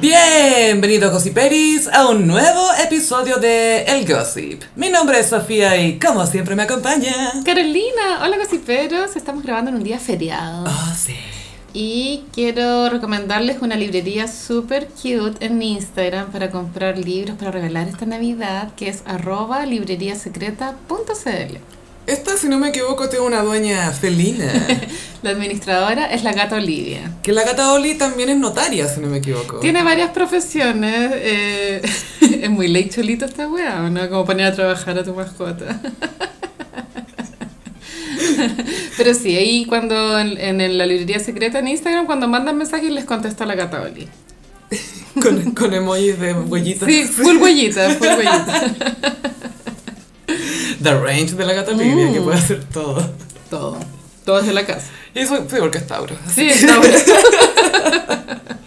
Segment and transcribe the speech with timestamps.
[0.00, 4.62] Bienvenidos Gossiperis a un nuevo episodio de El Gossip.
[4.76, 7.12] Mi nombre es Sofía y como siempre me acompaña.
[7.44, 11.16] Carolina, hola gossiperos, estamos grabando en un día feriado Oh, sí.
[11.72, 18.06] y quiero recomendarles una librería super cute en Instagram para comprar libros para regalar esta
[18.06, 21.56] Navidad que es arroba libreriasecreta.cl
[22.08, 24.50] Esta, si no me equivoco, tiene una dueña felina.
[25.22, 27.10] La administradora es la gata Olivia.
[27.22, 29.58] que la gata Oli también es notaria, si no me equivoco.
[29.58, 31.82] Tiene varias profesiones, eh,
[32.20, 34.08] es muy ley chulito esta wea, ¿o ¿no?
[34.08, 35.80] Como poner a trabajar a tu mascota.
[38.96, 43.04] Pero sí, ahí cuando en, en la librería secreta en Instagram, cuando mandan mensajes les
[43.04, 44.08] contesta la gata Oli.
[45.20, 46.88] Con, con emojis de huellitas.
[46.88, 48.74] Sí, full huellita, full huellita.
[50.82, 52.12] The range de la Mm.
[52.12, 53.02] que puede hacer todo.
[53.50, 53.78] Todo.
[54.24, 54.88] Todo desde la casa.
[55.14, 56.14] Y eso, sí, porque es Tauro.
[56.34, 56.96] Sí, está bueno.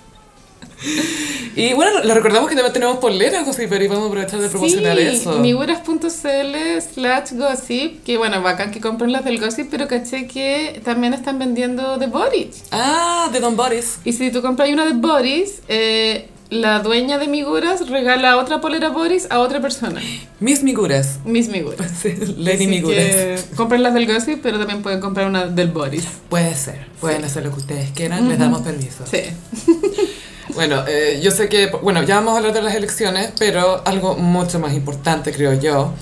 [1.55, 4.97] Y bueno, le recordamos que también tenemos poleras, Gossiper, y vamos a aprovechar de promocionar
[4.97, 5.37] Sí, eso.
[5.37, 11.13] miguras.cl slash gossip, que bueno, bacán que compren las del gossip, pero caché que también
[11.13, 12.63] están vendiendo de Boris.
[12.71, 13.99] Ah, de Don Boris.
[14.05, 18.89] Y si tú compras una de Boris, eh, la dueña de Miguras regala otra polera
[18.89, 20.01] Boris a otra persona.
[20.41, 21.19] Mis miguras.
[21.25, 21.89] Mis Miguras.
[22.01, 23.45] Sí, Lady Así Miguras.
[23.55, 26.05] compren las del gossip, pero también pueden comprar una del Boris.
[26.29, 29.05] Puede ser, pueden hacer lo que ustedes quieran, les damos permiso.
[29.09, 29.21] Sí.
[30.53, 34.17] Bueno, eh, yo sé que, bueno, ya vamos a hablar de las elecciones, pero algo
[34.17, 35.93] mucho más importante, creo yo,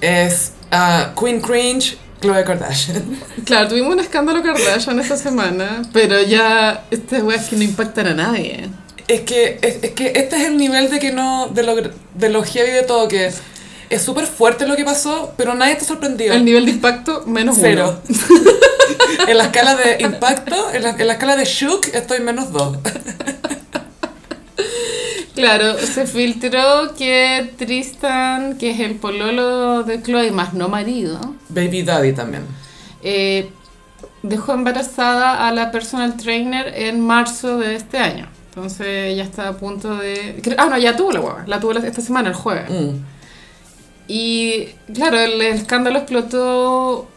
[0.00, 3.02] es ah, Queen Cringe, Khloe Kardashian.
[3.44, 8.14] Claro, tuvimos un escándalo Kardashian esta semana, pero ya estas weas que no impactan a
[8.14, 8.68] nadie.
[9.10, 12.28] Es que, es, es que este es el nivel de que no, de lo, de
[12.28, 13.32] lo heavy de todo, que
[13.90, 16.32] es súper fuerte lo que pasó, pero nadie está sorprendido.
[16.32, 18.00] El nivel de impacto menos Cero.
[18.08, 18.50] uno.
[19.28, 22.78] en la escala de impacto, en la, en la escala de shook, estoy menos dos.
[25.34, 31.18] Claro, se filtró que Tristan, que es el pololo de Chloe, más no marido,
[31.48, 32.44] Baby Daddy también.
[33.02, 33.50] eh,
[34.22, 38.28] dejó embarazada a la personal trainer en marzo de este año.
[38.50, 40.42] Entonces ella está a punto de...
[40.58, 41.44] Ah, no, ya tuvo la guagua.
[41.46, 42.68] La tuvo esta semana, el jueves.
[42.68, 42.96] Mm.
[44.08, 47.08] Y claro, el, escándalo explotó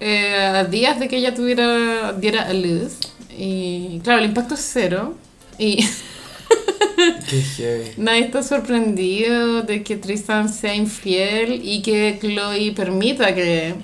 [0.00, 2.98] eh, a días de que ella tuviera, diera a luz.
[3.38, 5.14] Y claro, el impacto es cero.
[5.58, 5.86] Y
[7.30, 7.90] Qué heavy.
[7.96, 13.74] nadie está sorprendido de que Tristan sea infiel y que Chloe permita que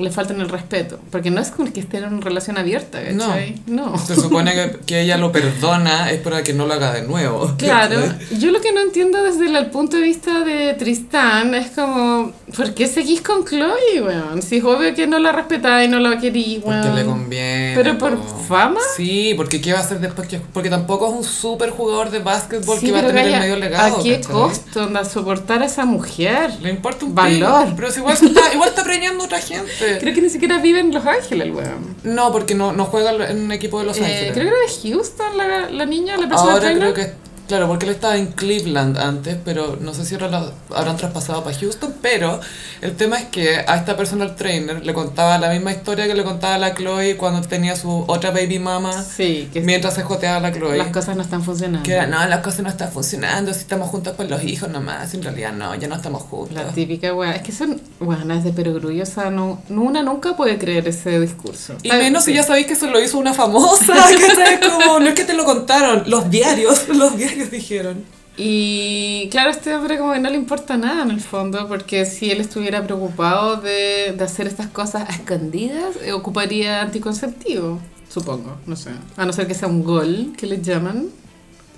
[0.00, 0.98] le falten el respeto.
[1.10, 3.60] Porque no es como que estén en una relación abierta, ¿cachai?
[3.66, 3.96] No.
[3.98, 7.54] Se supone que, que ella lo perdona es para que no lo haga de nuevo.
[7.58, 8.00] Claro,
[8.38, 12.32] yo lo que no entiendo desde el, el punto de vista de Tristán es como,
[12.56, 14.42] ¿por qué seguís con Chloe, weón?
[14.42, 16.82] Si es obvio que no la respetáis, no la querís, weón.
[16.82, 17.72] Porque le conviene.
[17.76, 18.38] Pero por po.
[18.48, 18.80] fama.
[18.96, 20.26] Sí, porque ¿qué va a hacer después?
[20.28, 23.40] Que- Porque tampoco es un súper jugador de básquetbol Sí, que va a tener el
[23.40, 23.98] medio legado.
[23.98, 24.32] ¿A qué ¿cachai?
[24.32, 26.50] costo anda soportar a esa mujer?
[26.60, 27.68] Le importa un Valor.
[27.76, 29.89] Pero si igual, está, igual está preñando a otra gente.
[29.98, 31.96] Creo que ni siquiera vive en Los Ángeles, weón.
[32.04, 34.32] No, porque no, no juega en un equipo de Los Eh, Ángeles.
[34.32, 37.12] creo que era de Houston la, la niña, la persona Ahora creo que,
[37.50, 41.42] claro, porque él estaba en Cleveland antes, pero no sé si ahora lo habrán traspasado
[41.42, 42.38] para Houston, pero
[42.80, 46.22] el tema es que a esta personal trainer le contaba la misma historia que le
[46.22, 50.36] contaba a la Chloe cuando tenía su otra baby mama, Sí, que mientras se joteaba
[50.36, 50.78] a la Chloe.
[50.78, 51.82] las cosas no están funcionando.
[51.82, 55.12] Que era, no, las cosas no están funcionando, si estamos juntos con los hijos nomás,
[55.14, 56.54] en realidad no, ya no estamos juntos.
[56.54, 57.32] La típica weá.
[57.32, 59.02] Es que son weonas de perogrullo.
[59.02, 61.74] O sea, no, una nunca puede creer ese discurso.
[61.82, 63.94] Y menos si ya sabéis que se lo hizo una famosa,
[64.60, 68.04] que como, no es que te lo contaron, los diarios, los diarios dijeron.
[68.36, 72.06] Y claro, a este hombre como que no le importa nada en el fondo, porque
[72.06, 78.56] si él estuviera preocupado de, de hacer estas cosas a escondidas, eh, ocuparía anticonceptivo, supongo,
[78.66, 78.90] no sé.
[79.16, 81.08] A no ser que sea un gol, que le llaman,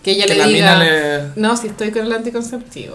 [0.05, 1.23] que ella Que le la diga, le...
[1.37, 2.95] no, si estoy con el anticonceptivo.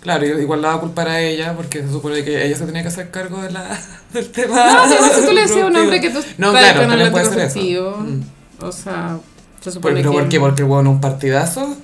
[0.00, 2.82] Claro, igual la va a culpar a ella, porque se supone que ella se tenía
[2.82, 3.78] que hacer cargo de la,
[4.12, 4.64] del tema.
[4.66, 6.88] No, si no, si tú le decías a un hombre que tú No, estás claro,
[6.88, 8.20] con el anticonceptivo, Mm.
[8.64, 9.18] o sea,
[9.60, 10.18] se supone ¿Pero que...
[10.18, 10.40] por qué?
[10.40, 11.76] ¿Porque hubo un partidazo?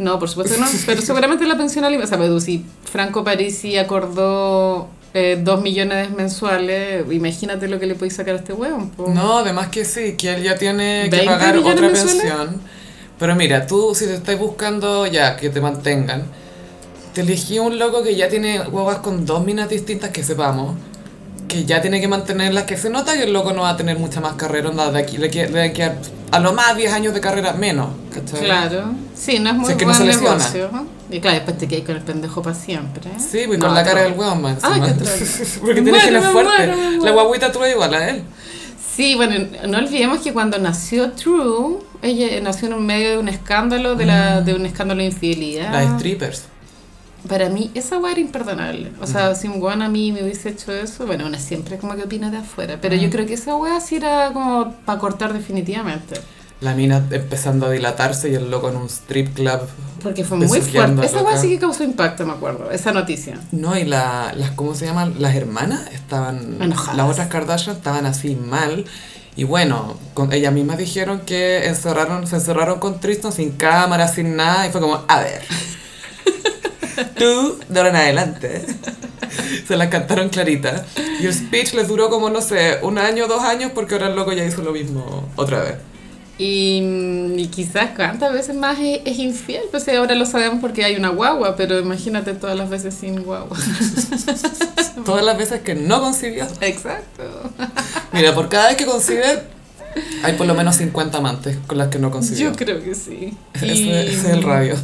[0.00, 3.22] No, por supuesto que no, pero seguramente la pensión alimentaria, o sea, pero si Franco
[3.22, 8.88] Parisi acordó eh, dos millones mensuales, imagínate lo que le podéis sacar a este hueón.
[8.88, 9.08] po.
[9.12, 12.16] No, además que sí, que él ya tiene que 20 pagar otra mensuales.
[12.16, 12.60] pensión.
[13.18, 16.22] Pero mira, tú si te estás buscando ya que te mantengan,
[17.12, 20.76] te elegí un loco que ya tiene huevas con dos minas distintas que sepamos,
[21.50, 23.98] que ya tiene que mantenerlas, que se nota que el loco no va a tener
[23.98, 25.96] mucha más carrera, onda, de aquí le, que- le deben quedar
[26.30, 28.44] a lo más 10 años de carrera menos, ¿cachai?
[28.44, 30.70] Claro, sí, no es muy que no buen se negocio.
[31.10, 33.02] Y claro, después te quedas con el pendejo para siempre.
[33.18, 34.70] Sí, pues No, con la cara del hueón más qué.
[35.60, 36.32] Porque tiene fuertes.
[36.32, 38.22] muero, me La guaguita tuvo igual a él.
[38.94, 43.94] Sí, bueno, no olvidemos que cuando nació True, ella nació en medio de un escándalo,
[43.96, 45.72] de, la, de un escándalo de infidelidad.
[45.72, 46.44] Las strippers.
[47.28, 48.92] Para mí, esa weá era imperdonable.
[49.00, 51.94] O sea, si un weón a mí me hubiese hecho eso, bueno, una siempre como
[51.94, 52.78] que opina de afuera.
[52.80, 56.20] Pero yo creo que esa weá sí era como para cortar definitivamente.
[56.60, 59.60] La mina empezando a dilatarse y el loco en un strip club.
[60.02, 61.06] Porque fue muy fuerte.
[61.06, 62.70] Esa weá sí que causó impacto, me acuerdo.
[62.70, 63.38] Esa noticia.
[63.52, 65.14] No, y la, las, ¿cómo se llaman?
[65.18, 66.96] Las hermanas estaban, Enojadas.
[66.96, 68.84] las otras Kardashian estaban así mal.
[69.36, 74.36] Y bueno, con, ellas mismas dijeron que encerraron, se encerraron con Tristan sin cámara, sin
[74.36, 74.66] nada.
[74.66, 75.42] Y fue como, a ver,
[77.18, 78.64] tú, de ahora en adelante.
[79.66, 80.84] Se las cantaron clarita.
[81.20, 84.16] Y el speech les duró como, no sé, un año, dos años, porque ahora el
[84.16, 85.74] loco ya hizo lo mismo otra vez.
[86.38, 89.62] Y, mm, y quizás cuántas veces más es, es infiel.
[89.70, 93.56] Pues ahora lo sabemos porque hay una guagua, pero imagínate todas las veces sin guagua.
[95.04, 96.46] Todas las veces que no concibió.
[96.60, 97.22] Exacto.
[98.12, 99.24] Mira, por cada vez que concibe,
[100.22, 102.50] hay por lo menos 50 amantes con las que no concibió.
[102.50, 103.34] Yo creo que sí.
[103.54, 104.76] Ese, Y- ese es el radio.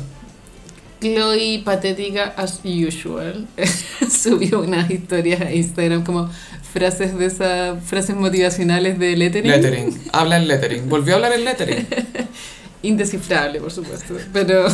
[1.01, 3.47] Chloe, patética as usual,
[4.11, 6.31] subió unas historias a Instagram como
[6.73, 9.51] frases de esas frases motivacionales de lettering.
[9.51, 9.99] Lettering.
[10.13, 10.89] Habla en lettering.
[10.89, 11.87] Volvió a hablar en lettering.
[12.83, 14.15] Indescifrable, por supuesto.
[14.33, 14.67] Pero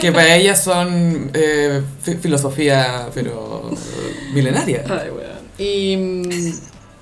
[0.00, 4.84] Que para ella son eh, fi- filosofía, pero eh, milenaria.
[4.88, 5.40] Ay, weón.
[5.58, 6.52] Y mm,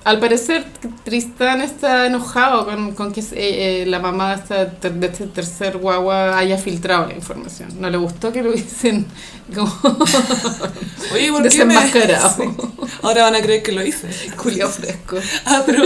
[0.09, 0.65] al parecer
[1.03, 5.77] Tristán está enojado con, con que eh, eh, la mamá de, esta de este tercer
[5.77, 7.69] guagua haya filtrado la información.
[7.79, 9.05] No le gustó que lo hubiesen
[9.55, 9.71] como
[11.13, 11.75] Oye, ¿por qué me...?
[11.75, 12.29] desenmascarado.
[12.39, 12.43] Sí.
[13.03, 14.07] Ahora van a creer que lo hice.
[14.35, 15.17] Julio fresco.
[15.45, 15.83] Ah, pero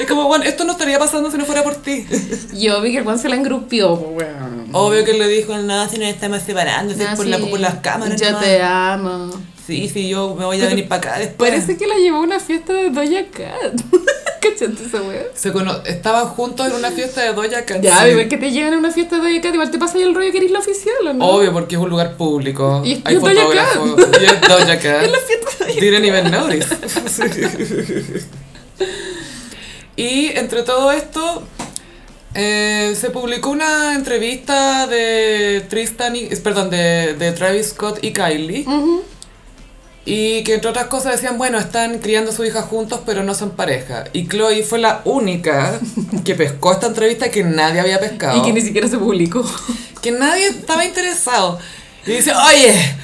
[0.00, 2.06] es como, bueno, esto no estaría pasando si no fuera por ti.
[2.54, 4.59] Yo vi que Juan se la engrupió, weón.
[4.72, 7.38] Obvio que le dijo, no, si nos estamos separando, si es No, por, sí, la,
[7.38, 8.20] por las cámaras.
[8.20, 8.44] Yo nomás".
[8.44, 9.30] te amo.
[9.66, 11.50] Sí, sí, yo me voy a Pero venir para acá después.
[11.50, 13.80] Parece que la llevó a una fiesta de Doja Cat.
[14.40, 15.22] ¿Cachaste esa weá?
[15.34, 17.80] Se cono- estaban juntos en una fiesta de Doja Cat.
[17.80, 18.28] Ya, sí.
[18.28, 20.32] que te lleven a una fiesta de Doja Cat, igual te pasa ahí el rollo
[20.32, 21.24] que eres la oficial, ¿o no?
[21.24, 22.82] Obvio, porque es un lugar público.
[22.84, 23.90] Y es- Hay fotógrafos.
[24.20, 25.02] Y es Doja Cat.
[25.04, 28.20] Es la fiesta de Doja Didn't even notice.
[29.96, 31.42] y entre todo esto,
[32.34, 38.66] eh, se publicó una entrevista de Tristan y, perdón, de, de Travis Scott y Kylie.
[40.04, 43.34] Y que entre otras cosas decían, bueno, están criando a su hija juntos, pero no
[43.34, 44.04] son pareja.
[44.12, 45.78] Y Chloe fue la única
[46.24, 48.38] que pescó esta entrevista que nadie había pescado.
[48.38, 49.44] Y que ni siquiera se publicó.
[50.02, 51.58] que nadie estaba interesado.
[52.06, 52.96] Y dice, oye,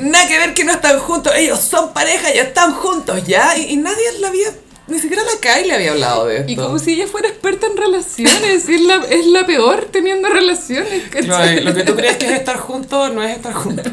[0.00, 3.56] nada que ver que no están juntos, ellos son pareja, ya están juntos, ¿ya?
[3.56, 4.48] Y, y nadie la había,
[4.88, 6.52] ni siquiera la Kai le había hablado de esto.
[6.52, 8.68] Y como si ella fuera experta en relaciones.
[8.68, 11.62] y es, la, es la peor teniendo relaciones, ¿cachai?
[11.62, 13.86] lo que tú crees que es estar juntos no es estar juntos.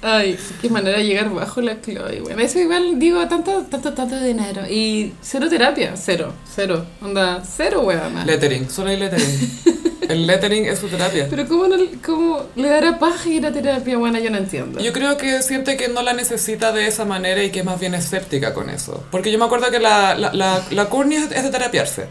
[0.00, 2.40] Ay, qué manera de llegar bajo la Chloe, bueno.
[2.40, 4.62] Eso igual, digo, tanto, tanto, tanto dinero.
[4.68, 6.86] Y cero terapia, cero, cero.
[7.02, 8.24] Onda, cero, weón.
[8.24, 9.50] Lettering, solo hay lettering.
[10.08, 11.26] El lettering es su terapia.
[11.28, 13.96] Pero ¿cómo, no, cómo le dará paja ir a terapia?
[13.98, 14.80] Bueno, yo no entiendo.
[14.80, 17.78] Yo creo que siente que no la necesita de esa manera y que es más
[17.78, 19.04] bien escéptica con eso.
[19.10, 20.88] Porque yo me acuerdo que la, la, la, la
[21.32, 22.06] es de terapiarse.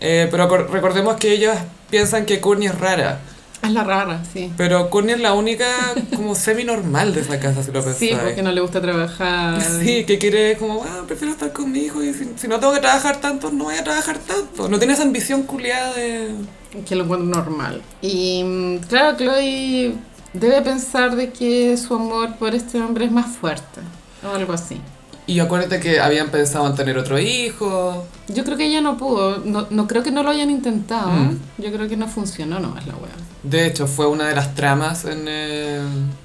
[0.00, 1.58] Eh, pero cor- recordemos que ellas
[1.90, 3.20] piensan que Courtney es rara.
[3.66, 4.52] Es la rara, sí.
[4.56, 5.66] Pero Courtney es la única
[6.14, 7.98] como semi-normal de esa casa, si lo pensáis.
[7.98, 9.60] Sí, porque no le gusta trabajar.
[9.60, 12.72] Sí, que quiere como, ah, prefiero estar con mi hijo y si, si no tengo
[12.72, 14.68] que trabajar tanto, no voy a trabajar tanto.
[14.68, 16.30] No tiene esa ambición culiada de...
[16.86, 17.82] Que lo encuentro normal.
[18.02, 19.94] Y mm, claro, Chloe
[20.32, 23.80] debe pensar de que su amor por este hombre es más fuerte.
[24.24, 24.80] O algo así.
[25.26, 28.06] Y acuérdate que habían pensado en tener otro hijo.
[28.28, 29.38] Yo creo que ella no pudo.
[29.38, 31.10] No, no creo que no lo hayan intentado.
[31.10, 31.38] Mm.
[31.58, 33.10] Yo creo que no funcionó nomás la wea.
[33.50, 35.24] De hecho, fue una de las tramas en...
[35.28, 35.80] eh,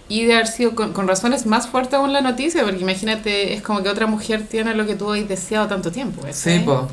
[0.07, 3.61] Y de haber sido con, con razones más fuerte aún la noticia, porque imagínate, es
[3.61, 6.21] como que otra mujer tiene lo que tú has deseado tanto tiempo.
[6.31, 6.87] Sí, po.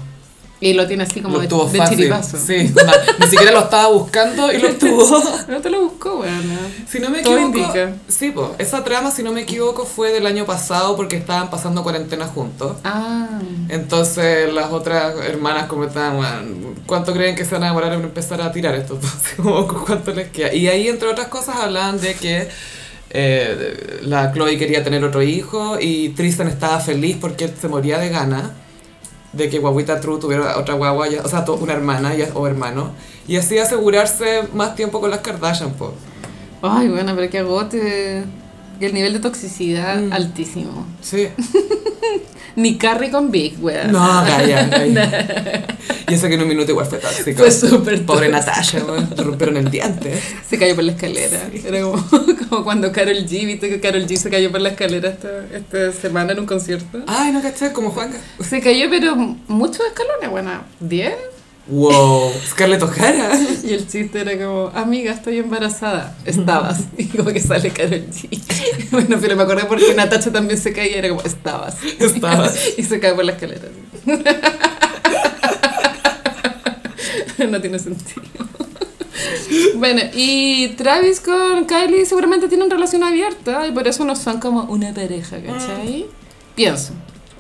[0.61, 1.97] Y lo tiene así como Lo de, obtuvo de fácil.
[1.99, 2.37] chiripazo.
[2.37, 2.75] Sí,
[3.21, 5.23] ni siquiera lo estaba buscando y lo obtuvo.
[5.49, 6.59] No te lo buscó, weón.
[6.91, 7.93] Si no me Todo equivoco, indica.
[8.09, 11.83] sí, po, esa trama, si no me equivoco, fue del año pasado porque estaban pasando
[11.85, 12.77] cuarentena juntos.
[12.83, 13.29] Ah.
[13.69, 18.41] Entonces las otras hermanas comentaban, "Bueno, ¿cuánto creen que se van a demorar en empezar
[18.43, 18.95] a tirar esto?
[18.95, 20.53] Entonces, como, ¿cuánto les queda?
[20.53, 22.49] Y ahí, entre otras cosas, hablaban de que
[23.11, 27.99] eh, la Chloe quería tener otro hijo y Tristan estaba feliz porque él se moría
[27.99, 28.53] de gana
[29.33, 32.47] de que Guaguita True tuviera otra guagua, ya- o sea, to- una hermana ya- o
[32.47, 32.93] hermano,
[33.27, 35.93] y así asegurarse más tiempo con las Kardashian, po.
[36.63, 38.25] Ay, bueno, pero que agote.
[38.81, 40.13] El nivel de toxicidad Mm.
[40.13, 40.87] altísimo.
[41.01, 41.29] Sí.
[42.57, 43.91] Ni Carrie con Big, weón.
[43.93, 45.65] No, calla, calla.
[46.09, 48.29] Y que en un minuto igual fue súper Pobre.
[48.29, 48.79] Natasha.
[49.17, 50.21] Le rompieron el diente.
[50.49, 51.49] Se cayó por la escalera.
[51.53, 52.05] Era como,
[52.49, 55.93] como cuando Carol G, viste que Carol G se cayó por la escalera esta, esta
[55.93, 57.03] semana en un concierto.
[57.07, 58.19] Ay, no caché, como Juanca.
[58.41, 60.51] Se cayó, pero muchos escalones, bueno,
[60.81, 61.15] 10.
[61.69, 63.39] Wow, Scarlett O'Hara.
[63.63, 66.17] Y el chiste era como, amiga, estoy embarazada.
[66.25, 66.85] Estabas.
[66.97, 68.29] Y como que sale Carol G.
[68.91, 71.77] Bueno, pero me acordé porque Natacha también se caía, era como, estabas.
[71.99, 72.79] Estabas.
[72.79, 73.69] Y se cae por la escalera.
[77.51, 78.23] No tiene sentido.
[79.77, 84.65] Bueno, y Travis con Kylie seguramente tienen relación abierta y por eso no son como
[84.65, 86.07] una pareja, ¿cachai?
[86.55, 86.93] Pienso.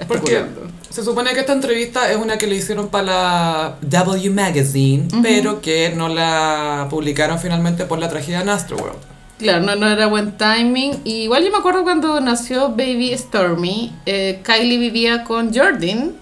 [0.07, 0.45] Porque
[0.90, 5.61] se supone que esta entrevista es una que le hicieron para la W Magazine, pero
[5.61, 8.99] que no la publicaron finalmente por la tragedia en Astroworld.
[9.38, 11.00] Claro, no, no era buen timing.
[11.05, 16.17] Y igual yo me acuerdo cuando nació Baby Stormy, eh, Kylie vivía con Jordan.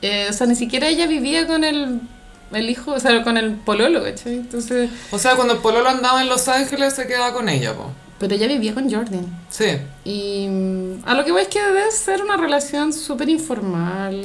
[0.00, 2.00] Eh, o sea, ni siquiera ella vivía con el,
[2.56, 4.34] el hijo, o sea, con el pololo, ¿cachai?
[4.34, 7.90] Entonces, O sea, cuando el Pololo andaba en Los Ángeles se quedaba con ella, po.
[8.18, 9.26] pero ella vivía con Jordan.
[9.50, 9.66] Sí.
[10.04, 14.22] Y mm, a lo que voy es que debe ser una relación súper informal.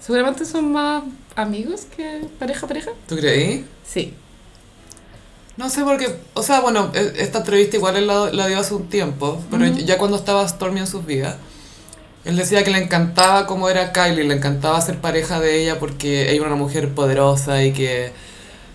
[0.00, 1.02] Seguramente son más
[1.36, 2.90] amigos que pareja pareja.
[3.08, 3.64] ¿Tú creí?
[3.84, 4.14] Sí.
[5.56, 8.74] No sé porque, o sea, bueno, e- esta entrevista igual él la, la dio hace
[8.74, 11.36] un tiempo, pero ya cuando estaba Stormy en sus vidas,
[12.24, 16.30] él decía que le encantaba cómo era Kylie, le encantaba ser pareja de ella porque
[16.30, 18.12] ella era una mujer poderosa y que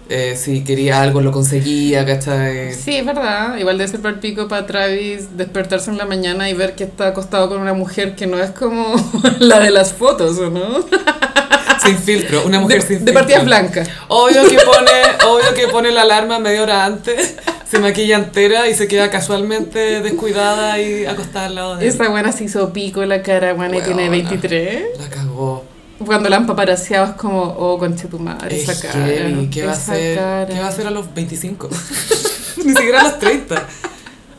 [0.09, 2.73] eh, si quería algo lo conseguía, ¿cachai?
[2.73, 3.57] Sí, es verdad.
[3.57, 7.07] Igual debe ser para pico para Travis despertarse en la mañana y ver que está
[7.07, 8.95] acostado con una mujer que no es como
[9.39, 10.85] la de las fotos, ¿o no?
[11.83, 13.13] Sin filtro, una mujer de, sin de filtro.
[13.13, 13.89] partidas blancas.
[14.07, 14.91] Obvio que pone,
[15.25, 17.35] obvio que pone la alarma media hora antes,
[17.69, 21.89] se maquilla entera y se queda casualmente descuidada y acostada al lado de él.
[21.93, 24.29] Esa buena se hizo pico en la cara, buena, y tiene Weona.
[24.29, 24.83] 23.
[24.99, 25.65] La cagó.
[26.05, 29.05] Cuando la han paparaseado es como, oh, conche tu madre, Es esa cara.
[29.07, 29.49] heavy.
[29.49, 30.15] ¿Qué va a esa hacer?
[30.17, 30.47] cara.
[30.47, 31.69] ¿Qué va a hacer a los 25?
[32.63, 33.67] Ni siquiera a los 30.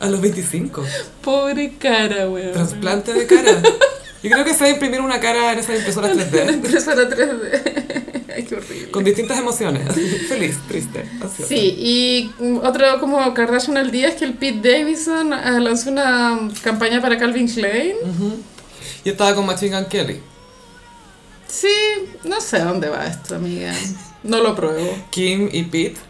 [0.01, 0.85] A los 25.
[1.23, 2.53] Pobre cara, weón.
[2.53, 3.61] Trasplante de cara.
[4.23, 6.55] Yo creo que se va a imprimir una cara en esa impresora 3D.
[6.55, 8.25] Impresora 3D.
[8.35, 8.91] Ay, qué horrible.
[8.91, 9.83] Con distintas emociones.
[10.29, 11.47] Feliz, triste, ansiosa.
[11.49, 12.31] Sí, y
[12.63, 17.17] otro como Kardashian al día es que el Pete Davidson eh, lanzó una campaña para
[17.17, 17.95] Calvin Klein.
[19.05, 20.21] Yo estaba con Machine Gun Kelly.
[21.47, 21.69] Sí,
[22.25, 23.73] no sé a dónde va esto, amiga.
[24.23, 24.97] No lo pruebo.
[25.11, 26.08] Kim y Pete.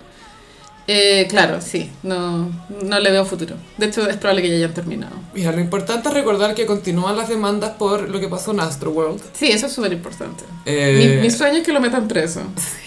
[0.91, 2.49] Eh, claro, sí, no,
[2.83, 3.57] no le veo futuro.
[3.77, 5.15] De hecho, es probable que ya hayan terminado.
[5.35, 9.21] Mira, lo importante es recordar que continúan las demandas por lo que pasó en Astroworld.
[9.35, 10.45] Sí, eso es súper importante.
[10.65, 12.41] Eh, Mi, mi sueño es que lo metan preso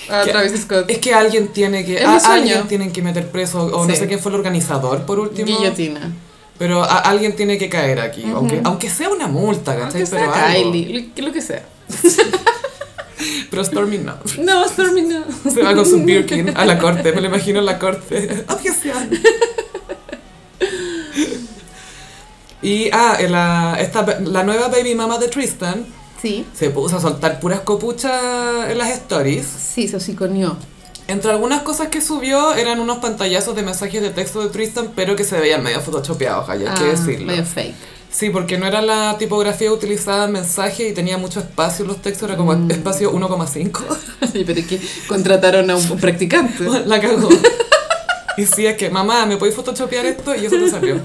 [0.10, 0.90] a que- Travis Scott.
[0.90, 2.04] Es que alguien tiene que.
[2.04, 4.00] A- alguien tienen que meter preso, o no Sí.
[4.00, 5.46] sé quién fue el organizador por último.
[5.56, 6.12] Guillotina.
[6.58, 8.24] Pero a- alguien tiene que caer aquí.
[8.34, 10.02] aunque, aunque sea una multa, ¿cachai?
[10.02, 10.72] Aunque sea Pero algo.
[10.72, 11.64] Kylie, lo, lo que sea.
[13.52, 14.16] Pero Stormy no.
[14.40, 15.24] No, Stormy no.
[15.52, 17.12] Se va con su Birkin a la corte.
[17.12, 18.46] Me lo imagino en la corte.
[18.50, 19.10] Objeción.
[22.62, 25.86] Y, ah, en la, esta, la nueva baby mama de Tristan
[26.22, 26.46] Sí.
[26.54, 29.46] se puso a soltar puras copuchas en las stories.
[29.48, 30.56] Sí, se hociconió.
[31.08, 35.16] Entre algunas cosas que subió eran unos pantallazos de mensajes de texto de Tristan, pero
[35.16, 37.26] que se veían medio photoshopeados, hay Ah, que decirlo.
[37.26, 37.74] Medio fake.
[38.12, 42.28] Sí, porque no era la tipografía utilizada en mensaje y tenía mucho espacio los textos,
[42.30, 43.82] era como espacio 1,5.
[44.22, 46.64] Ay, Pero es que contrataron a un practicante.
[46.86, 47.30] La cagó.
[48.38, 50.36] Y sí, es que, mamá, ¿me podéis photoshopear esto?
[50.36, 51.00] Y eso te salió.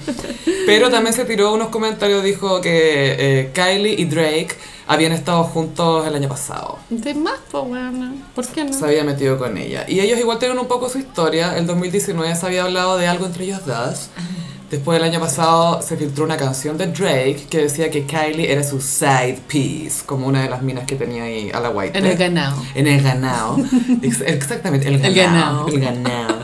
[0.67, 6.07] Pero también se tiró unos comentarios, dijo que eh, Kylie y Drake habían estado juntos
[6.07, 6.79] el año pasado.
[6.89, 8.15] De más, pues bueno.
[8.35, 8.73] ¿Por qué no?
[8.73, 9.85] Se había metido con ella.
[9.89, 11.57] Y ellos igual tienen un poco su historia.
[11.57, 14.09] El 2019 se había hablado de algo entre ellos dos.
[14.71, 18.65] Después del año pasado se filtró una canción de Drake que decía que Kylie era
[18.65, 21.97] su side piece, como una de las minas que tenía ahí a la white.
[21.97, 22.61] En el ganado.
[22.75, 23.59] En el ganado.
[24.03, 25.69] Ex- Exactamente, el ganado.
[25.69, 26.41] El ganado.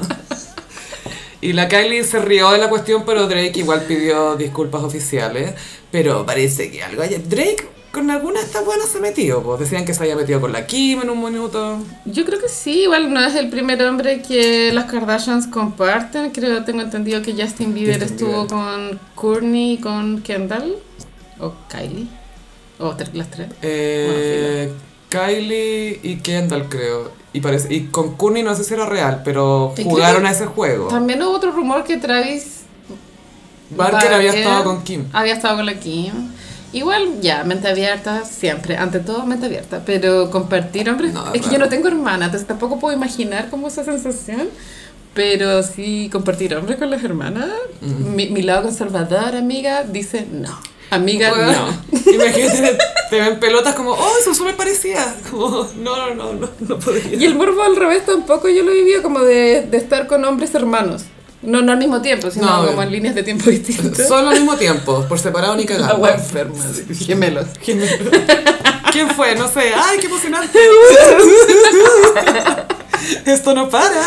[1.41, 5.55] Y la Kylie se rió de la cuestión, pero Drake igual pidió disculpas oficiales.
[5.91, 7.19] Pero parece que algo haya...
[7.19, 10.51] Drake con alguna de estas buenas se metió, pues decían que se había metido con
[10.51, 11.79] la Kim en un minuto.
[12.07, 16.31] Yo creo que sí, igual no es el primer hombre que las Kardashians comparten.
[16.31, 18.49] Creo, tengo entendido que Justin Bieber Justin estuvo Bieber.
[18.49, 20.77] con Courtney y con Kendall.
[21.39, 22.09] O Kylie.
[22.79, 23.49] O las tres.
[23.61, 24.73] Eh,
[25.11, 27.13] Kylie y Kendall creo.
[27.35, 30.47] Y, parece, y con Courtney no sé si era real, pero Y jugaron a ese
[30.47, 30.89] juego.
[30.89, 32.63] También hubo otro rumor que Travis
[33.77, 35.05] Barker había Barker estado con Kim.
[35.13, 36.13] Había estado con la Kim.
[36.73, 38.77] Igual, ya, mente abierta siempre.
[38.77, 39.83] Ante todo, mente abierta.
[39.85, 41.13] Pero compartir hombres.
[41.13, 44.49] No, es que yo no tengo hermana, entonces tampoco puedo imaginar cómo esa sensación.
[45.15, 47.51] Pero sí, compartir hombres con las hermanas.
[47.81, 50.59] mi, mi lado conservador, amiga, dice no.
[50.93, 52.01] Amiga, no.
[52.13, 55.15] Imagínate, te ven pelotas como, oh, son súper parecidas.
[55.31, 57.15] Como, no, no, no, no, no podría.
[57.15, 60.55] Y el morbo al revés tampoco yo lo vivía como de, de estar con hombres
[60.55, 61.05] hermanos.
[61.43, 62.85] No, no al mismo tiempo, sino No, como eh.
[62.87, 64.07] en líneas de tiempo distintas.
[64.09, 65.97] Solo al mismo tiempo, por separado ni La cagando.
[65.97, 67.47] wea enferma, así, gemelos.
[67.65, 67.83] ¿Quién,
[68.93, 69.35] ¿Quién fue?
[69.35, 69.73] No sé.
[69.75, 70.59] ¡Ay, qué emocionante!
[73.27, 74.01] Esto no para.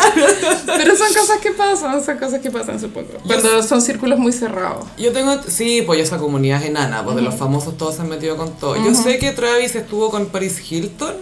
[0.66, 3.08] Pero son cosas que pasan, son cosas que pasan, supongo.
[3.26, 4.86] Cuando son círculos muy cerrados.
[4.96, 8.08] Yo tengo, sí, pues esa comunidad es enana, pues de los famosos todos se han
[8.08, 8.76] metido con todo.
[8.76, 11.14] Yo sé que Travis estuvo con Paris Hilton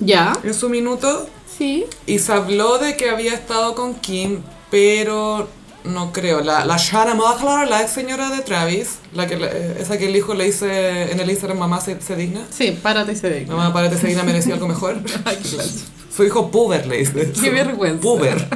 [0.00, 0.32] ¿Ya?
[0.42, 1.26] en su minuto
[1.58, 1.84] Sí.
[2.06, 4.40] y se habló de que había estado con Kim,
[4.72, 5.50] pero
[5.84, 6.40] no creo.
[6.40, 9.34] La, la Shana Mockler, la ex señora de Travis, la que,
[9.78, 12.40] esa que el hijo le dice en el Instagram, mamá se, se digna.
[12.48, 13.54] Sí, párate y se digna.
[13.54, 14.96] Mamá, párate, se digna, mereció algo mejor.
[15.26, 15.38] Ay.
[16.16, 17.32] Su hijo Puber le dice.
[17.38, 18.00] Qué vergüenza.
[18.00, 18.48] Puber.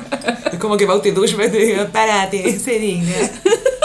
[0.51, 3.13] Es como que Bauti Douchebag te diga, párate, se digna.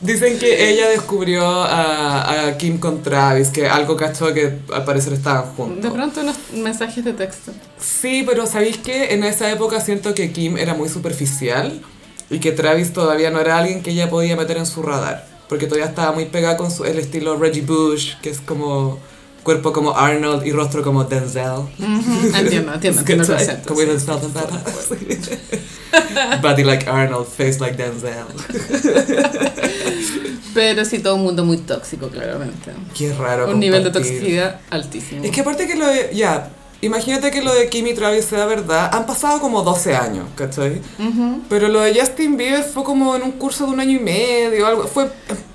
[0.00, 5.12] Dicen que ella descubrió a, a Kim con Travis, que algo cachó que al parecer
[5.12, 5.90] estaban De juntos.
[5.92, 7.52] pronto unos mensajes de texto.
[7.80, 11.80] Sí, pero ¿sabéis que En esa época siento que Kim era muy superficial
[12.30, 15.26] y que Travis todavía no era alguien que ella podía meter en su radar.
[15.48, 18.98] Porque todavía estaba muy pegada con su- el estilo Reggie Bush, que es como
[19.42, 21.44] cuerpo como Arnold y rostro como Denzel.
[21.44, 23.74] Ujú, Entiendo, entiendo, entiendo concepto.
[23.74, 25.38] Como Pepper.
[26.42, 28.26] Body like Arnold, face like Denzel.
[30.54, 32.72] Pero sí, todo un mundo muy tóxico, claramente.
[32.96, 33.50] Qué raro.
[33.50, 34.18] Un nivel de compartir.
[34.18, 35.24] toxicidad altísimo.
[35.24, 35.86] Es que aparte que lo.
[36.12, 38.90] Ya, imagínate que lo de Kim y Travis sea verdad.
[38.94, 40.80] Han pasado como 12 años, ¿cachai?
[40.98, 41.40] Ujú.
[41.48, 44.66] Pero lo de Justin Bieber fue como en un curso de un año y medio,
[44.66, 44.86] algo.
[44.86, 45.08] Fue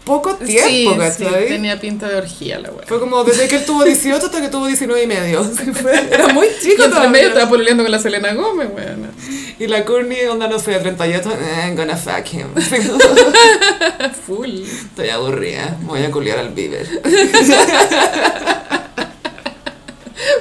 [0.03, 1.47] poco Sí, tiempo, sí, ¿cachai?
[1.47, 2.85] tenía pinta de orgía la wea.
[2.85, 5.43] Fue como desde que él tuvo 18 hasta que tuvo 19 y medio.
[5.55, 5.71] Sí,
[6.11, 7.09] Era muy Y chico entre todavía.
[7.09, 9.11] medio estaba pololeando con la Selena Gómez, weón.
[9.59, 11.35] Y la Courtney, onda, no sé, 38, eh,
[11.67, 12.47] I'm gonna fuck him.
[14.27, 14.63] Full.
[14.63, 16.85] Estoy aburrida, voy a culiar al Bieber.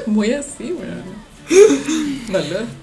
[0.06, 1.22] Muy así, weón.
[2.28, 2.62] Valor.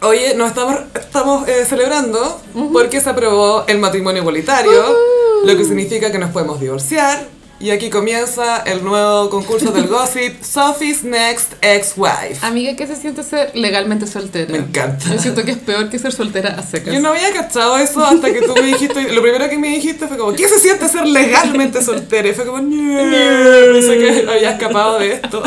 [0.00, 2.40] Oye, nos estamos, estamos eh, celebrando
[2.72, 4.96] porque se aprobó el matrimonio igualitario,
[5.44, 7.26] lo que significa que nos podemos divorciar.
[7.60, 12.38] Y aquí comienza el nuevo concurso del gossip, Sophie's Next Ex-Wife.
[12.42, 14.52] Amiga, ¿qué se siente ser legalmente soltera?
[14.52, 15.12] Me encanta.
[15.12, 16.94] Yo siento que es peor que ser soltera a secas.
[16.94, 20.06] Yo no había cachado eso hasta que tú me dijiste, lo primero que me dijiste
[20.06, 22.28] fue como, ¿qué se siente ser legalmente soltera?
[22.28, 25.42] Y fue como, pensé que había escapado de esto.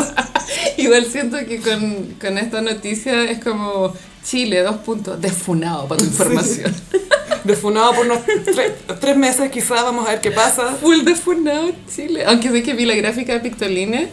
[0.76, 3.92] Igual siento que con, con esta noticia es como
[4.24, 6.74] Chile, dos puntos, desfunado para tu información.
[7.44, 10.76] Defunado por unos tre- tres meses quizás, vamos a ver qué pasa.
[10.80, 12.24] Full desfunado Chile.
[12.26, 14.08] Aunque sé que vi la gráfica de Pictoline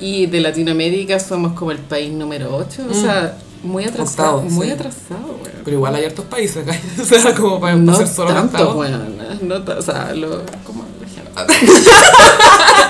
[0.00, 2.86] y de Latinoamérica somos como el país número 8.
[2.88, 4.36] O sea, muy atrasado.
[4.36, 4.72] Octavo, muy sí.
[4.72, 5.62] atrasado, weón.
[5.64, 6.80] Pero igual hay hartos países, ¿cachai?
[7.00, 9.16] o sea, como para, No ser solo tanto, weón.
[9.42, 10.84] No o sea, lo, como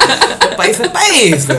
[0.09, 0.57] la gente.
[0.57, 1.59] Países, países.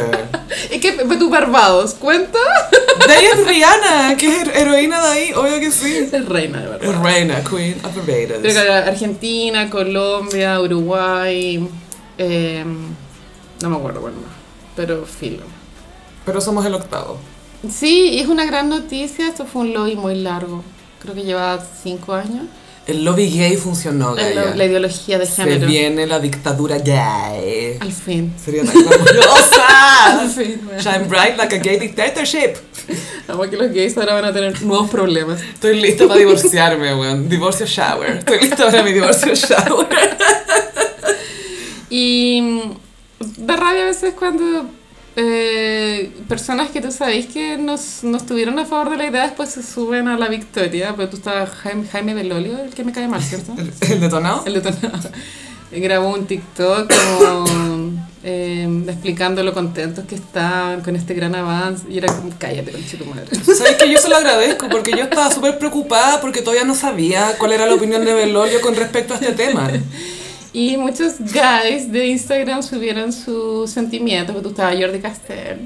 [0.72, 2.40] Es que tu Barbados, ¿cuenta?
[3.08, 6.10] De ahí es Rihanna, que es her- heroína de ahí, obvio que sí.
[6.12, 7.04] Es reina de Es Barbados.
[7.04, 8.40] reina, queen of Barbados.
[8.42, 11.70] Pero claro, Argentina, Colombia, Uruguay,
[12.18, 12.66] eh,
[13.62, 14.12] no me acuerdo más,
[14.76, 15.44] pero filo.
[16.26, 17.18] Pero somos el octavo.
[17.72, 20.64] Sí, y es una gran noticia, esto fue un lobby muy largo,
[21.02, 22.44] creo que llevaba cinco años.
[22.90, 24.56] El lobby gay funcionó, La, Gaia.
[24.56, 25.68] la ideología de Se género.
[25.68, 27.78] viene la dictadura gay.
[27.80, 28.34] Al fin.
[28.44, 30.20] Sería tan glamurosa.
[30.22, 30.60] Al fin.
[30.64, 30.82] bueno.
[30.82, 32.56] Shine bright like a gay dictatorship.
[33.28, 35.40] Amo que los gays ahora van a tener nuevos problemas.
[35.42, 37.30] Estoy lista para divorciarme, weón.
[37.30, 38.18] Divorcio shower.
[38.18, 39.88] Estoy lista para mi divorcio shower.
[41.92, 44.66] Y mm, da rabia a veces cuando
[45.22, 49.24] eh, personas que tú sabéis que no, s- no estuvieron a favor de la idea
[49.24, 50.94] después se suben a la victoria.
[50.96, 53.54] Pero tú estabas Jaime, Jaime Belolio, el que me cae mal, ¿cierto?
[53.58, 54.44] ¿El, el detonado?
[54.46, 55.10] El detonado.
[55.72, 57.92] Grabó un TikTok como
[58.24, 61.84] eh, explicando lo contentos que estaban con este gran avance.
[61.90, 63.28] Y era como, cállate, con tu madre.
[63.56, 64.68] ¿Sabes que yo se lo agradezco?
[64.70, 68.62] Porque yo estaba súper preocupada porque todavía no sabía cuál era la opinión de Belolio
[68.62, 69.70] con respecto a este tema.
[70.54, 75.60] Y muchos guys de Instagram subieron sus sentimientos, porque tú estabas Jordi Castell.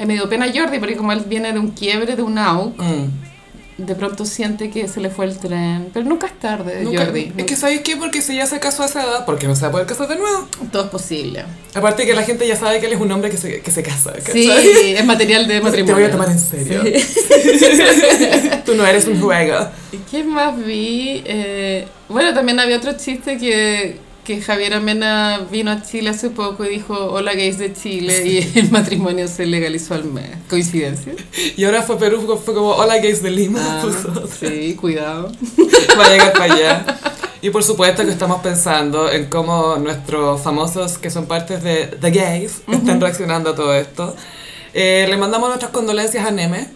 [0.00, 2.78] Y me dio pena Jordi, porque como él viene de un quiebre, de un AUC,
[2.78, 3.84] Mm.
[3.86, 5.88] de pronto siente que se le fue el tren.
[5.92, 7.32] Pero nunca es tarde, Nunca- Jordi.
[7.36, 7.96] Es que ¿sabes qué?
[7.96, 9.86] Porque si ya se casó a esa edad, ¿por qué no se va a poder
[9.86, 10.46] casar de nuevo?
[10.70, 11.44] Todo es posible.
[11.74, 13.82] Aparte que la gente ya sabe que él es un hombre que se, que se
[13.82, 14.12] casa.
[14.12, 14.42] ¿cachai?
[14.42, 15.94] Sí, es material de Te matrimonio.
[15.96, 16.82] voy a tomar en serio.
[16.84, 16.92] Sí.
[18.64, 19.66] Tú no eres un juego.
[19.92, 21.22] ¿Y ¿Qué más vi?
[21.26, 23.96] Eh, bueno, también había otro chiste que,
[24.30, 28.58] que Javier Amena vino a Chile hace poco y dijo, hola gays de Chile, y
[28.60, 30.30] el matrimonio se legalizó al mes.
[30.48, 31.14] ¿Coincidencia?
[31.56, 33.58] Y ahora fue Perú, fue como, hola gays de Lima.
[33.60, 34.28] Ah, puso.
[34.28, 35.32] sí, cuidado.
[35.98, 36.98] Va a llegar para allá.
[37.42, 42.10] Y por supuesto que estamos pensando en cómo nuestros famosos que son partes de The
[42.12, 44.14] Gays están reaccionando a todo esto.
[44.74, 46.68] Eh, le mandamos nuestras condolencias a Neme.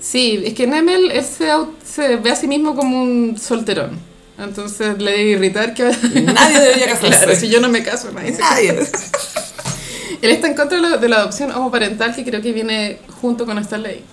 [0.00, 1.48] Sí, es que Nemel se,
[1.84, 4.11] se ve a sí mismo como un solterón.
[4.38, 5.84] Entonces le debe irritar que...
[6.22, 7.18] Nadie debería casarse.
[7.24, 8.70] Claro, si yo no me caso, nadie se Nadie.
[10.22, 13.44] Él está en contra de la, de la adopción homoparental que creo que viene junto
[13.44, 14.04] con esta ley.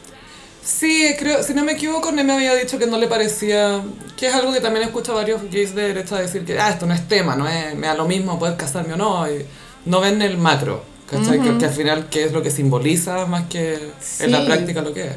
[0.64, 3.82] Sí, creo, si no me equivoco, Neme había dicho que no le parecía,
[4.18, 6.86] que es algo que también escucho a varios gays de derecha decir que, ah, esto
[6.86, 9.46] no es tema, no es, me da lo mismo poder casarme o no, y
[9.86, 11.40] no ven el macro, ¿cachai?
[11.40, 13.76] que, que al final, ¿qué es lo que simboliza más que
[14.20, 14.46] en la Sí.
[14.48, 15.12] práctica lo que es?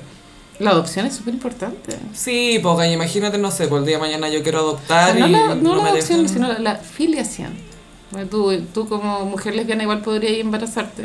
[0.63, 1.97] La adopción es súper importante.
[2.15, 5.31] Sí, porque imagínate, no sé, por el día de mañana yo quiero adoptar no y
[5.31, 6.35] la, no la me adopción, dejan.
[6.35, 7.53] sino la, la filiación.
[8.31, 11.05] Tú, tú como mujer lesbiana igual podrías embarazarte,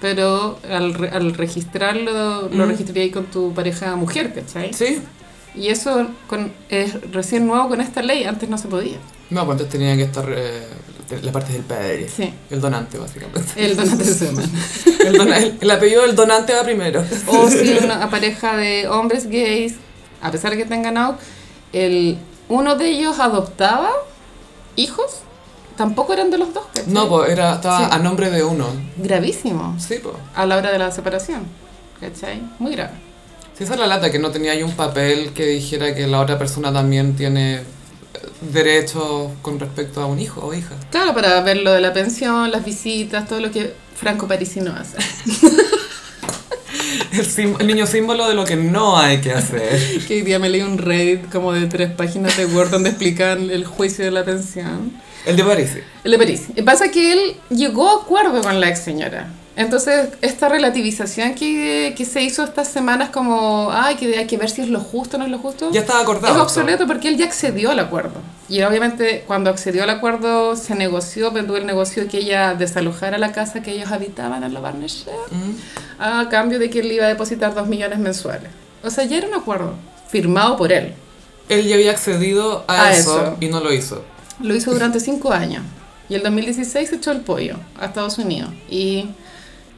[0.00, 2.68] pero al, re- al registrarlo, lo Mm.
[2.68, 4.72] registrarías con tu pareja mujer, ¿cachai?
[4.74, 5.00] Sí,
[5.54, 8.96] Y eso con, es recién nuevo con esta ley, antes no se podía.
[9.30, 10.66] no, pues entonces tenía que estar eh,
[11.22, 12.32] la parte del padre, Sí.
[12.50, 13.40] el donante básicamente.
[13.56, 14.50] El donante de semen.
[15.04, 17.04] El, dona- el- el apellido del donante va primero.
[17.26, 19.74] O si una pareja de hombres gays,
[20.22, 21.16] a pesar de que tengan out,
[21.74, 22.16] el,
[22.48, 23.90] uno de ellos adoptaba
[24.76, 25.18] hijos,
[25.76, 26.92] tampoco eran de los dos, ¿cachai?
[26.92, 27.84] No, pues era, estaba Sí.
[27.90, 28.66] a nombre de uno.
[28.96, 29.76] Gravísimo.
[29.78, 30.14] Sí, pues.
[30.34, 31.42] a la hora de la separación.
[32.00, 32.40] ¿Cachai?
[32.58, 32.92] Muy grave.
[33.56, 36.20] Sí, esa es la lata, que no tenía ahí un papel que dijera que la
[36.20, 37.62] otra persona también tiene eh,
[38.40, 40.74] derechos con respecto a un hijo o hija.
[40.90, 44.74] Claro, para ver lo de la pensión, las visitas, todo lo que Franco Parisi no
[44.74, 44.96] hace.
[47.12, 49.78] El, el niño símbolo de lo que no hay que hacer.
[50.08, 53.50] que hoy día me leí un Reddit como de tres páginas de Word donde explican
[53.50, 54.92] el juicio de la pensión.
[55.26, 55.70] El de París.
[56.04, 56.52] El de Parisi.
[56.62, 59.28] Pasa que él llegó a acuerdo con la ex señora.
[59.54, 64.48] Entonces, esta relativización que, que se hizo estas semanas como, ay, que hay que ver
[64.48, 65.70] si es lo justo o no es lo justo.
[65.72, 66.34] Ya estaba acordado.
[66.34, 68.14] Es obsoleto porque él ya accedió al acuerdo.
[68.48, 73.32] Y obviamente cuando accedió al acuerdo se negoció, pero el negocio que ella desalojara la
[73.32, 76.00] casa que ellos habitaban en la Barnechea Mm.
[76.02, 78.50] a cambio de que él iba a depositar 2 millones mensuales.
[78.82, 79.74] O sea, ya era un acuerdo
[80.08, 80.94] firmado por él.
[81.48, 83.36] Él ya había accedido a, A eso, eso.
[83.40, 84.02] y no lo hizo.
[84.40, 85.62] Lo hizo durante 5 años.
[86.08, 88.50] Y el 2016 se echó el pollo a Estados Unidos.
[88.70, 89.06] Y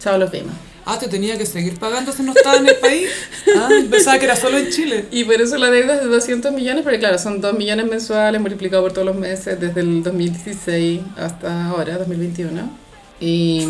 [0.05, 0.53] chao los vimos.
[0.87, 3.09] Ah, te tenía que seguir pagando si no estaba en el país.
[3.57, 5.07] Ah, pensaba que era solo en Chile.
[5.11, 8.38] Y por eso la deuda es de 200 millones, porque claro, son 2 millones mensuales
[8.38, 12.71] multiplicados por todos los meses desde el 2016 hasta ahora, 2021.
[13.19, 13.67] Y,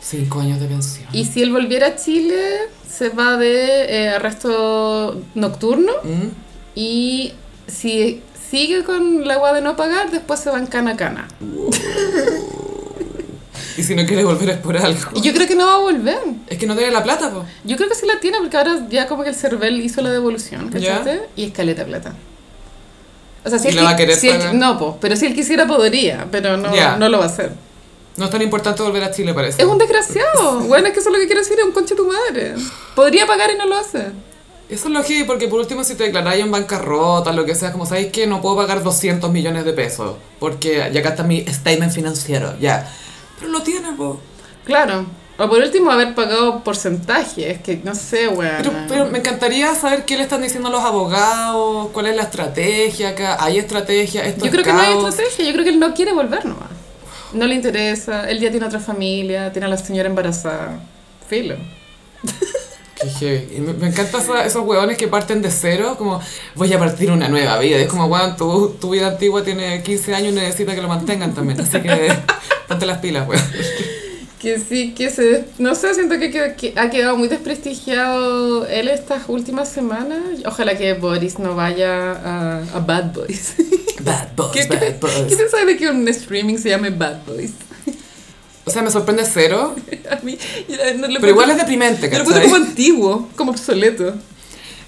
[0.00, 1.06] Cinco años de pensión.
[1.12, 2.40] y si él volviera a Chile,
[2.90, 6.28] se va de eh, arresto nocturno Mm.
[6.74, 7.32] y
[7.68, 11.28] si sigue con la agua de no pagar, después se va en cana a cana.
[13.76, 15.10] Y si no quiere volver es por algo.
[15.14, 16.18] Y yo creo que no va a volver.
[16.48, 17.46] Es que no tiene la plata, pues.
[17.64, 20.10] Yo creo que sí la tiene porque ahora ya como que el CERVEL hizo la
[20.10, 21.22] devolución, ¿cachaste?
[21.36, 22.12] Y es caleta plata.
[23.44, 25.34] O sea, si ¿Y él va a querer si él- no, po, pero si él
[25.34, 26.96] quisiera podría, pero no, Ya.
[26.96, 27.52] no lo va a hacer.
[28.16, 29.62] No es tan importante volver a Chile, parece.
[29.62, 30.60] Es un desgraciado.
[30.68, 32.54] bueno, es que eso es lo que quiero decir, es un conche tu madre.
[32.94, 34.06] Podría pagar y no lo hace.
[34.68, 37.72] Eso es lo que, porque por último si te declaráis en bancarrota, lo que sea,
[37.72, 41.44] como sabéis que no puedo pagar 200 millones de pesos, porque ya acá está mi
[41.46, 42.90] statement financiero, ya.
[43.42, 44.20] Pero lo tiene, po.
[44.64, 45.06] Claro.
[45.36, 47.50] O por último, haber pagado porcentaje.
[47.50, 48.54] Es que no sé, weón.
[48.58, 53.10] Pero, pero me encantaría saber qué le están diciendo los abogados, cuál es la estrategia
[53.10, 55.80] acá, hay estrategia, esto Yo es creo que no hay estrategia, yo creo que él
[55.80, 56.70] no quiere volver nomás.
[57.32, 60.80] No le interesa, él ya tiene otra familia, tiene a la señora embarazada.
[61.28, 61.56] Filo.
[63.60, 66.20] Me, me encantan esos hueones que parten de cero, como
[66.54, 67.78] voy a partir una nueva vida.
[67.78, 70.88] Y es como, weón, tu, tu vida antigua tiene 15 años y necesita que lo
[70.88, 71.60] mantengan también.
[71.60, 72.12] Así que
[72.68, 73.42] ponte las pilas, weón.
[74.40, 75.44] Que sí, que se...
[75.58, 80.18] No sé, siento que, que- que ha quedado muy desprestigiado él estas últimas semanas.
[80.44, 83.54] Ojalá que Boris no vaya a, a Bad Boys.
[84.00, 85.14] Bad boys, ¿Qué, qué, bad boys.
[85.28, 87.52] ¿Qué pensáis de que un streaming se llame Bad Boys?
[88.72, 89.76] O sea, me sorprende cero,
[90.10, 90.38] A mí,
[90.96, 92.68] no, pero igual es deprimente, Yo lo encuentro como ¿cachai?
[92.70, 94.14] antiguo, como obsoleto.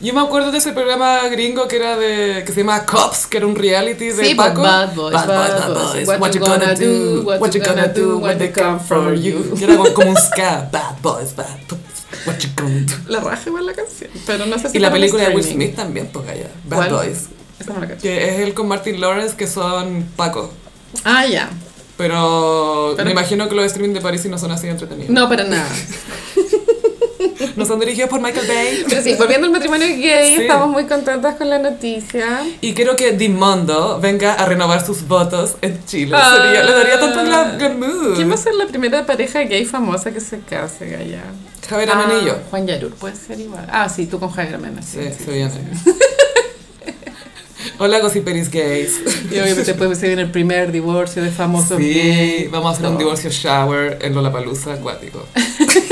[0.00, 3.36] Yo me acuerdo de ese programa gringo que era de, que se llama Cops, que
[3.36, 4.62] era un reality de Sí, pues, Paco.
[4.62, 6.08] Bad Boys, Bad Boys.
[6.18, 9.54] What you gonna do, what you gonna do when they come for you.
[9.54, 12.94] Y era como, un ska, Bad Boys, Bad Boys, what you gonna do.
[13.06, 15.44] La raja igual la canción, pero no sé si Y la película de Will.
[15.44, 16.90] Smith también, pues allá, Bad ¿Cuál?
[16.90, 17.26] Boys.
[17.60, 18.00] Esa no la cacho.
[18.00, 20.50] Que es él con Martin Lawrence, que son Paco.
[21.04, 21.50] Ah, ya.
[21.96, 25.10] Pero, Pero- me imagino que los streaming de París no son así entretenidos.
[25.10, 25.68] No, para nada.
[27.56, 28.84] No son dirigidos por Michael Bay.
[28.88, 30.42] Pero sí, volviendo al matrimonio gay, Sí.
[30.42, 32.42] estamos muy contentas con la noticia.
[32.60, 36.16] Y quiero que Dimondo venga a renovar sus votos en Chile.
[36.18, 36.36] Ah.
[36.36, 38.14] Sería, le daría tanto glam- glamour.
[38.16, 41.22] ¿Quién va a ser la primera pareja gay famosa que se case, Gaya?
[41.68, 41.90] Javier.
[41.92, 43.66] Ah, Juan Yarur, puede ser igual.
[43.70, 44.82] Ah, sí, tú con Javier Amena.
[44.82, 45.50] Sí, Sí, sí, viene.
[47.78, 49.00] Hola, gossiperis gays.
[49.30, 52.50] Y obviamente después se viene el primer divorcio de famosos Sí, gays.
[52.50, 52.98] vamos a hacer un Todo.
[52.98, 55.26] divorcio shower en Lollapalooza acuático.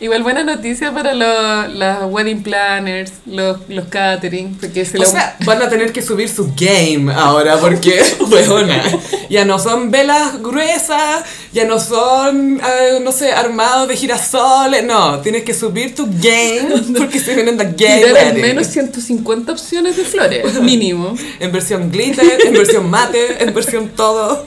[0.00, 5.06] Igual buena noticia para los, las wedding planners, los, los catering, porque se O lo...
[5.06, 8.82] sea, van a tener que subir su game ahora porque, weona,
[9.28, 15.20] ya no son velas gruesas, ya no son, eh, no sé, armados de girasoles, no,
[15.20, 19.98] tienes que subir tu game porque se vienen the gay tirar al menos 150 opciones
[19.98, 21.14] de flores, mínimo.
[21.40, 24.46] En versión glitter, en versión mate, en versión todo.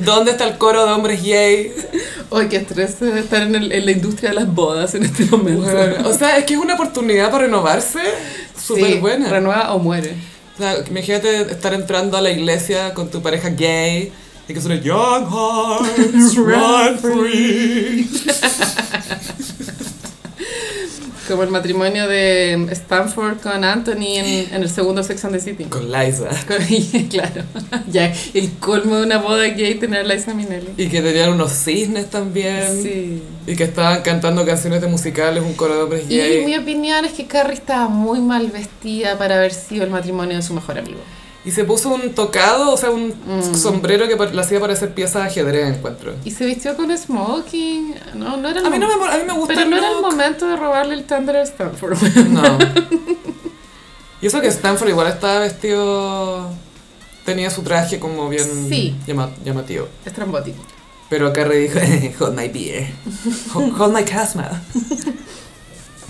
[0.00, 1.72] ¿Dónde está el coro de hombres gay?
[2.32, 5.62] Ay, qué estrés estar en, el- en la industria de las bodas en este momento.
[5.62, 8.00] Bueno, o sea, es que es una oportunidad para renovarse
[8.60, 9.28] súper Sí, buena.
[9.28, 10.14] Renueva o muere.
[10.54, 14.12] O sea, imagínate estar entrando a la iglesia con tu pareja gay
[14.48, 18.08] y que suene Young Hearts Run Free.
[21.28, 25.64] Como el matrimonio de Stanford con Anthony en, en el segundo Sex and the City.
[25.64, 26.28] Con Liza.
[26.46, 27.42] Con- claro,
[27.90, 30.70] ya, el colmo de una boda gay tener a Liza Minnelli.
[30.76, 32.82] Y que tenían unos cisnes también.
[32.82, 33.22] Sí.
[33.46, 36.44] Y que estaban cantando canciones de musicales, un coro de hombres Y gay.
[36.44, 40.42] mi opinión es que Carrie estaba muy mal vestida para haber sido el matrimonio de
[40.42, 41.00] su mejor amigo.
[41.44, 43.54] Y se puso un tocado, o sea, un Mm.
[43.54, 46.14] sombrero que le hacía parecer piezas de ajedrez, encuentro.
[46.24, 47.94] Y se vistió con smoking.
[48.14, 49.90] No, no era el A mí, no me, a mí me gusta Pero no era
[49.90, 51.98] el momento de robarle el Thunder a Stanford.
[52.30, 52.42] No.
[54.22, 56.48] Y eso que Stanford igual estaba vestido...
[57.26, 58.96] Tenía su traje como bien Sí.
[59.06, 59.86] llama- llamativo.
[60.06, 60.62] Estrambótico.
[61.10, 61.78] Pero Carrie dijo,
[62.24, 62.86] hold my beer.
[63.52, 64.62] Hold, hold my Casma.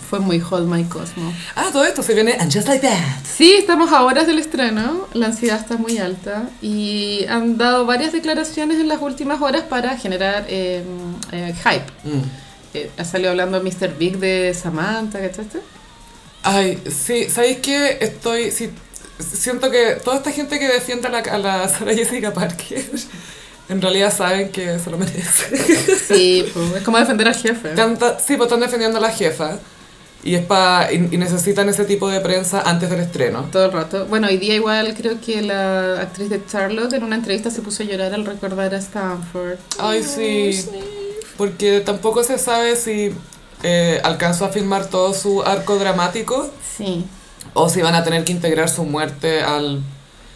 [0.08, 1.32] Fue muy Hold My Cosmo.
[1.56, 2.98] Ah, todo esto se viene And Just Like That.
[3.36, 8.12] Sí, estamos a horas del estreno, la ansiedad está muy alta y han dado varias
[8.12, 10.82] declaraciones en las últimas horas para generar eh,
[11.32, 11.86] eh, hype.
[12.08, 12.22] Mm.
[12.74, 13.96] Eh, ha salido hablando Mr.
[13.98, 15.60] Big de Samantha, ¿cachaste?
[16.42, 17.98] Ay, sí, ¿sabéis qué?
[18.00, 18.50] Estoy...
[18.50, 18.70] Sí,
[19.18, 22.84] siento que toda esta gente que defiende a la, a la Sarah Jessica Parker
[23.68, 25.56] en realidad saben que se lo merece.
[26.06, 27.70] Sí, pues, es como defender al jefe.
[27.70, 29.58] Tanta- sí, pues están defendiendo a la jefa
[30.24, 33.46] y, es pa, y, y necesitan ese tipo de prensa antes del estreno.
[33.52, 34.06] Todo el rato.
[34.06, 37.82] Bueno, hoy día igual creo que la actriz de Charlotte en una entrevista se puso
[37.82, 39.58] a llorar al recordar a Stanford.
[39.78, 40.64] Ay, sí.
[41.36, 43.12] Porque tampoco se sabe si
[43.62, 47.04] eh, alcanzó a filmar todo su arco dramático Sí.
[47.54, 49.80] o si van a tener que integrar su muerte al...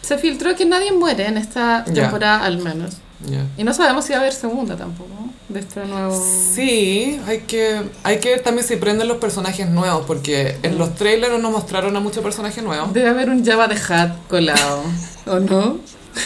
[0.01, 2.97] Se filtró que nadie muere en esta temporada al menos.
[3.25, 3.45] ya.
[3.57, 5.09] Y no sabemos si va a haber segunda tampoco,
[5.49, 6.15] de este nuevo...
[6.53, 10.95] Sí, hay que, hay que ver también si prenden los personajes nuevos, porque en los
[10.95, 12.93] trailers no nos mostraron a muchos personajes nuevos.
[12.93, 14.83] Debe haber un Java de Hat colado,
[15.25, 15.77] ¿o no?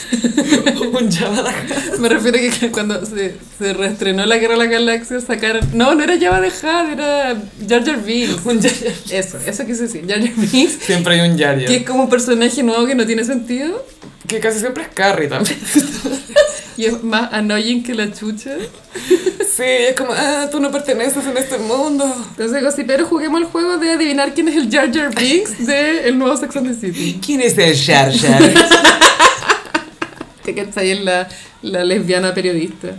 [0.93, 1.53] Un Java
[1.99, 5.61] Me refiero a que cuando se, se reestrenó La Guerra de la Galaxia sacaron...
[5.73, 7.35] No, no era Java de Hat, era
[7.67, 8.45] Jar Jar Binks.
[8.45, 8.93] Un Jar Jar.
[9.11, 10.79] Eso, eso quise decir, Jar Jar Binks.
[10.83, 11.67] Siempre hay un Jar Jar.
[11.67, 13.85] Que es como un personaje nuevo que no tiene sentido
[14.27, 15.57] Que casi siempre es Carrie también.
[16.77, 18.51] y es más annoying que la chucha.
[19.55, 22.11] Sí, es como, ah, tú no perteneces en este mundo.
[22.31, 26.17] Entonces, gossiperos, juguemos el juego de adivinar quién es el Jar Jar Binks de el
[26.17, 27.19] nuevo Sex and the City.
[27.23, 28.41] ¿Quién es el Jar Jar?
[30.45, 31.27] Que cachai es la,
[31.61, 32.89] la lesbiana periodista.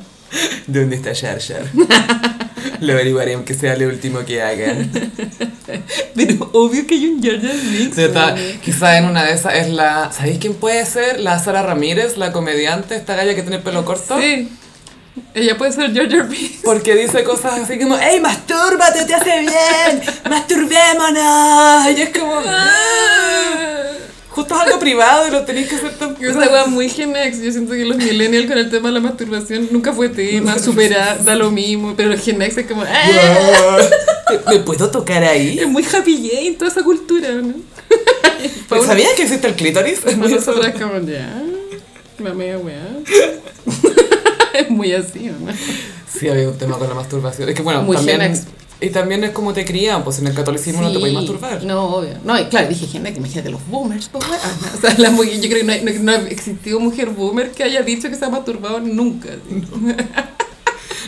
[0.67, 1.63] ¿Dónde está Jar Jar?
[2.81, 4.91] Lo averiguaré aunque sea lo último que hagan.
[6.15, 10.11] Pero obvio que hay un Jar Jar quizá en una de esas es la...
[10.13, 11.21] ¿Sabéis quién puede ser?
[11.21, 14.19] La Sara Ramírez, la comediante, esta galla que tiene el pelo corto.
[14.19, 14.49] Sí.
[15.35, 16.63] Ella puede ser Jar Binks.
[16.65, 20.03] Porque dice cosas así como, ¡Ey, mastúrbate, te hace bien!
[20.29, 21.97] ¡Masturbémonos!
[21.99, 22.41] Y es como...
[22.47, 23.64] "Ah".
[24.35, 26.17] Justo es algo privado y lo tenéis que hacer tan...
[26.21, 27.41] Esa wea muy Gen X.
[27.41, 31.17] Yo siento que los millennials con el tema de la masturbación nunca fue tema, supera,
[31.25, 31.95] da lo mismo.
[31.97, 33.79] Pero los Gen X es como, ¡ah!
[34.49, 35.61] ¿Me puedo tocar ahí?
[35.61, 37.55] Es muy happy Jane toda esa cultura, ¿no?
[38.69, 40.05] Pues, ¿Sabías que existe el clítoris?
[40.05, 40.51] Es muy eso.
[40.51, 41.43] Nosotras como, ya,
[42.19, 42.89] la media wea.
[44.55, 45.53] es muy así, ¿no?
[46.13, 47.49] Sí, había un tema con la masturbación.
[47.49, 48.21] Es que bueno, Muy también...
[48.21, 48.47] Gen X.
[48.81, 51.63] Y también es como te crían, pues en el catolicismo no te puedes masturbar.
[51.65, 52.19] No, obvio.
[52.25, 54.25] No, y claro, dije Gen X, imagínate los boomers, pues.
[54.77, 57.51] O sea, la mu- yo creo que no, hay- no, no ha existido mujer boomer
[57.53, 59.31] que haya dicho que se ha masturbado nunca.
[59.31, 59.65] así.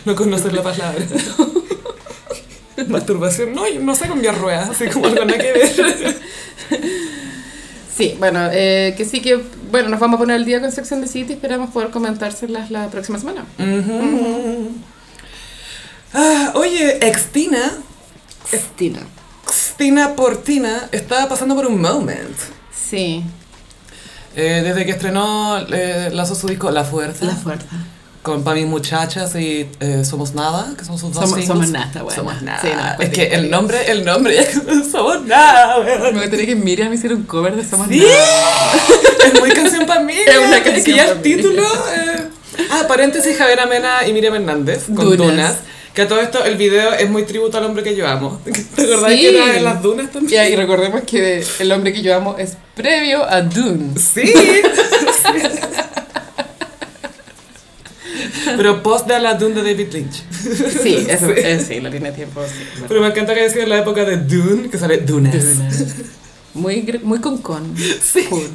[0.04, 1.04] No conocer la palabra.
[2.88, 6.16] Masturbación, no, yo no sé cambiar ruedas, así como algo nada que ver.
[7.96, 11.02] Sí, bueno, eh, que sí que, bueno, nos vamos a poner al día con and
[11.02, 13.46] the City, esperamos poder comentárselas la próxima semana.
[13.58, 14.70] Ujú.
[16.18, 17.72] Ah, oye, Extina,
[18.50, 19.00] Estina.
[19.44, 22.36] Extina Portina, estaba pasando por un moment.
[22.72, 23.22] Sí,
[24.38, 27.66] Eh, desde que estrenó, eh, lanzó su disco La Fuerza, la fuerza.
[28.22, 31.46] con para mis muchachas y eh, Somos Nada, que son sus dos Somos- singles.
[31.46, 32.16] Somos Nada, bueno.
[32.16, 32.60] Somos Nada.
[32.60, 34.46] Sí, no, es que el nombre, el nombre,
[34.90, 36.14] Somos Nada, weón.
[36.14, 38.72] Me gustaría que Miriam hiciera un cover de Somos Sí, Nada.
[39.26, 40.14] es muy canción para mí.
[40.26, 41.62] Es una que canción ya pa' el título.
[41.62, 42.28] eh.
[42.70, 45.18] Ah, paréntesis, Javier Amena y Miriam Hernández con Dunas.
[45.18, 45.54] Dunas.
[45.96, 48.38] Que a todo esto el video es muy tributo al hombre que yo amo.
[48.76, 49.18] ¿Te acordás Sí.
[49.20, 50.40] que era en las dunas Y también?
[50.42, 53.98] ahí recordemos que el hombre que yo amo es previo a Dune.
[53.98, 54.32] Sí.
[58.56, 60.22] Pero post de la Dune de David Lynch.
[60.82, 62.82] Sí, eso, eh, sí, línea de tiempo, sí.
[62.86, 65.34] Pero me encanta que decía en la época de Dune, que sale Dunas.
[66.54, 67.74] Muy, muy con con.
[67.76, 68.24] Sí.
[68.30, 68.48] Cool.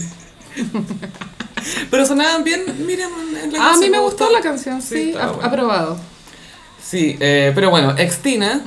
[1.91, 3.11] Pero sonaban bien, Miriam.
[3.43, 5.99] en la Ah, a mí me gustó la canción, Sí, sí, aprobado.
[6.83, 8.61] Sí, eh, pero bueno, Extina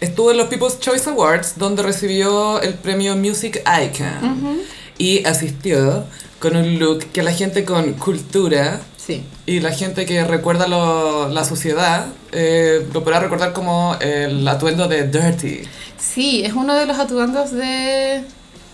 [0.00, 4.58] estuvo en los People's Choice Awards, donde recibió el premio Music Icon.
[4.98, 6.04] Y asistió
[6.38, 9.22] con un look que la gente con cultura Sí.
[9.44, 14.88] y la gente que recuerda lo- la sociedad eh, lo podrá recordar como el atuendo
[14.88, 15.62] de Dirty.
[15.98, 18.24] Sí, es uno de los atuendos de,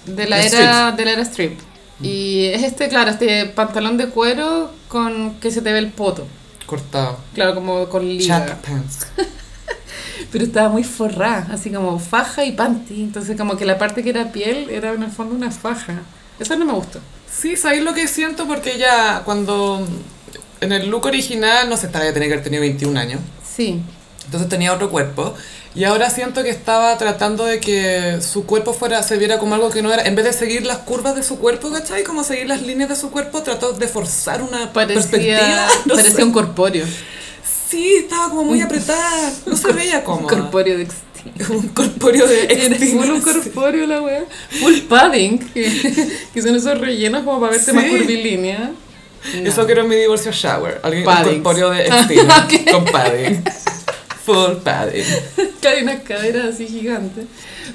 [0.07, 1.59] de, la, era, de la era strip.
[2.03, 6.27] Y es este, claro, este pantalón de cuero con que se te ve el poto.
[6.71, 7.19] Cortado.
[7.35, 8.47] Claro, como con liga.
[8.47, 9.09] Chat pants.
[10.31, 13.03] Pero estaba muy forrada, así como faja y panty.
[13.03, 16.03] Entonces como que la parte que era piel era en el fondo una faja.
[16.39, 17.01] Eso no me gustó.
[17.29, 18.47] Sí, ¿sabéis lo que siento?
[18.47, 19.85] Porque ella cuando...
[20.61, 23.21] En el look original, no sé, estaba ya tenía que haber tenido 21 años.
[23.45, 23.83] Sí.
[24.27, 25.35] Entonces tenía otro cuerpo.
[25.75, 29.71] Y ahora siento que estaba tratando de que su cuerpo fuera, se viera como algo
[29.71, 30.03] que no era.
[30.05, 32.03] En vez de seguir las curvas de su cuerpo, ¿cachai?
[32.03, 35.39] Como seguir las líneas de su cuerpo, trató de forzar una perspectiva.
[35.41, 36.25] Parecía, No parecía sé.
[36.25, 36.87] un corpóreo.
[37.69, 39.33] Sí, estaba como muy apretada.
[39.47, 40.21] No se veía como.
[40.23, 40.89] Un corpóreo de.
[41.51, 43.03] Un corpóreo de extinto.
[43.05, 44.25] full un corpóreo la wea.
[44.61, 45.39] Full padding.
[45.53, 47.91] Que, que son esos rellenos como para verte más Sí.
[47.91, 48.73] curvilínea.
[49.41, 49.49] No.
[49.49, 50.81] Eso quiero en mi divorcio shower.
[50.83, 52.25] Alguien un corpóreo de extinto.
[52.25, 52.71] Ok.
[52.73, 53.45] Con padding.
[54.33, 55.05] Full padding.
[55.69, 57.27] hay unas caderas así gigantes.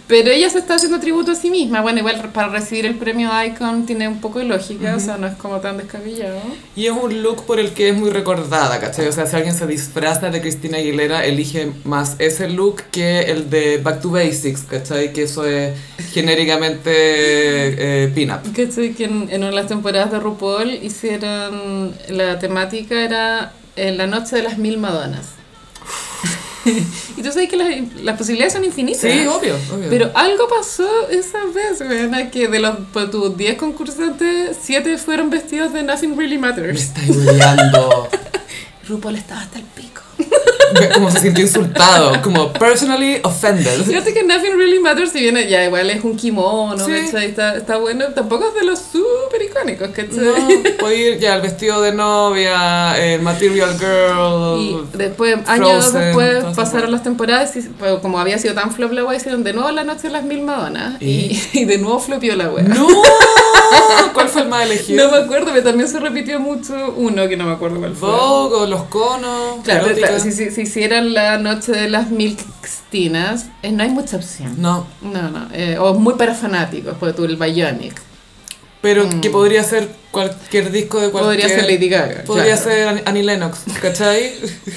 [0.08, 1.82] Pero ella se está haciendo tributo a sí misma.
[1.82, 5.26] Bueno, igual para recibir el premio Icon tiene un poco de lógica, o sea, no
[5.26, 6.40] es como tan descabellado.
[6.76, 9.08] Y es un look por el que es muy recordada, ¿cachai?
[9.08, 13.50] O sea, si alguien se disfraza de Cristina Aguilera, elige más ese look que el
[13.50, 15.12] de Back to Basics, ¿cachai?
[15.12, 15.74] Que eso es
[16.12, 18.42] genéricamente eh, pin-up.
[18.56, 18.94] ¿Cachai?
[18.94, 21.96] Que en, en una de las temporadas de RuPaul hicieron.
[22.10, 25.35] La temática era en la noche de las mil Madonas.
[27.18, 29.02] y tú sabes que las, las posibilidades son infinitas.
[29.02, 29.90] Sí, obvio, obvio.
[29.90, 35.30] Pero algo pasó esa vez, weona, que de los pues, tus 10 concursantes, 7 fueron
[35.30, 36.82] vestidos de Nothing Really Me Matters.
[36.82, 38.10] estáis odiando.
[38.88, 39.95] RuPaul estaba hasta el pico.
[40.94, 43.84] Como se sintió insultado, como personally offended.
[43.84, 46.94] Fíjate que Nothing Really Matters, si bien ya igual es un kimono, Sí.
[46.94, 50.18] Está, está bueno, tampoco es de los súper icónicos, ¿cachai?
[50.18, 50.34] No,
[50.80, 54.60] puede ir ya el vestido de novia, el Material Girl.
[54.60, 58.54] Y después, años Frozen, después, todas esas pasaron las temporadas y pues, como había sido
[58.54, 61.66] tan flop la wea, hicieron de nuevo la noche de las mil Madonas y, y
[61.66, 62.64] de nuevo flopió la wea.
[62.64, 62.88] ¡No!
[64.14, 65.06] ¿Cuál fue el más elegido?
[65.06, 68.10] No me acuerdo, pero también se repitió mucho uno que no me acuerdo cuál fue.
[68.10, 69.58] Vogue o los conos.
[69.64, 72.38] Claro, claro, si, si, si hicieran la noche de las mil
[73.62, 74.56] eh, no hay mucha opción.
[74.58, 75.48] No, No, no.
[75.52, 78.02] eh, o muy para fanáticos, porque tú el Bionic.
[78.86, 81.38] Pero que podría ser cualquier disco de cualquier...
[81.38, 81.42] Mm.
[81.42, 82.24] Podría ser Lady Gaga.
[82.24, 82.64] Podría claro.
[82.64, 84.34] ser Annie- Lennox, ¿cachai?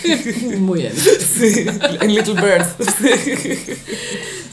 [0.58, 0.94] Muy bien.
[0.96, 1.66] Sí,
[2.00, 2.68] en Little Birds.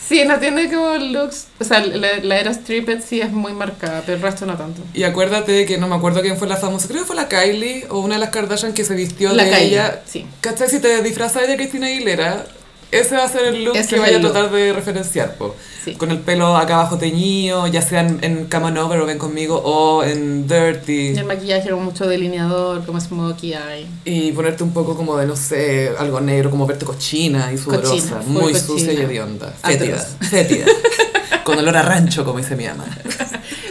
[0.08, 1.48] Sí, no tiene como looks.
[1.60, 4.82] O sea, la, la era stripped sí es muy marcada, pero el resto no tanto.
[4.94, 7.86] Y acuérdate que no me acuerdo quién fue la famosa, creo que fue la Kylie
[7.90, 10.02] o una de las Kardashian que se vistió La de Kylie, ella.
[10.06, 10.28] sí.
[10.42, 10.70] ¿Cachai?
[10.70, 12.46] Si te disfrazas de Cristina Aguilera,
[12.92, 15.56] ese va a ser el look Ese que vaya a tratar de referenciar, po.
[15.84, 15.94] Sí.
[15.96, 19.18] Con el pelo acá abajo teñido, ya sea en, en Come On Over o Ven
[19.18, 21.10] Conmigo o en Dirty.
[21.10, 23.88] Y el maquillaje con mucho delineador, como smokey eye.
[24.06, 27.92] Y ponerte un poco como de, no sé, algo negro, como verte cochina y sudorosa.
[27.92, 28.60] Cochina, muy cochina.
[28.60, 29.54] sucia y hedionda.
[29.64, 29.98] Fétida.
[29.98, 30.66] Fétida.
[31.44, 32.86] Con olor a rancho, como dice mi ama.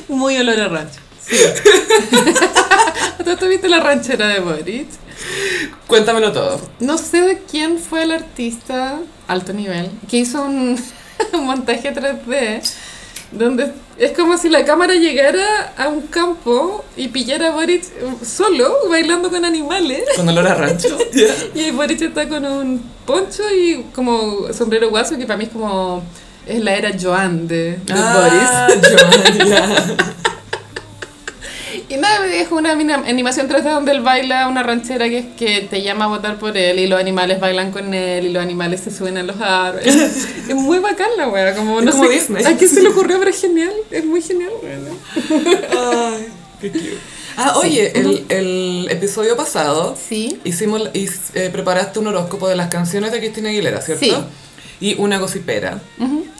[0.09, 1.01] Muy olor a rancho.
[1.21, 1.37] Sí.
[3.25, 4.89] ¿Tú tuviste la ranchera de Boric?
[5.87, 6.61] Cuéntamelo todo.
[6.81, 10.81] No sé de quién fue el artista, alto nivel, que hizo un,
[11.33, 12.61] un montaje 3D
[13.33, 17.83] donde es como si la cámara llegara a un campo y pillara a Boric
[18.25, 20.03] solo bailando con animales.
[20.15, 20.97] Con olor a rancho.
[21.55, 25.51] Y ahí Boric está con un poncho y como sombrero guaso, que para mí es
[25.51, 26.03] como.
[26.47, 28.93] Es la era Joan de, de Ah, Boris.
[28.93, 29.97] Joan, ya.
[31.89, 35.61] Y nada, me dejó una animación 3D donde él baila una ranchera que es que
[35.63, 38.81] te llama a votar por él y los animales bailan con él y los animales
[38.81, 39.87] se suben a los árboles.
[40.49, 42.11] es muy bacán la wea, como Es no como sé.
[42.11, 42.45] Disney.
[42.45, 43.19] ¿A quién se le ocurrió?
[43.19, 44.51] Pero es genial, es muy genial.
[45.77, 46.29] Ay,
[46.61, 46.99] qué cute.
[47.37, 50.39] Ah, oye, el, el episodio pasado Sí.
[50.45, 54.05] hicimos, eh, preparaste un horóscopo de las canciones de Cristina Aguilera, ¿cierto?
[54.05, 54.15] Sí.
[54.81, 55.81] Y una gocipera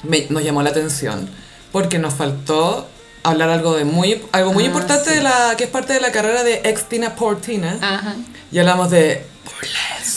[0.05, 1.29] me- nos llamó la atención
[1.73, 2.87] porque nos faltó
[3.25, 5.17] hablar algo de muy algo muy Ah, importante sí.
[5.17, 8.15] de la que es parte de la carrera de ex Tina Portina Ajá.
[8.53, 9.25] y hablamos de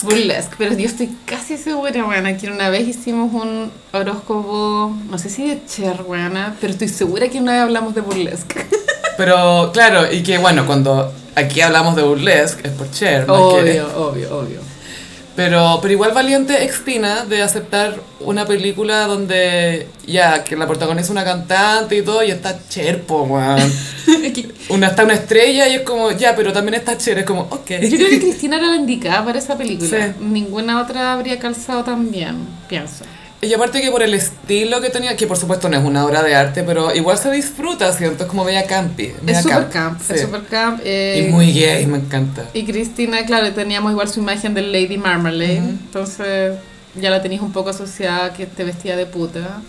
[0.03, 5.29] Burlesque, pero yo estoy casi segura, bueno, que una vez hicimos un horóscopo, no sé
[5.29, 8.65] si de Cher, buena, pero estoy segura que una vez hablamos de burlesque.
[9.17, 13.41] pero claro y que bueno cuando aquí hablamos de burlesque es por Cher más que-
[13.61, 14.59] Obvio, obvio, obvio.
[15.37, 21.11] Pero, pero igual valiente ex Tina de aceptar una película donde ya que la protagoniza
[21.11, 23.59] una cantante y todo y está Cher, po, weón.
[24.69, 27.69] Una, está una estrella y es como, ya, pero también está Cher, es como, ok.
[27.69, 29.89] Yo creo que Cristina era la indicada para esa película.
[29.89, 30.13] Sí.
[30.19, 33.05] Ninguna otra habría calzado tan bien, pienso.
[33.47, 36.23] Y aparte que por el estilo que tenía, que por supuesto no es una obra
[36.23, 39.11] de arte, pero igual se disfruta, siento, es como media campi.
[39.25, 40.13] Es super camp, sí.
[40.15, 40.81] es super camp.
[40.83, 42.45] eh, Y muy gay, me encanta.
[42.53, 46.55] Y Cristina, claro, teníamos igual su imagen de Lady Marmalade, entonces
[46.95, 49.61] ya la tenéis un poco asociada que te vestía de puta.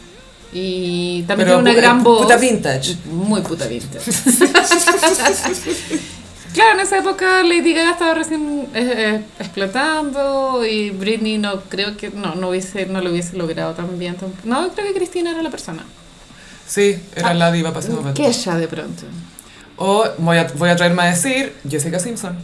[0.51, 2.23] Y también Pero tiene una gran voz.
[2.23, 2.97] puta vintage.
[3.13, 4.11] Muy puta vintage.
[6.53, 11.97] claro, en esa época Lady Gaga estaba recién eh, eh, explotando y Britney no creo
[11.97, 14.17] que no, no, hubiese, no lo hubiese logrado tan bien.
[14.45, 15.85] No, creo que Cristina era la persona.
[16.67, 18.15] Sí, era Ah, la diva momento.
[18.15, 19.05] Que ella de pronto.
[19.77, 22.37] O voy a, voy a traerme a decir Jessica Simpson.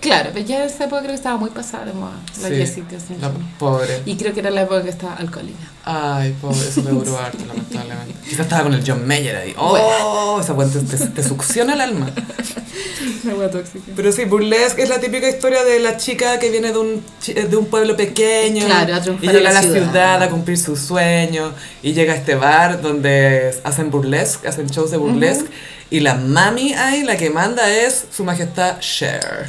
[0.00, 2.54] Claro, pero ya en esa época creo que estaba muy pasada de moda, la Sí,
[2.54, 3.48] Jessica La Simpson.
[3.58, 4.02] pobre.
[4.06, 5.58] Y creo que era la época que estaba alcohólica.
[5.84, 8.14] Ay, pobre, eso le duró harto, lamentablemente.
[8.28, 9.54] Quizás estaba con el John Mayer ahí.
[9.58, 10.38] ¡Oh!
[10.40, 12.10] Esa weá te, te, succiona el alma.
[13.24, 13.84] La wea tóxica.
[13.96, 17.56] Pero sí, Burlesque es la típica historia de la chica que viene de un, de
[17.56, 18.66] un pueblo pequeño.
[18.66, 19.90] Claro, a y llega a la ciudad.
[19.90, 20.22] ciudad.
[20.22, 21.52] a cumplir su sueño.
[21.82, 25.48] Y llega a este bar donde hacen burlesque, hacen shows de burlesque.
[25.90, 29.48] Y la mami ahí, la que manda es su majestad Cher.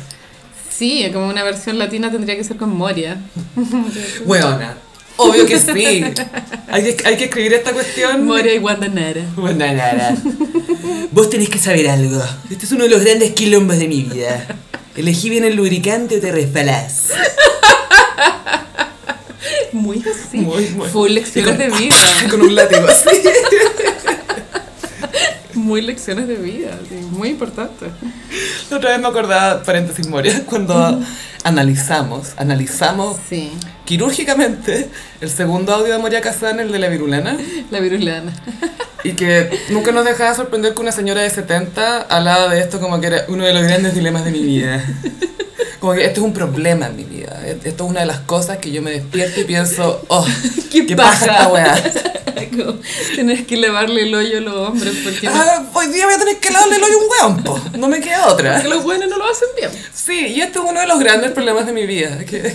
[0.79, 3.17] Sí, como una versión latina tendría que ser con Moria.
[4.25, 4.77] Weona.
[5.17, 6.05] Obvio que sí.
[6.69, 8.25] Hay que, hay que escribir esta cuestión.
[8.25, 9.25] Moria y Wanda Nara.
[9.35, 10.15] Bueno, nada.
[11.11, 12.23] Vos tenés que saber algo.
[12.49, 14.47] Este es uno de los grandes quilombos de mi vida.
[14.95, 17.09] Elegí bien el lubricante o te resbalás.
[19.73, 20.37] Muy así.
[20.37, 20.87] Muy, muy.
[20.87, 21.95] Full lecciones de vida.
[22.29, 23.09] Con un látigo así.
[25.69, 26.79] Muy lecciones de vida.
[27.11, 27.85] Muy importante.
[28.71, 30.99] La otra vez me acordaba, paréntesis Moria, cuando
[31.43, 33.51] analizamos, analizamos Sí,
[33.85, 34.89] quirúrgicamente
[35.21, 37.37] el segundo audio de Moria Kazan, el de la virulana,
[37.69, 38.33] la virulana.
[39.03, 42.99] y que nunca nos dejaba sorprender que una señora de 70 hablaba de esto como
[42.99, 44.83] que era uno de los grandes dilemas de mi vida.
[45.79, 47.41] Como que esto es un problema en mi vida.
[47.45, 50.25] Esto es una de las cosas que yo me despierto y pienso, oh,
[50.71, 51.75] ¡Qué qué, weá.
[53.15, 56.19] Tienes que lavarle el hoyo a los hombres porque, no- Ah, hoy día voy a
[56.19, 57.61] tener que lavarle el hoyo a un weón, po.
[57.77, 58.55] No me queda otra.
[58.55, 59.71] porque los buenos no lo hacen bien.
[59.93, 62.17] Sí, y este es uno de los grandes problemas de mi vida.
[62.25, 62.53] Que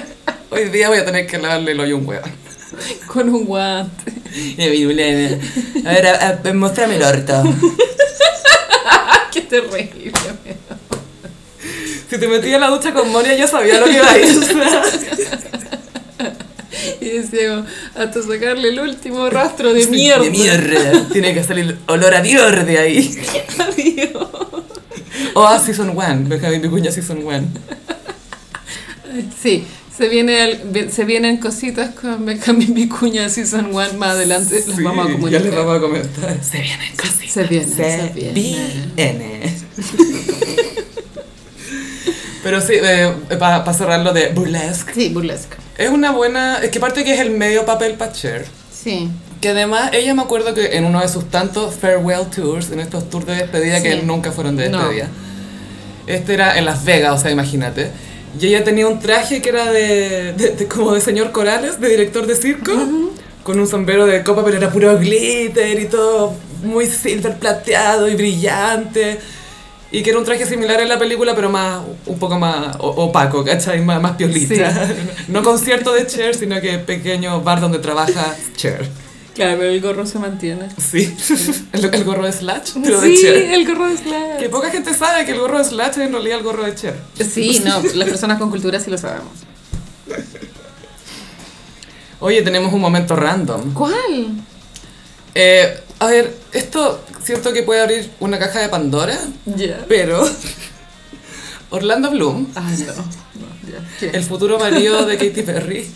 [0.50, 2.48] hoy día voy a tener que lavarle el hoyo a un weón.
[3.06, 4.12] Con un guante.
[5.84, 7.42] A ver, a, a, muéstrame el orto.
[9.32, 10.12] ¡Qué terrible!
[12.10, 14.26] Si te metí en la ducha con Moria, ya sabía lo que iba a ir.
[17.00, 20.22] Y decía, como, hasta sacarle el último rastro de mierda.
[20.22, 21.08] De mierda.
[21.12, 23.18] Tiene que salir olor a Dior de ahí.
[23.58, 24.28] Adiós.
[25.34, 26.28] O a Season 1.
[26.28, 27.48] Benjamín Vicuña Season 1.
[29.42, 29.64] Sí,
[29.96, 34.62] se, viene se vienen cositas con Benjamín Vicuña Season 1 más adelante.
[34.66, 35.42] Las vamos a ya comunicar.
[35.42, 36.44] les vamos a comentar.
[36.44, 37.32] Se vienen cositas.
[37.32, 39.56] Se viene, se Se viene.
[42.48, 42.74] Pero sí,
[43.38, 44.94] para cerrarlo de burlesque.
[44.94, 45.56] Sí, burlesque.
[45.76, 46.60] Es una buena.
[46.62, 48.46] Es que aparte que es el medio papel para Cher.
[48.72, 49.10] Sí.
[49.42, 53.10] Que además, ella me acuerdo que en uno de sus tantos farewell tours, en estos
[53.10, 54.00] tours de despedida que Sí.
[54.04, 54.78] nunca fueron de No.
[54.78, 55.08] despedida,
[56.06, 57.90] este era en Las Vegas, o sea, imagínate.
[58.40, 61.88] Y ella tenía un traje que era de, de- de- como de señor Corales, de
[61.90, 62.72] director de circo,
[63.42, 66.32] con un sombrero de copa, pero era puro glitter y todo
[66.62, 69.18] muy silver plateado y brillante.
[69.90, 73.42] Y que era un traje similar en la película, pero más, un poco más opaco,
[73.42, 73.80] ¿cachai?
[73.80, 74.88] Más, más piolita.
[75.28, 78.88] No concierto de Cher, sino que pequeño bar donde trabaja Cher.
[79.34, 80.68] Claro, pero el gorro se mantiene.
[80.78, 81.16] Sí,
[81.72, 84.40] el, el gorro de Slash, pero de sí, el gorro de Slash.
[84.40, 86.74] Que poca gente sabe que el gorro de Slash es en realidad el gorro de
[86.74, 86.96] Cher.
[87.18, 89.32] Sí, no, las personas con cultura sí lo sabemos.
[92.20, 93.72] Oye, tenemos un momento random.
[93.74, 94.32] ¿Cuál?
[95.34, 99.84] Eh, a ver, esto siento que puede abrir una caja de Pandora, Ya.
[99.88, 100.26] pero
[101.70, 102.60] Orlando Bloom, no.
[102.94, 103.04] no.
[104.00, 104.10] ¿Qué?
[104.10, 105.90] el futuro marido de Katy Perry,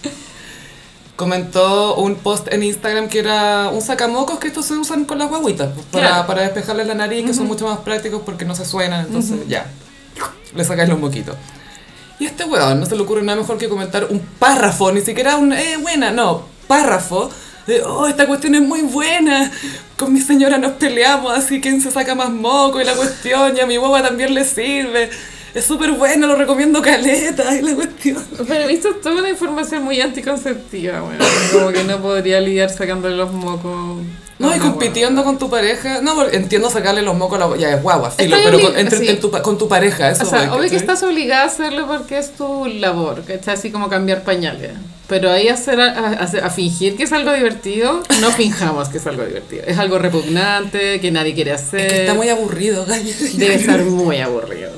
[1.16, 5.28] comentó un post en Instagram que era un sacamocos que estos se usan con las
[5.28, 6.26] guaguitas pues, para, Claro.
[6.26, 9.66] para despejarle la nariz, que son mucho más prácticos porque no se suenan, entonces ya,
[10.54, 11.36] le sacáis los moquitos.
[12.18, 15.00] Y a este weón no se le ocurre nada mejor que comentar un párrafo, ni
[15.00, 17.30] siquiera un, eh, buena, no, párrafo.
[17.66, 19.50] De, oh, esta cuestión es muy buena.
[19.96, 23.60] Con mi señora nos peleamos, así que se saca más moco y la cuestión, y
[23.60, 25.10] a mi guagua también le sirve.
[25.54, 28.24] Es súper bueno, lo recomiendo caleta, y la cuestión.
[28.48, 33.16] Pero he visto toda una información muy anticonceptiva, bueno, como que no podría lidiar sacándole
[33.16, 33.98] los mocos.
[34.38, 36.00] No, a y compitiendo con tu pareja.
[36.00, 37.56] No, porque entiendo sacarle los mocos a la.
[37.56, 39.08] Ya es guagua, filo, pero con, entre- sí.
[39.08, 40.24] en tu con tu pareja, eso.
[40.24, 43.54] O sea, obvio que estás obligada a hacerlo porque es tu labor, ¿cachai?
[43.54, 44.72] Así como cambiar pañales.
[45.08, 45.90] Pero ahí hacer a,
[46.22, 49.62] a- a fingir que es algo divertido, no finjamos que es algo divertido.
[49.66, 51.80] Es algo repugnante, que nadie quiere hacer.
[51.80, 53.12] Es que está muy aburrido, gallo.
[53.34, 54.70] Debe estar muy aburrido.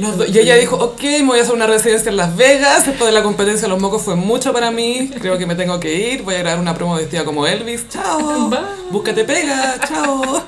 [0.00, 3.06] Dos- y ella dijo, ok, me voy a hacer una residencia en Las Vegas, esto
[3.06, 5.94] de la competencia de los mocos fue mucho para mí, creo que me tengo que
[6.12, 8.58] ir, voy a grabar una promo vestida como Elvis, chao, Bye.
[8.90, 10.44] búscate pega, chao.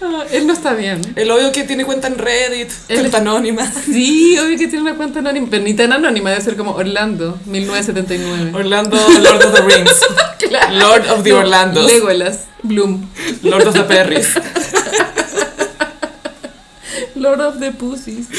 [0.00, 1.00] Ah, él no está bien.
[1.16, 3.70] El obvio que tiene cuenta en Reddit, Él cuenta es- anónima.
[3.86, 7.38] Sí, obvio que tiene una cuenta anónima, pero ni tan anónima, debe ser como Orlando,
[7.46, 8.52] 1979.
[8.54, 10.00] Orlando, Lord of the Rings,
[10.48, 10.74] Claro.
[10.76, 13.08] Lord of the No, Orlandos, Legolas, Bloom,
[13.42, 14.28] Lord of the Perrys.
[17.14, 18.26] Lord of the Pussies.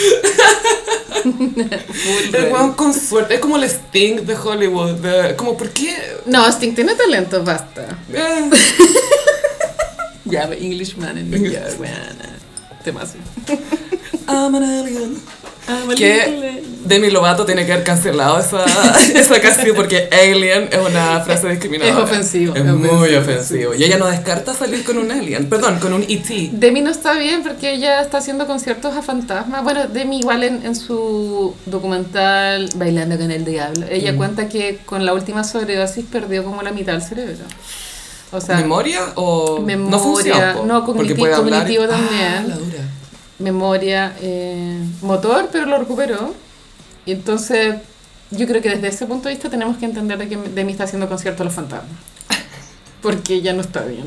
[2.33, 5.95] El weón con suerte, es como el Sting de Hollywood, de- como, ¿por qué?
[6.25, 7.87] No, Sting tiene talento, basta.
[8.11, 8.49] Eh,
[10.25, 11.95] Ya, yeah, Englishman en New York, bueno.
[12.83, 13.17] Temazo.
[14.27, 15.21] I'm an alien.
[15.95, 18.65] Que Demi Lovato tiene que haber cancelado esa,
[19.15, 21.97] esa canción porque alien es una frase discriminadora.
[22.03, 23.73] Es ofensivo, Es es muy ofensivo.
[23.73, 25.47] Y ella no descarta salir con un alien.
[25.49, 26.49] Perdón, con un E E.T.
[26.53, 29.63] Demi no está bien porque ella está haciendo conciertos a fantasmas.
[29.63, 34.17] Bueno, Demi igual en, en su documental Bailando con el Diablo, ella Mm.
[34.17, 37.45] cuenta que con la última sobredosis perdió como la mitad del cerebro.
[38.33, 40.53] O sea, ¿Memoria o memoria, no funciona?
[40.65, 42.49] no, Porque cogniti- puede y- cognitivo Ah, también.
[42.49, 42.79] la dura.
[43.39, 46.33] memoria, eh, motor, pero lo recuperó.
[47.05, 47.75] Y entonces,
[48.31, 50.85] yo creo que desde ese punto de vista tenemos que entender de que Demi está
[50.85, 51.91] haciendo concierto a los fantasmas.
[53.01, 54.05] Porque ya no está bien.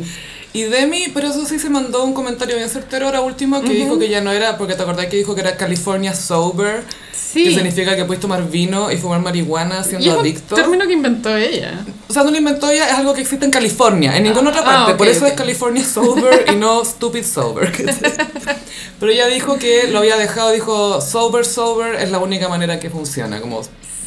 [0.56, 3.98] Y Demi, pero eso sí se mandó un comentario bien certero ahora último que dijo
[3.98, 6.82] que ya no era, porque te acordás que dijo que era California sober,
[7.12, 7.44] Sí.
[7.44, 10.54] que significa que puedes tomar vino y fumar marihuana y siendo es adicto.
[10.54, 11.84] un término que inventó ella.
[12.08, 14.62] O sea, no lo inventó ella, es algo que existe en California, en ninguna otra
[14.62, 14.92] Ah, parte.
[14.92, 15.30] ok, Por eso ok.
[15.32, 17.70] es California sober y no stupid sober.
[19.00, 22.88] Pero ella dijo que lo había dejado, dijo, sober, sober es la única manera que
[22.88, 23.60] funciona, como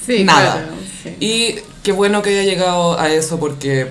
[0.06, 0.54] Sí, Nada.
[0.54, 0.68] claro.
[1.04, 1.16] sí.
[1.20, 3.88] Y qué bueno que haya llegado a eso porque,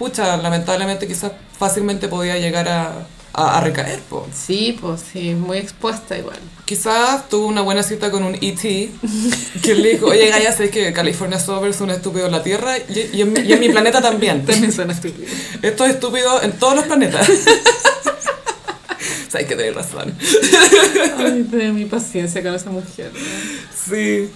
[0.00, 3.98] pucha, lamentablemente quizás fácilmente podía llegar a, a, a recaer.
[4.08, 4.26] Po.
[4.34, 6.38] Sí, pues sí, muy expuesta igual.
[6.64, 8.90] Quizás tuvo una buena cita con un E.T.
[9.62, 12.78] que le dijo, oye, Gaia, sé que California Sober es un estúpido en la Tierra
[12.78, 14.46] y, y en, mi- y en mi planeta también.
[14.46, 15.28] También suena estúpido.
[15.60, 17.28] Esto es estúpido en todos los planetas.
[17.28, 17.32] o
[19.30, 20.14] sea, hay que tener razón.
[21.18, 23.10] Ay, de mi paciencia con esa mujer.
[23.12, 23.94] ¿no?
[23.94, 24.30] Sí.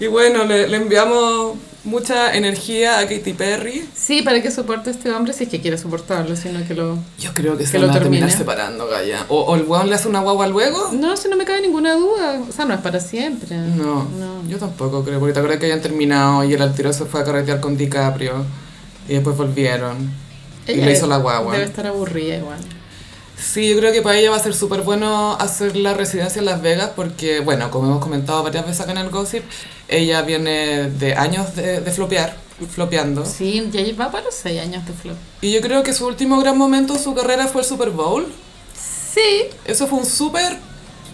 [0.00, 3.88] Y bueno, le, le enviamos mucha energía a Katy Perry.
[3.94, 6.98] Sí, para que soporte a este hombre, si es que quiere soportarlo, sino que lo...
[7.18, 9.24] Yo creo que, Que se lo van a terminar separando, Gaya.
[9.28, 10.90] O, o el weón le hace una guagua luego.
[10.92, 12.40] No, si no me cabe ninguna duda.
[12.48, 13.56] O sea, no es para siempre.
[13.56, 14.42] No, No.
[14.48, 17.20] yo tampoco creo, porque te acuerdas que habían terminado y el al tiro se fue
[17.20, 18.44] a carretear con DiCaprio
[19.08, 20.10] y después volvieron
[20.66, 21.52] y le hizo la guagua.
[21.52, 22.58] Debe estar aburrida igual.
[23.38, 26.46] Sí, yo creo que para ella va a ser súper bueno hacer la residencia en
[26.46, 29.44] Las Vegas porque, bueno, como hemos comentado varias veces acá en el Gossip,
[29.88, 32.36] ella viene de años de, de flopear,
[32.70, 33.24] flopeando.
[33.24, 35.16] Sí, ya va para los 6 años de flop.
[35.40, 38.26] Y yo creo que su último gran momento en su carrera fue el Super Bowl.
[38.74, 39.44] Sí.
[39.64, 40.58] Eso fue un súper,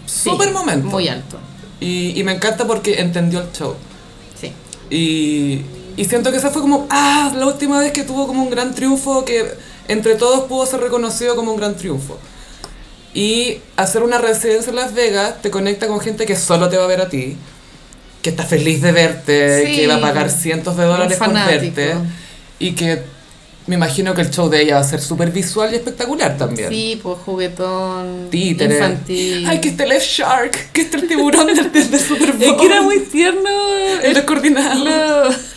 [0.05, 0.87] sí, súper momento.
[0.87, 1.37] Muy alto.
[1.79, 3.75] Y, y me encanta porque entendió el show.
[4.39, 4.51] Sí.
[4.89, 5.61] Y,
[5.95, 8.73] y siento que esa fue como, ah, la última vez que tuvo como un gran
[8.73, 9.51] triunfo que
[9.87, 12.17] entre todos pudo ser reconocido como un gran triunfo.
[13.13, 16.85] Y hacer una residencia en Las Vegas te conecta con gente que solo te va
[16.85, 17.37] a ver a ti,
[18.23, 19.75] que está feliz de verte, Sí.
[19.75, 21.93] que va a pagar cientos de dólares por verte.
[22.57, 23.01] Y que
[23.67, 26.69] me imagino que el show de ella va a ser súper visual y espectacular también.
[26.69, 28.29] Sí, pues juguetón.
[28.31, 28.75] Títere.
[28.75, 29.45] Infantil.
[29.47, 32.43] Ay, que está el F-Shark, que está el tiburón del, del, Super Bowl.
[32.43, 33.49] Es que era muy tierno.
[34.03, 34.83] El descoordinado.
[35.29, 35.52] Lo-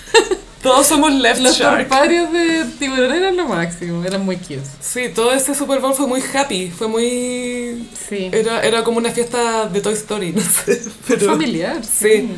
[0.66, 1.86] Todos somos Left los Shark.
[1.88, 4.04] parparios de tiburón eran lo máximo.
[4.04, 4.62] Eran muy cute.
[4.80, 7.88] Sí, todo ese Super Bowl fue muy happy, fue muy...
[8.08, 8.30] Sí.
[8.32, 10.82] Era, era como una fiesta de Toy Story, no sé.
[11.06, 11.84] Pero, Familiar.
[11.84, 12.30] Sí.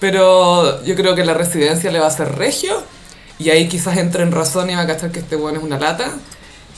[0.00, 2.82] pero yo creo que la residencia le va a hacer regio
[3.38, 5.78] y ahí quizás entre en razón y va a cachar que este bueno es una
[5.78, 6.10] lata.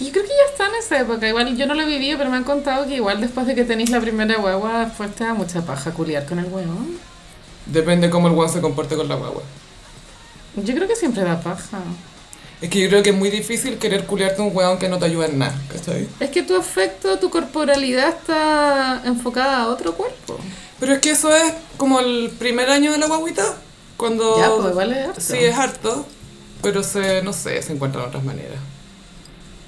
[0.00, 1.26] Yo creo que ya está en esa época.
[1.26, 3.64] Igual yo no lo he vivido, pero me han contado que igual después de que
[3.64, 6.76] tenéis la primera guagua, después te da mucha paja culiar con el huevo.
[7.64, 9.42] Depende cómo el one se comporte con la guagua.
[10.56, 11.80] Yo creo que siempre da paja.
[12.60, 15.06] Es que yo creo que es muy difícil querer culiarte un weón que no te
[15.06, 16.08] ayuda en nada, ¿cachai?
[16.20, 20.38] Es que tu afecto, tu corporalidad está enfocada a otro cuerpo.
[20.80, 23.44] Pero es que eso es como el primer año de la guaguita,
[23.96, 24.38] cuando...
[24.38, 25.20] Ya, pues igual es harto.
[25.20, 26.06] Sí, es harto,
[26.62, 28.58] pero se, no sé, se encuentran otras maneras.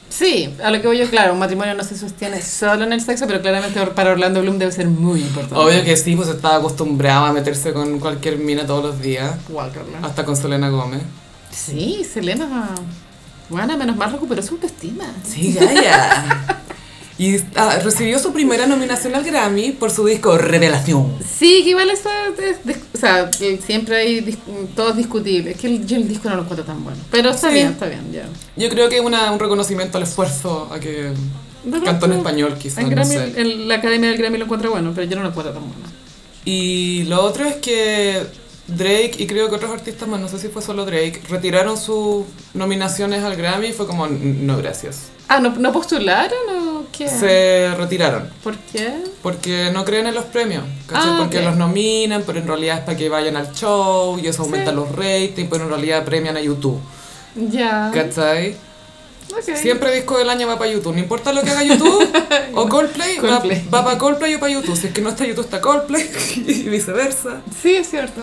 [0.09, 3.01] Sí, a lo que voy yo, claro, un matrimonio no se sostiene solo en el
[3.01, 5.57] sexo, pero claramente para Orlando Bloom debe ser muy importante.
[5.57, 9.99] Obvio que sí, pues estaba acostumbrado a meterse con cualquier mina todos los días, Guácala.
[10.03, 11.03] hasta con Selena Gómez.
[11.51, 12.71] Sí, Selena.
[13.49, 15.05] Bueno, menos mal recuperó su autoestima.
[15.25, 16.63] Sí, Gaia.
[17.19, 21.15] y ah, recibió su primera nominación al Grammy por su disco Revelación.
[21.27, 24.37] Sí, que igual eso es, dis- o sea, que siempre hay dis-
[24.75, 25.53] todo es discutible.
[25.53, 26.99] Es que el- yo el disco no lo encuentro tan bueno.
[27.11, 27.55] Pero está Sí.
[27.55, 28.27] bien, está bien, ya.
[28.57, 31.13] Yo creo que es un reconocimiento al esfuerzo a que
[31.85, 33.33] cantó en español, quizás, no sé.
[33.37, 35.87] el- la academia del Grammy lo encuentra bueno, pero yo no lo encuentro tan bueno.
[36.45, 38.23] Y lo otro es que
[38.69, 42.25] Drake y creo que otros artistas más, no sé si fue solo Drake, retiraron sus
[42.55, 45.09] nominaciones al Grammy y fue como, no gracias.
[45.29, 47.09] Ah, ¿no, no postularon o qué?
[47.09, 48.31] Se retiraron.
[48.43, 48.93] ¿Por qué?
[49.23, 51.11] Porque no creen en los premios, ¿cachai?
[51.11, 54.43] Ah, Porque los nominan, pero en realidad es para que vayan al show y eso
[54.43, 54.77] aumenta Sí.
[54.77, 56.79] los ratings, pero en realidad premian a YouTube,
[57.35, 57.91] Ya.
[57.93, 58.57] ¿cachai?
[59.33, 59.57] Ok.
[59.57, 62.09] Siempre disco del año va para YouTube, no importa lo que haga YouTube
[62.55, 63.69] o Coldplay, va- Coldplay.
[63.75, 64.77] va, para Coldplay o para YouTube.
[64.77, 66.09] Si es que no está YouTube, está Coldplay
[66.47, 67.41] y viceversa.
[67.63, 68.21] Sí, es cierto.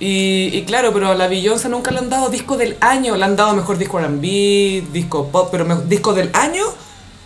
[0.00, 3.24] Y, y claro, pero a la Beyoncé nunca le han dado disco del año, le
[3.24, 6.62] han dado mejor disco R&B, disco pop, pero me- disco del año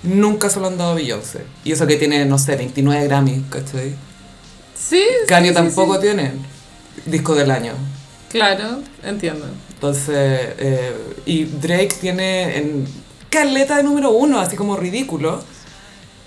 [0.03, 1.45] nunca se lo han dado a Beyoncé.
[1.65, 3.95] Y eso que tiene, no sé, 29 Grammy, ¿cachai?
[4.75, 6.01] Sí, Kanye sí, tampoco sí.
[6.03, 6.33] tiene
[7.07, 7.73] disco del año.
[8.29, 9.47] Claro, entiendo.
[9.75, 10.07] Entonces,
[10.59, 10.97] eh,
[11.27, 12.87] y Drake tiene en
[13.31, 15.43] caleta de número uno, así como ridículo.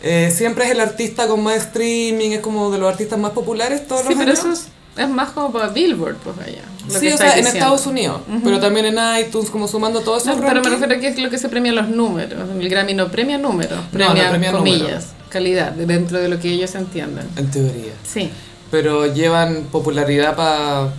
[0.04, 3.88] Eh, siempre es el artista con más streaming, es como de los artistas más populares
[3.88, 4.40] todos Sí, los pero años.
[4.40, 4.68] eso es,
[4.98, 6.64] es más como para Billboard, pues allá.
[6.88, 7.48] Sí, o sea, en.
[7.48, 11.00] Estados Unidos, pero también en iTunes, como sumando todos esos No, pero me refiero a
[11.00, 12.48] que es lo que se premia los números.
[12.60, 16.52] El Grammy no premia números, no premia, premia comillas, calidad, de- dentro de lo que
[16.52, 17.28] ellos entiendan.
[17.36, 17.94] En teoría.
[18.04, 18.30] Sí.
[18.72, 20.90] Pero llevan popularidad para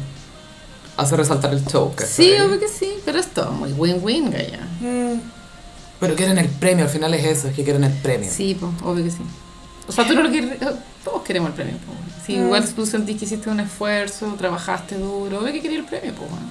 [0.97, 1.93] hacer resaltar el show.
[2.07, 4.61] Sí, obvio que sí, pero es todo muy win-win, Gaya.
[4.81, 5.21] Mm.
[6.01, 8.29] Pero quieren el premio, al final es eso, es que quieren el premio.
[8.31, 9.23] Sí, pues, obvio que sí.
[9.89, 10.59] O sea, tú no lo quieres,
[11.05, 11.99] todos queremos el premio, pues.
[12.27, 12.45] Si Mm.
[12.47, 16.31] igual tú sentís que hiciste un esfuerzo, trabajaste duro, obvio que querías el premio, pues.
[16.31, 16.47] bueno.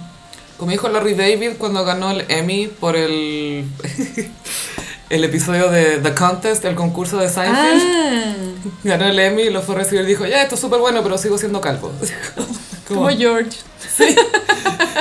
[0.58, 3.66] Como dijo Larry David cuando ganó el Emmy por el,
[5.10, 7.82] el episodio de The Contest, el concurso de Seinfeld.
[7.84, 8.34] Ah,
[8.86, 11.04] Ganó el Emmy y lo fue a recibir y dijo, ya, esto es súper bueno,
[11.04, 11.92] pero sigo siendo calvo.
[12.88, 13.50] como Como, George.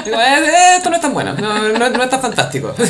[0.04, 2.74] digo, "Eh, eh, esto no es tan bueno, no, no, no es tan fantástico.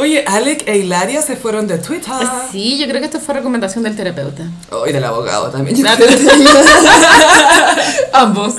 [0.00, 2.12] Oye, Alec e Hilaria se fueron de Twitter.
[2.50, 4.44] Sí, yo creo que esto fue recomendación del terapeuta.
[4.70, 5.76] Hoy del abogado también.
[8.12, 8.54] Ambos.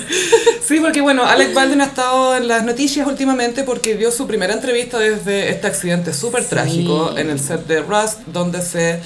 [0.64, 4.54] Sí, porque bueno, Alec Baldwin ha estado en las noticias últimamente porque dio su primera
[4.54, 6.50] entrevista desde este accidente súper Sí.
[6.50, 9.00] trágico en el set de Rust, donde se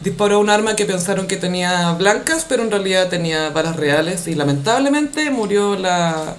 [0.00, 4.34] disparó un arma que pensaron que tenía blancas, pero en realidad tenía balas reales y
[4.34, 6.36] lamentablemente murió la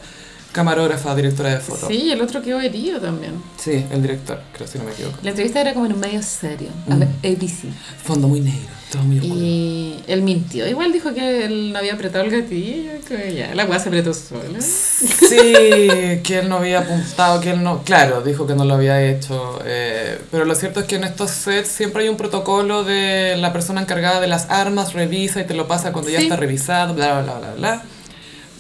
[0.54, 1.88] camarógrafa, directora de foto.
[1.88, 3.34] Sí, el otro quedó herido también.
[3.58, 5.18] Sí, el director, creo si no me equivoco.
[5.24, 7.02] La entrevista era como en un medio serio, Mm.
[7.26, 7.66] ABC.
[8.04, 9.36] Fondo muy negro, todo muy oscuro.
[9.40, 10.68] Y él mintió.
[10.68, 14.14] Igual dijo que él no había apretado el gatillo, que ya, la weá se apretó
[14.14, 14.62] sola.
[14.62, 17.82] Sí, que él no había apuntado, que él no...
[17.84, 19.60] Claro, dijo que no lo había hecho.
[19.66, 23.52] eh, pero lo cierto es que en estos sets siempre hay un protocolo de la
[23.54, 27.22] persona encargada de las armas, revisa y te lo pasa cuando ya está revisado, bla,
[27.22, 27.84] bla, bla, bla, bla.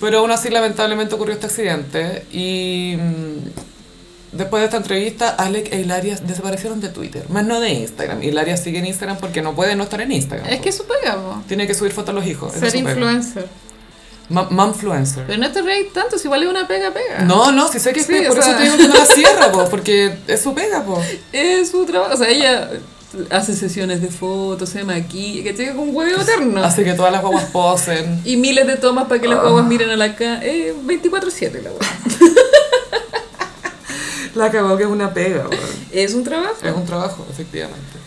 [0.04, 2.96] Pero aún así, lamentablemente, ocurrió este accidente y...
[2.98, 3.74] mm,
[4.34, 8.24] Después de esta entrevista, Alec e Hilaria desaparecieron de Twitter, más no de Instagram.
[8.24, 10.50] Hilaria sigue en Instagram porque no puede no estar en Instagram.
[10.50, 10.64] Es po.
[10.64, 11.44] que eso pega, po.
[11.48, 12.52] Tiene que subir fotos a los hijos.
[12.52, 13.46] Ser es su influencer.
[14.30, 15.26] Ma- Momfluencer.
[15.28, 17.20] Pero no te reís tanto, si igual es una pega, pega.
[17.26, 18.58] No, no, si sé que Sí, sí, por eso sea.
[18.58, 21.00] te digo que no la cierra, po, porque es su pega, po.
[21.32, 22.16] Es su trabajo.
[22.16, 22.72] O sea, ella
[23.30, 26.64] hace sesiones de fotos, se maquilla, que tiene un huevo eterno.
[26.64, 28.22] Hace que todas las guaguas posen.
[28.26, 29.44] Y miles de tomas para que las Ah.
[29.44, 30.40] guaguas miren a la cara.
[30.44, 31.80] Eh, 24-7 la hueá.
[34.36, 35.44] La cagó que es una pega.
[35.92, 36.56] Es un trabajo.
[36.64, 38.00] Es un trabajo, efectivamente.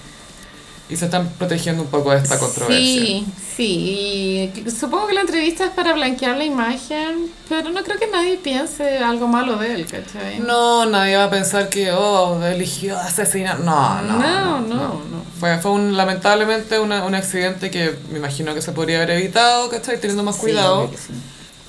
[0.89, 2.79] Y se están protegiendo un poco de esta controversia.
[2.79, 3.27] Sí,
[3.57, 4.53] sí.
[4.65, 8.37] y Supongo que la entrevista es para blanquear la imagen, pero no creo que nadie
[8.37, 10.39] piense algo malo de él, ¿cachai?
[10.39, 13.59] No, nadie va a pensar que, oh, eligió asesinar.
[13.61, 14.19] No, no.
[14.21, 14.77] no, no.
[14.77, 15.27] no.
[15.41, 19.69] Fue, fue un, lamentablemente una- un accidente que me imagino que se podría haber evitado,
[19.69, 20.01] ¿cachai?
[20.01, 20.89] Teniendo más Sí, cuidado.
[20.97, 21.13] sí.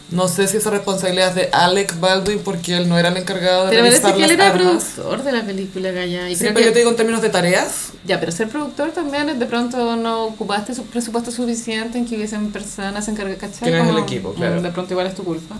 [0.10, 3.66] No sé si esa responsabilidad es de Alec Baldwin porque él no era el encargado
[3.66, 4.84] de Pero parece revisar que él las era armas.
[4.95, 6.30] productor de la película, Gaya.
[6.30, 8.47] Y Sí, creo pero yo te que digo en términos de tareas, Ya, pero ser
[8.47, 13.39] productor también es de pronto no ocupaste su presupuesto suficiente en que hubiesen personas encargadas,
[13.41, 13.70] ¿cachai?
[13.70, 14.62] Que no es el equipo, claro.
[14.62, 15.55] mm, De pronto igual es tu culpa.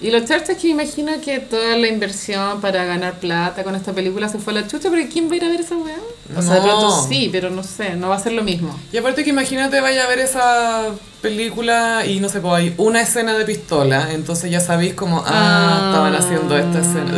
[0.00, 3.92] Y lo cierto es que imagino que toda la inversión para ganar plata con esta
[3.92, 5.96] película se fue a la chucha, porque ¿quién va a ir a ver esa weá?
[6.36, 6.66] O sea, de No.
[6.66, 8.78] pronto sí, pero no sé, no va a ser lo mismo.
[8.92, 10.84] Y aparte que imagínate vaya a ver esa
[11.20, 15.86] película y no sé, pues hay una escena de pistola, entonces ya sabéis como, ah,
[15.88, 17.12] estaban haciendo esta escena.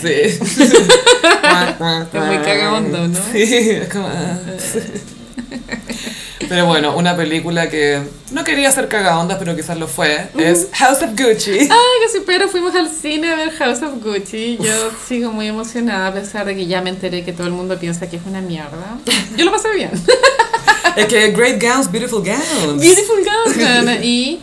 [0.00, 0.38] Sí.
[2.12, 3.18] Es muy cagabondo, ¿no?
[3.32, 4.06] Sí, es como...
[4.06, 4.80] ah, sí.
[6.48, 11.02] Pero bueno, una película que no quería ser cagaondas, pero quizás lo fue, es House
[11.02, 11.50] of Gucci.
[11.58, 14.58] Ay, que sí, pero fuimos al cine a ver House of Gucci.
[14.60, 17.78] Yo sigo muy emocionada a pesar de que ya me enteré que todo el mundo
[17.78, 18.98] piensa que es una mierda.
[19.36, 19.90] Yo lo pasé bien.
[20.96, 22.80] Es que Great Gowns, Beautiful Gowns.
[22.80, 24.00] Beautiful Girls.
[24.02, 24.40] Y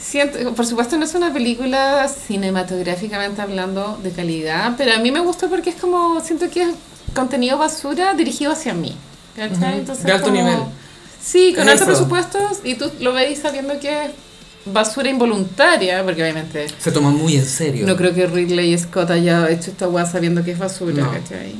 [0.00, 5.18] siento, por supuesto no es una película cinematográficamente hablando de calidad, pero a mí me
[5.20, 6.68] gustó porque es como, siento que es
[7.14, 8.96] contenido basura dirigido hacia mí.
[9.34, 9.42] De
[10.12, 10.58] alto como- nivel.
[11.22, 12.08] Sí, con Es altos eso.
[12.08, 14.10] presupuestos y tú lo veis sabiendo que es
[14.64, 17.86] basura involuntaria, porque obviamente Se toma muy en serio.
[17.86, 21.10] no creo que Ridley Scott haya hecho esta weá sabiendo que es basura, No.
[21.12, 21.54] ¿cachai?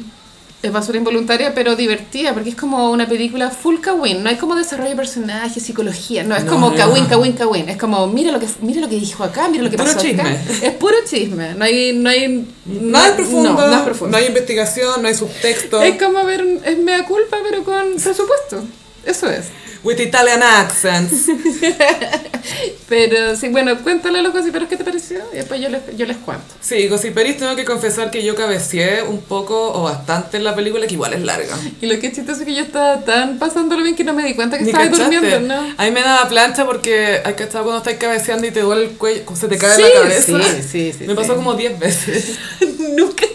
[0.60, 4.24] Es basura involuntaria, pero divertida, porque es como una película full Kawin.
[4.24, 6.24] No hay como desarrollo de personajes, psicología.
[6.24, 6.76] No, es No, como no.
[6.76, 7.68] Kawin, Kawin, Kawin.
[7.68, 10.00] Es como, mira lo que, mira lo que dijo acá, mira lo que Puro pasó
[10.04, 10.22] chisme.
[10.22, 10.36] acá.
[10.62, 11.54] Es puro chisme.
[11.54, 14.10] No hay, no hay, Nada profundo, No, nada profundo.
[14.10, 15.80] no hay investigación, no hay subtexto.
[15.80, 18.64] Es como ver, un- es mea culpa, pero con presupuesto.
[19.08, 19.46] Eso es.
[19.84, 21.26] With Italian accents.
[22.88, 26.06] Pero sí, bueno, cuéntale a los gossiperos qué te pareció y después yo les, yo
[26.06, 26.44] les cuento.
[26.60, 30.86] Sí, Gossiperis tengo que confesar que yo cabeceé un poco o bastante en la película,
[30.86, 31.56] que igual es larga.
[31.80, 34.24] Y lo que es chistoso es que yo estaba tan pasándolo bien que no me
[34.24, 35.74] di cuenta que Ni estaba durmiendo, ¿no?
[35.76, 38.84] A mí me daba plancha porque hay que estar cuando estás cabeceando y te duele
[38.84, 40.38] el cuello, se te cae Sí, la cabeza.
[40.42, 42.38] sí, sí, sí, me pasó como 10 veces.
[42.96, 43.26] Nunca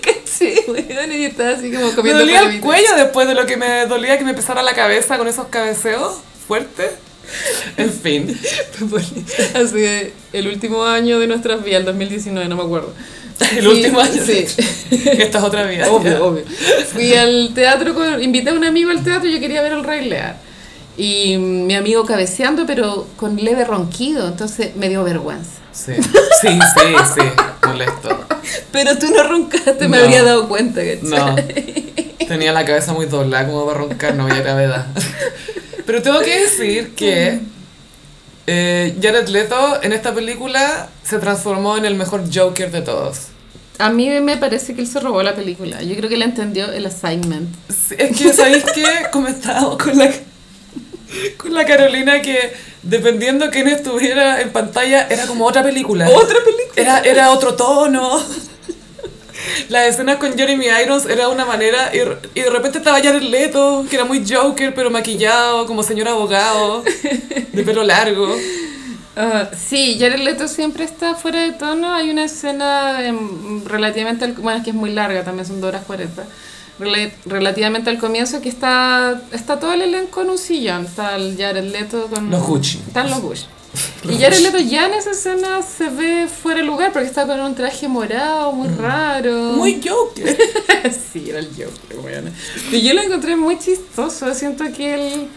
[0.68, 3.86] weón, y estaba así como Me comiendo dolía el cuello después de lo que me
[3.86, 6.18] dolía que me pesara la cabeza con esos cabeceos
[6.48, 6.92] fuertes.
[7.78, 8.40] En fin.
[9.56, 12.94] Hace el último año de nuestras vidas, el 2019, no me acuerdo.
[13.58, 14.24] El último año.
[14.24, 14.46] Sí,
[14.92, 15.90] Esta es otra vida.
[15.92, 16.24] obvio, ya.
[16.24, 16.44] obvio.
[16.94, 19.84] Fui al teatro, con, invité a un amigo al teatro y yo quería ver el
[19.84, 20.38] Rey Lear.
[20.98, 25.50] Y mi amigo cabeceando, pero con leve ronquido, entonces me dio vergüenza.
[25.72, 27.22] Sí, sí, sí, sí.
[27.68, 28.26] Molesto.
[28.72, 30.04] Pero tú no roncaste, me No.
[30.04, 31.00] habría dado cuenta, ¿cachai?
[31.04, 31.36] No.
[32.28, 34.86] Tenía la cabeza muy doblada como para roncar, no había gravedad.
[35.86, 37.40] Pero tengo que decir que
[38.48, 43.18] eh, Jared Leto en esta película se transformó en el mejor Joker de todos.
[43.80, 45.82] A mí me parece que él se robó la película.
[45.82, 47.50] Yo creo que él entendió el assignment.
[47.70, 48.86] Sí, Es que, ¿sabéis qué?
[49.12, 50.12] Comentábamos con la,
[51.38, 56.10] con la Carolina que dependiendo quién estuviera en pantalla, era como otra película.
[56.10, 56.74] Otra película.
[56.76, 58.24] Era, era otro tono.
[59.70, 61.98] Las escenas con Jeremy Irons era una manera y,
[62.40, 66.84] y de repente estaba Jared Leto, que era muy Joker, pero maquillado, como señor abogado,
[67.52, 68.36] de pelo largo.
[69.16, 71.94] Ah, sí, Jared Leto siempre está fuera de tono.
[71.94, 75.84] Hay una escena em, relativamente, bueno, es que es muy larga, también son 2 horas
[75.86, 76.24] 40.
[76.80, 80.86] Rela- relativamente al comienzo que está está todo el elenco en un sillón.
[80.86, 82.30] Está el Jared Leto con...
[82.30, 82.80] Los Gucci.
[82.88, 83.46] Están los Gucci.
[84.08, 87.40] Y Jared Leto ya en esa escena se ve fuera de lugar porque está con
[87.40, 89.54] un traje morado muy raro.
[89.54, 90.38] Muy Joker.
[91.12, 92.32] sí, era el Joker, weón.
[92.72, 94.32] Y yo lo encontré muy chistoso.
[94.36, 95.28] Siento que él.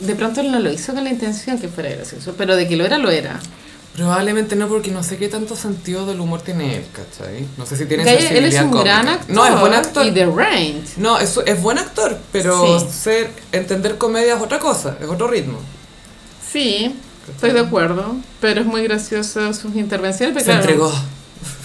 [0.00, 2.76] De pronto él no lo hizo con la intención que fuera gracioso, pero de que
[2.76, 3.38] lo era, lo era.
[3.98, 7.46] Probablemente no, porque no sé qué tanto sentido del humor tiene él, ¿cachai?
[7.56, 8.84] No sé si tiene Que él es sensibilidad un cómica.
[9.02, 9.34] gran actor.
[9.36, 10.06] No, es buen actor.
[10.06, 10.82] Y de range.
[10.98, 12.86] No, es, es buen actor, pero Sí.
[12.90, 15.58] ser, entender comedia es otra cosa, es otro ritmo.
[16.50, 16.94] Sí,
[17.28, 18.14] estoy de acuerdo.
[18.40, 20.36] Pero es muy gracioso sus intervenciones.
[20.38, 20.92] Se claro, entregó.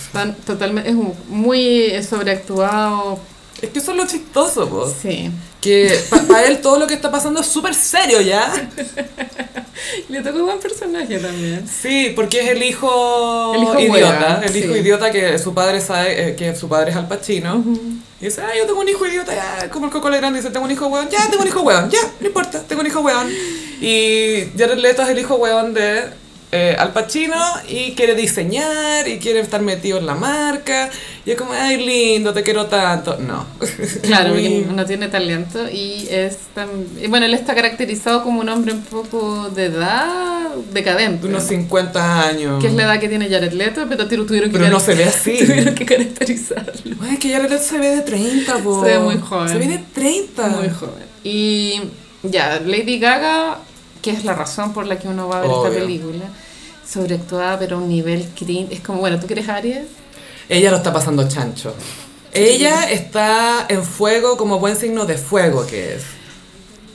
[0.08, 3.20] están totalmente, es un- muy sobreactuado.
[3.62, 4.92] Es que eso es lo chistoso, po.
[5.02, 5.30] Sí.
[5.64, 5.97] Que
[6.28, 8.51] para él todo lo que está pasando es súper serio ya.
[10.09, 11.66] Le tocó buen personaje también.
[11.66, 14.80] Sí, porque es el hijo, El hijo idiota, el hijo sí.
[14.80, 17.64] idiota que su padre sabe eh, que su padre es Al Pacino.
[18.20, 20.66] Y dice, ah, yo tengo un hijo idiota, ya, como el Coco Legrand dice, tengo
[20.66, 23.32] un hijo hueón, ya, tengo un hijo hueón, ya, no importa, tengo un hijo hueón.
[23.82, 26.09] Y Jared Leto es el hijo hueón de
[26.56, 27.36] eh, Al Pacino
[27.68, 30.89] y quiere diseñar y quiere estar metido en la marca.
[31.26, 33.18] Y es como, ay, lindo, te quiero tanto.
[33.18, 33.45] No.
[34.04, 36.68] Claro, porque no tiene talento y es tan...
[37.01, 41.24] y Bueno, él está caracterizado como un hombre un poco de edad decadente.
[41.24, 42.62] de unos 50 años.
[42.62, 44.93] Que es la edad que tiene Jared Leto, pero tu- tuvieron que, Pero no se
[44.95, 45.38] ve así.
[45.39, 46.95] tuvieron que caracterizarlo.
[47.01, 48.84] Ay, que Jared Leto se ve de 30, po.
[48.84, 49.49] Se ve muy joven.
[49.49, 50.47] Se ve de 30.
[50.49, 51.04] Muy joven.
[51.24, 51.82] Y
[52.24, 53.60] ya, Lady Gaga,
[54.04, 55.66] que es la razón por la que uno va a ver Obvio.
[55.66, 56.26] esta película,
[56.88, 58.72] sobreactuada pero a un nivel cringe.
[58.72, 59.88] Es como, bueno, ¿tú quieres Aries?
[60.49, 61.74] Ella lo está pasando chancho.
[62.34, 66.04] Ella está en fuego como buen signo de fuego que es.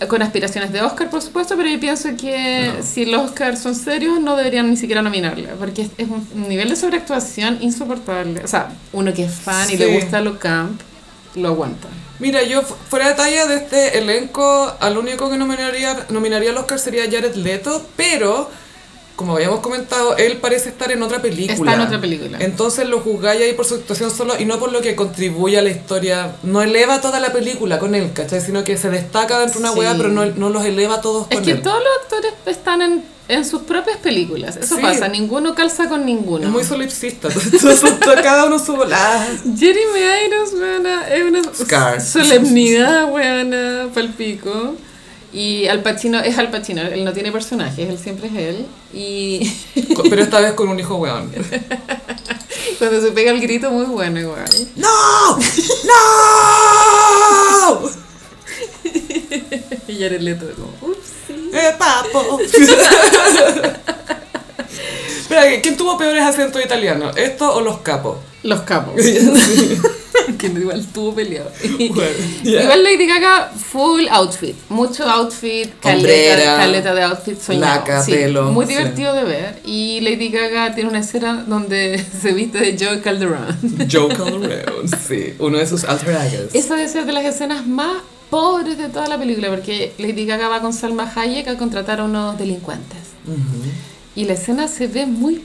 [0.06, 2.84] Con aspiraciones de Oscar, por supuesto, pero yo pienso que No.
[2.84, 6.76] si los Oscars son serios, no deberían ni siquiera nominarla, porque es, un nivel de
[6.76, 8.44] sobreactuación insoportable.
[8.44, 10.80] O sea, uno que es fan y le gusta lo camp,
[11.34, 11.88] lo aguanta.
[12.18, 16.56] Mira, yo fu- fuera de talla de este elenco, al único que nominaría, nominaría al
[16.58, 18.50] Oscar sería Jared Leto, pero
[19.14, 21.54] como habíamos comentado, él parece estar en otra película.
[21.72, 22.38] Está en otra película.
[22.40, 25.62] Entonces lo juzgáis ahí por su actuación solo y no por lo que contribuye a
[25.62, 26.36] la historia.
[26.44, 28.40] No eleva toda la película con él, ¿cachai?
[28.40, 29.78] Sino que se destaca dentro de una Sí.
[29.80, 31.62] weá, pero no, no los eleva todos Es con que él.
[31.62, 34.56] todos los actores están en, en sus propias películas.
[34.56, 34.82] Eso Sí.
[34.82, 36.46] pasa, ninguno calza con ninguno.
[36.46, 37.28] Es muy solipsista,
[38.22, 39.26] cada uno su volada.
[39.56, 42.00] Jeremy Irons, weona, es una Scar.
[42.00, 44.74] solemnidad, weona, palpico.
[45.30, 48.66] Y Al Pacino es Al Pacino, él no tiene personajes, él siempre es él.
[48.94, 49.52] Y
[50.08, 51.30] Pero esta vez con un hijo weón.
[52.78, 54.48] cuando se pega el grito, muy bueno igual.
[54.76, 55.36] ¡No!
[57.68, 57.90] ¡No!
[59.88, 60.94] Y Jared Leto como.
[61.53, 62.38] ¡Eh, papo!
[65.20, 67.16] Espera, ¿quién tuvo peores acentos italianos?
[67.16, 68.18] ¿Esto o los capos?
[68.42, 68.94] Los capos.
[70.38, 71.51] que igual estuvo peleado.
[71.62, 72.11] Bueno.
[72.44, 74.55] Igual Lady Gaga, full outfit.
[74.68, 77.76] Mucho outfit, Hombrera, caleta, caleta de outfit soñado.
[77.76, 78.72] laca, Sí, pelo, Muy sí.
[78.74, 79.59] divertido de ver.
[79.64, 83.57] Y Lady Gaga tiene una escena donde se viste de Joe Calderón.
[83.90, 86.55] Joe Calderón, sí, uno de sus alter egos.
[86.55, 87.96] Esa debe ser de las escenas más
[88.30, 92.04] pobres de toda la película, porque Lady Gaga va con Salma Hayek a contratar a
[92.04, 92.98] unos delincuentes.
[94.14, 95.42] Y la escena se ve muy,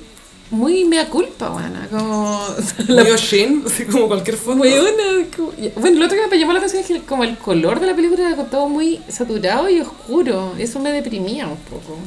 [0.51, 1.87] muy mea culpa, buena.
[1.89, 2.39] Como.
[2.87, 4.63] Muy Oshin, así como cualquier fondo.
[4.63, 7.79] Weona, como- Bueno, lo otro que me llamó la atención es que como el color
[7.79, 10.53] de la película era todo muy saturado y oscuro.
[10.57, 11.97] Eso me deprimía un poco.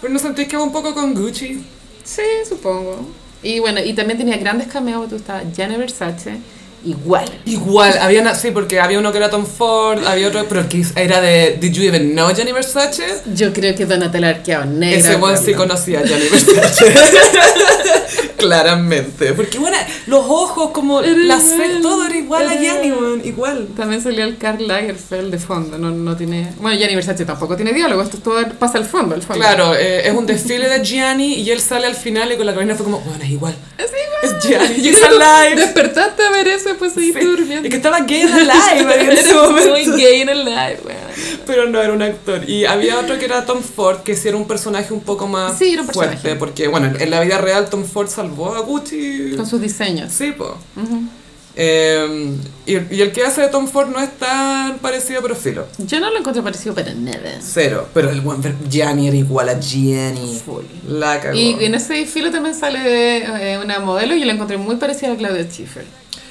[0.00, 1.64] ¿Pero no sentís que va un poco con Gucci?
[2.04, 2.98] Sí, supongo.
[3.42, 5.08] Y bueno, y también tenía grandes cameos.
[5.08, 6.36] Tú estaba Gianni Versace,
[6.84, 7.24] igual.
[7.46, 10.84] Igual, había una, sí, porque había uno que era Tom Ford, había otro, pero que
[10.96, 13.04] era de Did You Even Know Gianni Versace?
[13.34, 14.98] Yo creo que Donatella Arqueado negra.
[14.98, 16.94] Ese buen sí conocía a Gianni Versace.
[18.36, 19.32] Claramente.
[19.32, 19.76] Porque bueno,
[20.06, 22.92] los ojos, como la ce- todo era igual a Gianni,
[23.24, 23.68] igual.
[23.76, 26.52] También salía el Karl Lagerfeld de fondo, no, no tiene...
[26.58, 29.40] Bueno, Gianni Versace tampoco tiene diálogo, esto todo pasa al fondo, al fondo.
[29.40, 32.54] Claro, eh, es un desfile de Gianni y él sale al final y con la
[32.54, 33.54] cabina fue como, bueno, es igual.
[34.24, 34.32] Es.
[34.34, 35.56] Es Gianni, it's alive.
[35.56, 37.66] Despertaste a ver eso y después seguiste Sí, durmiendo.
[37.66, 39.70] Y que estaba gay and alive en ese momento.
[39.70, 40.98] muy gay en el live, weón.
[41.46, 42.48] Pero no era un actor.
[42.48, 45.58] Y había otro que era Tom Ford, que sí era un personaje un poco más
[45.58, 46.16] Sí, era un personaje.
[46.18, 46.38] fuerte.
[46.38, 49.34] Porque, bueno, en la vida real Tom Ford salvó a Gucci.
[49.36, 50.12] Con sus diseños.
[50.12, 50.56] Sí, po.
[51.56, 52.36] Eh,
[52.66, 55.66] y, y el que hace de Tom Ford no es tan parecido, pero filo.
[55.78, 57.38] Yo no lo encuentro parecido para nada.
[57.40, 57.88] Cero.
[57.94, 60.40] Pero el buen Gianni era igual a Gianni.
[60.44, 60.64] Full.
[60.88, 61.36] La cagó.
[61.36, 63.18] Y en ese filo también sale
[63.52, 65.84] eh, una modelo y yo la encontré muy parecida a Claudia Schiffer.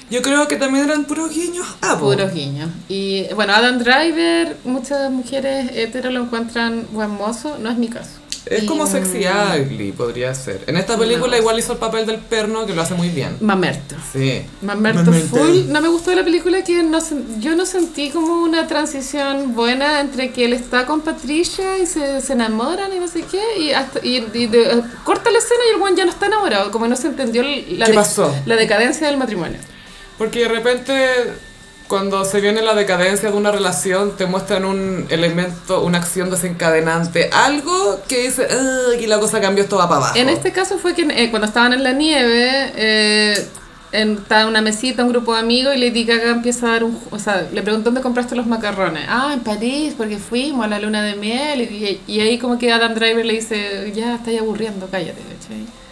[0.10, 1.66] Yo creo que también eran puros guiños.
[1.82, 1.98] Ah.
[2.00, 2.70] Puros guiños.
[2.90, 8.12] Y bueno, Adam Driver, muchas mujeres hetero lo encuentran buen mozo, no es mi caso.
[8.46, 10.64] Es Y, como mm, sexy ugly, podría ser.
[10.68, 11.38] En esta película No.
[11.38, 13.38] igual hizo el papel del perno, que lo hace muy bien.
[13.40, 13.96] Mamerto.
[14.12, 14.42] Sí.
[14.62, 15.38] Mamerto Mamerto.
[15.38, 15.68] full.
[15.70, 17.00] No me gustó de la película que no,
[17.40, 22.20] yo no sentí como una transición buena entre que él está con Patricia y se,
[22.20, 23.42] se enamoran y no sé qué.
[23.62, 26.70] Y, hasta, y, y de- corta la escena y el one ya no está enamorado.
[26.72, 28.36] Como no se entendió la, ¿Qué de- pasó?
[28.46, 29.60] la decadencia del matrimonio.
[30.18, 31.08] Porque de repente,
[31.94, 37.30] cuando se viene la decadencia de una relación, te muestran un elemento, una acción desencadenante,
[37.32, 38.48] algo que dice,
[39.00, 40.16] y la cosa cambió, esto va para abajo.
[40.18, 43.48] En este caso fue que eh, cuando estaban en la nieve, eh,
[43.92, 47.00] en, estaba una mesita, un grupo de amigos, y Lady Gaga empieza a dar un...
[47.12, 49.06] O sea, le preguntó dónde compraste los macarrones.
[49.08, 51.62] Ah, en París, porque fuimos a la luna de miel.
[51.62, 55.83] Y, y ahí como que Adam Driver le dice, ya, estáis aburriendo, cállate, ¿cachai?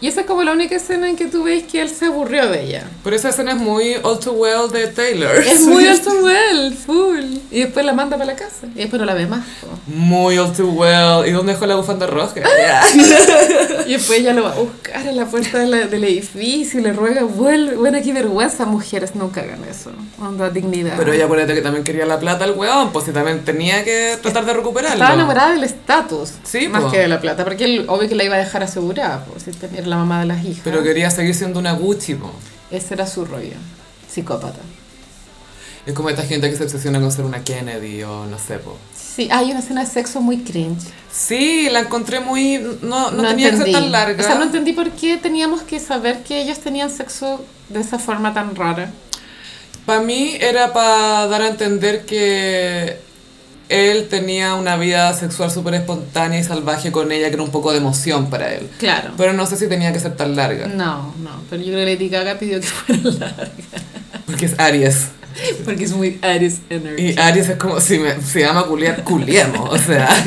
[0.00, 2.48] Y esa es como la única escena en que tú ves que él se aburrió
[2.50, 2.84] de ella.
[3.02, 5.34] Pero esa escena es muy all too well de Taylor.
[5.36, 7.38] Es muy alto well, full.
[7.50, 8.66] Y después la manda para la casa.
[8.74, 9.44] Y después no la ve más.
[9.86, 11.26] Muy all too well.
[11.26, 12.34] ¿Y dónde dejó la bufanda roja?
[13.86, 16.82] Y después ella lo va a buscar a la puerta de la- del edificio y
[16.82, 17.76] le ruega, vuelve.
[17.76, 19.90] Bueno, qué vergüenza, mujeres nunca hagan eso.
[20.18, 20.94] Onda, dignidad.
[20.96, 24.16] Pero ella acuérdate que también quería la plata al weón, pues si también tenía que
[24.22, 24.94] tratar de recuperarlo.
[24.94, 26.90] Estaba enamorada del estatus, Sí, más po.
[26.90, 29.50] que de la plata, porque él, obvio que la iba a dejar asegurada, pues, si
[29.52, 30.62] tenía la mamá de las hijas.
[30.64, 32.30] Pero quería seguir siendo una Gucci, po.
[32.70, 33.56] Ese era su rollo,
[34.08, 34.60] psicópata.
[35.86, 38.76] Es como esta gente que se obsesiona con ser una Kennedy o no sé, po.
[38.96, 40.82] Sí, hay una escena de sexo muy cringe.
[41.12, 42.58] Sí, la encontré muy...
[42.82, 44.22] No, no, tenía que ser tan larga.
[44.22, 47.98] O sea, no entendí por qué teníamos que saber que ellos tenían sexo de esa
[47.98, 48.90] forma tan rara.
[49.86, 52.98] Para mí era para dar a entender que
[53.68, 57.72] él tenía una vida sexual súper espontánea y salvaje con ella, que era un poco
[57.72, 58.68] de emoción para él.
[58.78, 59.12] Claro.
[59.16, 60.66] Pero no sé si tenía que ser tan larga.
[60.66, 63.48] No, no, pero yo creo que Lady Gaga pidió que fuera larga.
[64.26, 65.08] Porque es Aries.
[65.64, 67.10] Porque es muy Aries Energy.
[67.10, 69.70] Y Aries es como si me, se llama culiar, culiemos.
[69.70, 70.08] O sea,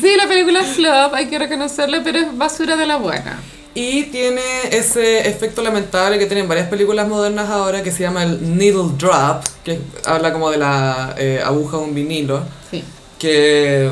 [0.00, 3.38] Sí, la película es flop, hay que reconocerle, pero es basura de la buena.
[3.76, 4.40] Y tiene
[4.72, 9.44] ese efecto lamentable que tienen varias películas modernas ahora que se llama el needle drop,
[9.62, 12.82] que habla como de la eh, aguja de un vinilo, Sí.
[13.18, 13.90] que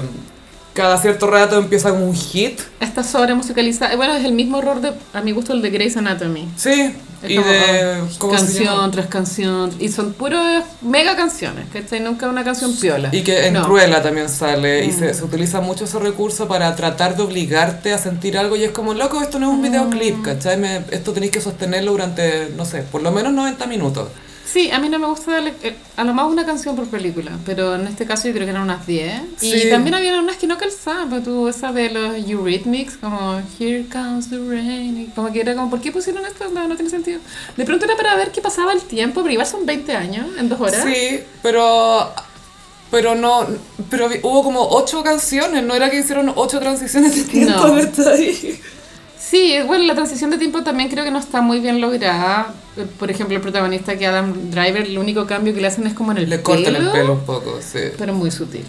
[0.74, 2.60] cada cierto rato empieza como un hit.
[2.80, 3.96] Está sobre musicalizada.
[3.96, 6.48] Bueno, es el mismo error de, a mi gusto, el de Grey's Anatomy.
[6.56, 8.00] Sí, Es y como, de...
[8.02, 8.66] oh, ¿cómo se llama?
[8.66, 9.70] canción tras canción.
[9.78, 12.00] Y son puras mega canciones, ¿cachai?
[12.00, 13.08] Nunca una canción piola.
[13.12, 13.64] Y que en No.
[13.64, 14.98] Cruella también sale y Mm.
[14.98, 18.70] se, se utiliza mucho ese recurso para tratar de obligarte a sentir algo y es
[18.72, 19.62] como, loco, esto no es un Mm.
[19.62, 20.58] videoclip, ¿cachai?
[20.58, 24.08] Me- esto tenéis que sostenerlo durante, no sé, por lo menos 90 minutos.
[24.46, 27.32] Sí, a mí no me gusta darle, eh, a lo más una canción por película,
[27.46, 29.22] pero en este caso yo creo que eran unas 10.
[29.38, 29.52] Sí.
[29.54, 33.86] Y también había unas que no calzaban, pero tú esa de los Eurythmics, como Here
[33.90, 36.48] Comes the Rain, y como que era como, ¿por qué pusieron esto?
[36.50, 37.20] No, no tiene sentido.
[37.56, 40.48] De pronto era para ver qué pasaba el tiempo, pero igual son 20 años, en
[40.48, 40.84] dos horas.
[40.84, 42.12] Sí, pero...
[42.90, 43.44] Pero no,
[43.90, 47.74] pero hubo como ocho canciones, no era que hicieron ocho transiciones de tiempo, No.
[47.74, 48.60] ¿cachai?
[49.30, 52.52] Sí, bueno, la transición de tiempo también creo que no está muy bien lograda.
[52.76, 55.94] Eh, Por ejemplo, el protagonista que Adam Driver, el único cambio que le hacen es
[55.94, 57.78] como en el Le pelo, cortan el pelo un poco, sí.
[57.96, 58.64] pero muy sutil.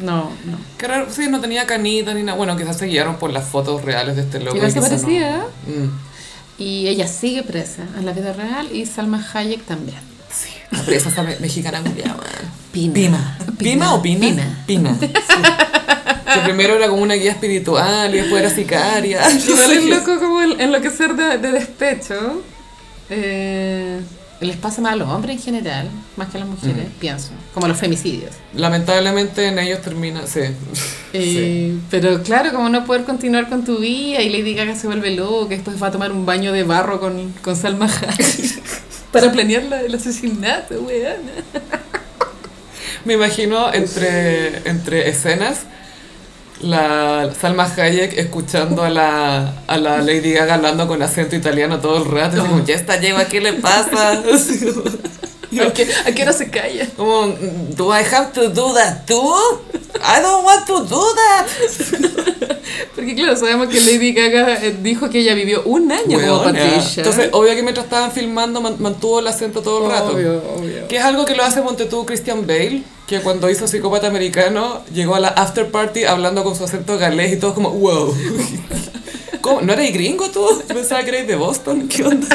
[0.00, 0.56] No, no.
[0.78, 2.36] Qué raro, sí, no tenía canita ni nada.
[2.36, 4.56] Bueno, quizás se guiaron por las fotos reales de este loco.
[4.56, 4.98] Igual y se quizás no.
[4.98, 5.44] parecía.
[5.66, 6.62] Mm.
[6.62, 9.98] Y ella sigue presa en la vida real y Salma Hayek también.
[10.32, 11.82] Sí, la presa esa me- mexicana.
[12.72, 12.92] Pina.
[12.92, 13.38] Pima.
[13.58, 14.20] ¿Pima o Pina?
[14.20, 14.64] Pina.
[14.66, 14.96] Pina.
[15.00, 15.08] sí.
[16.34, 19.20] Que primero era como una guía espiritual y después era sicaria.
[19.48, 22.42] Igual es loco como el enloquecer de, de despecho.
[23.08, 24.00] Eh,
[24.40, 27.30] les pasa más a los hombres en general, más que a las mujeres, pienso.
[27.52, 28.30] Como los femicidios.
[28.54, 30.40] Lamentablemente en ellos termina, sí.
[31.12, 35.10] Eh, Pero claro, como no poder continuar con tu vida y Lady Gaga se vuelve
[35.10, 37.90] loca, después va a tomar un baño de barro con, con Salma
[39.12, 41.18] para planear la- el asesinato, weona.
[43.04, 45.62] Me imagino entre, entre escenas
[46.62, 52.04] la Salma Hayek escuchando a la, a la Lady Gaga hablando con acento italiano todo
[52.04, 52.40] el rato.
[52.40, 54.22] así como, ya está lleva, ¿qué le pasa?
[55.50, 56.86] Como- ¿A qué, a qué hora se calla?
[56.96, 57.26] Como,
[57.76, 59.34] do I have to do that too?
[59.96, 61.46] I don't want to do that.
[62.94, 66.44] Porque claro, sabemos que Lady Gaga eh, dijo que ella vivió un año como Weona.
[66.52, 67.02] Patricia.
[67.02, 70.12] Entonces, obvio que mientras estaban filmando man- mantuvo el acento todo el rato.
[70.14, 70.88] Obvio, obvio.
[70.88, 74.82] Que es algo que lo hace Monte tú Christian Bale, que cuando hizo Psicópata Americano
[74.94, 78.14] llegó a la after party hablando con su acento galés y todos como, wow.
[79.40, 79.62] ¿Cómo?
[79.62, 80.46] ¿No eres gringo tú?
[80.68, 81.88] Pensaba que erais de Boston.
[81.88, 82.28] ¿Qué onda?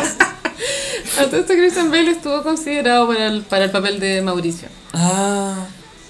[1.20, 4.68] A todo esto Christian Bale estuvo considerado para el, para el papel de Mauricio.
[4.94, 5.66] Ah,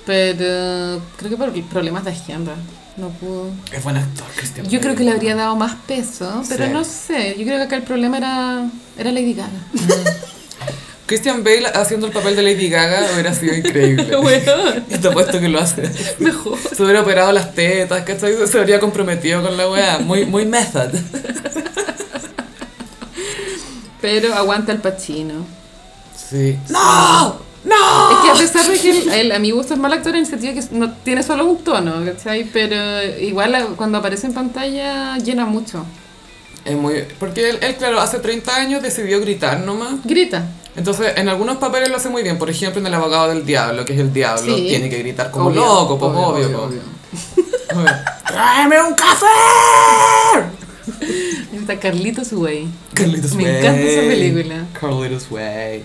[0.05, 2.53] Pero creo que por problemas de agenda
[2.97, 3.49] no pudo.
[3.73, 6.71] es buen actor Christian Yo creo que le habría dado más peso, pero Sí.
[6.71, 7.35] no sé.
[7.37, 9.49] Yo creo que acá el problema era, era Lady Gaga.
[11.07, 14.15] Christian Bale haciendo el papel de Lady Gaga hubiera sido increíble.
[14.21, 14.53] bueno,
[14.89, 15.83] Y te apuesto que lo hace.
[16.19, 16.57] mejor.
[16.75, 18.33] Se hubiera operado las tetas, ¿cachai?
[18.47, 19.99] Se habría comprometido con la weá.
[19.99, 20.89] Muy, muy method.
[24.01, 25.45] Pero aguanta el Pacino.
[26.15, 26.57] Sí.
[26.69, 27.37] ¡No!
[27.63, 28.11] ¡No!
[28.11, 30.53] Es que a pesar de que a mi gusto es mal actor en el sentido
[30.53, 32.43] que no tiene solo un tono, ¿cachai?
[32.45, 32.75] Pero
[33.19, 35.83] igual cuando aparece en pantalla llena mucho.
[36.63, 37.05] Es muy...
[37.19, 39.95] Porque él, él, claro, hace 30 años decidió gritar nomás.
[40.03, 40.47] Grita.
[40.75, 42.37] Entonces, en algunos papeles lo hace muy bien.
[42.37, 44.65] Por ejemplo, en El abogado del diablo, que es el diablo, Sí.
[44.67, 46.47] tiene que gritar como Obvio, loco, pues obvio.
[46.47, 46.81] obvio, obvio.
[48.27, 49.25] ¡Tráeme un café!
[51.59, 52.67] Está Carlitos Way.
[52.93, 53.55] Carlitos Me Way.
[53.57, 54.65] encanta esa película.
[54.79, 55.83] Carlitos Way.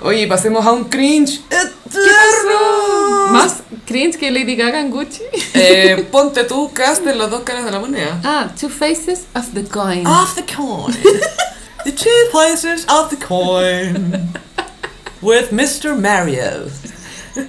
[0.00, 1.40] Oye, pasemos a un cringe.
[1.48, 1.56] ¿Qué
[1.90, 3.32] pasó?
[3.32, 5.22] Más cringe que Lady Gaga en Gucci.
[5.54, 8.20] Eh, ponte tú, cast en las dos caras de la moneda.
[8.24, 10.06] Ah, Two Faces of the Coin.
[10.06, 10.94] Of the coin.
[11.84, 14.28] the two places of the coin.
[15.20, 15.96] With Mr.
[15.98, 16.70] Mario.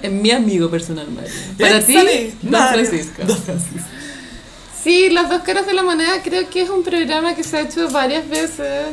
[0.02, 1.30] Es mi amigo personal, Mario.
[1.58, 2.68] Para ti, Don.
[2.68, 3.22] Francisco.
[3.24, 3.88] Don Francisco.
[4.82, 7.60] Sí, Las dos caras de la moneda creo que es un programa que se ha
[7.62, 8.86] hecho varias veces.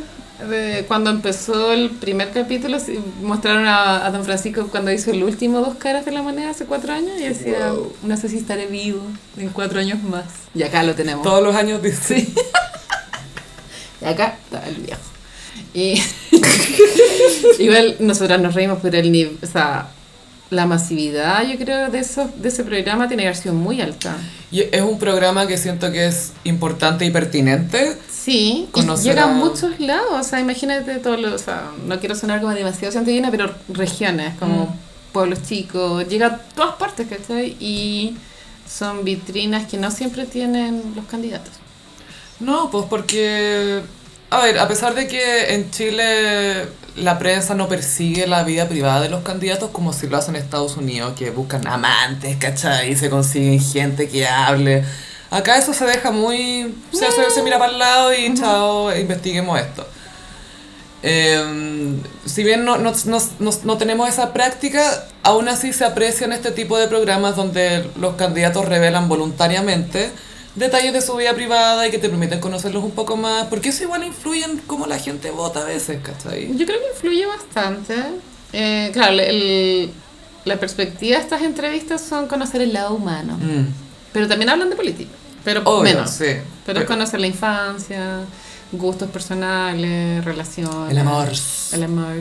[0.48, 2.78] De cuando empezó el primer capítulo,
[3.22, 6.64] mostraron a, a Don Francisco cuando hizo el último Dos caras de la moneda hace
[6.64, 7.72] cuatro años y decía,
[8.02, 9.02] no sé si estaré vivo
[9.36, 10.26] en cuatro años más.
[10.54, 11.24] Y acá lo tenemos.
[11.24, 12.20] Todos los años dice.
[12.20, 12.34] Sí.
[14.00, 15.00] Y acá está el viejo.
[15.74, 16.00] Y
[17.62, 19.88] igual nosotras nos reímos por el nivel, o sea,
[20.50, 24.16] la masividad, yo creo, de, esos, de ese programa tiene que haber sido muy alta.
[24.50, 27.96] Y es un programa que siento que es importante y pertinente.
[28.10, 32.14] Sí, y llega a muchos lados, o sea, imagínate todos los, o sea, no quiero
[32.14, 34.74] sonar como demasiado santiaguina, pero regiones, como
[35.12, 37.56] pueblos chicos, llega a todas partes, ¿cachai?
[37.60, 38.16] Y
[38.68, 41.54] son vitrinas que no siempre tienen los candidatos.
[42.40, 43.82] No, pues porque
[44.30, 46.66] A ver, a pesar de que en Chile
[46.96, 50.42] la prensa no persigue la vida privada de los candidatos como si lo hacen en
[50.42, 52.92] Estados Unidos, que buscan amantes, ¿cachai?
[52.92, 54.84] Y se consiguen gente que hable.
[55.30, 56.74] Acá eso se deja muy...
[56.92, 59.86] Se, se, se mira para el lado y chao, investiguemos esto.
[61.02, 66.32] Eh, si bien no, no, no, no, no tenemos esa práctica, aún así se aprecian
[66.32, 70.10] este tipo de programas donde los candidatos revelan voluntariamente
[70.58, 73.84] detalles de su vida privada y que te permiten conocerlos un poco más, porque eso
[73.84, 76.48] igual influye en cómo la gente vota a veces, ¿cachai?
[76.56, 77.94] Yo creo que influye bastante.
[78.52, 79.90] Eh, claro, el,
[80.44, 83.66] la perspectiva de estas entrevistas son conocer el lado humano, Mm.
[84.12, 85.10] pero también hablan de política,
[85.44, 86.10] pero Obvio, menos.
[86.10, 86.24] sí.
[86.24, 88.20] Pero Pero- es conocer la infancia,
[88.72, 90.90] gustos personales, relaciones.
[90.90, 91.28] El amor.
[91.72, 92.14] El amor.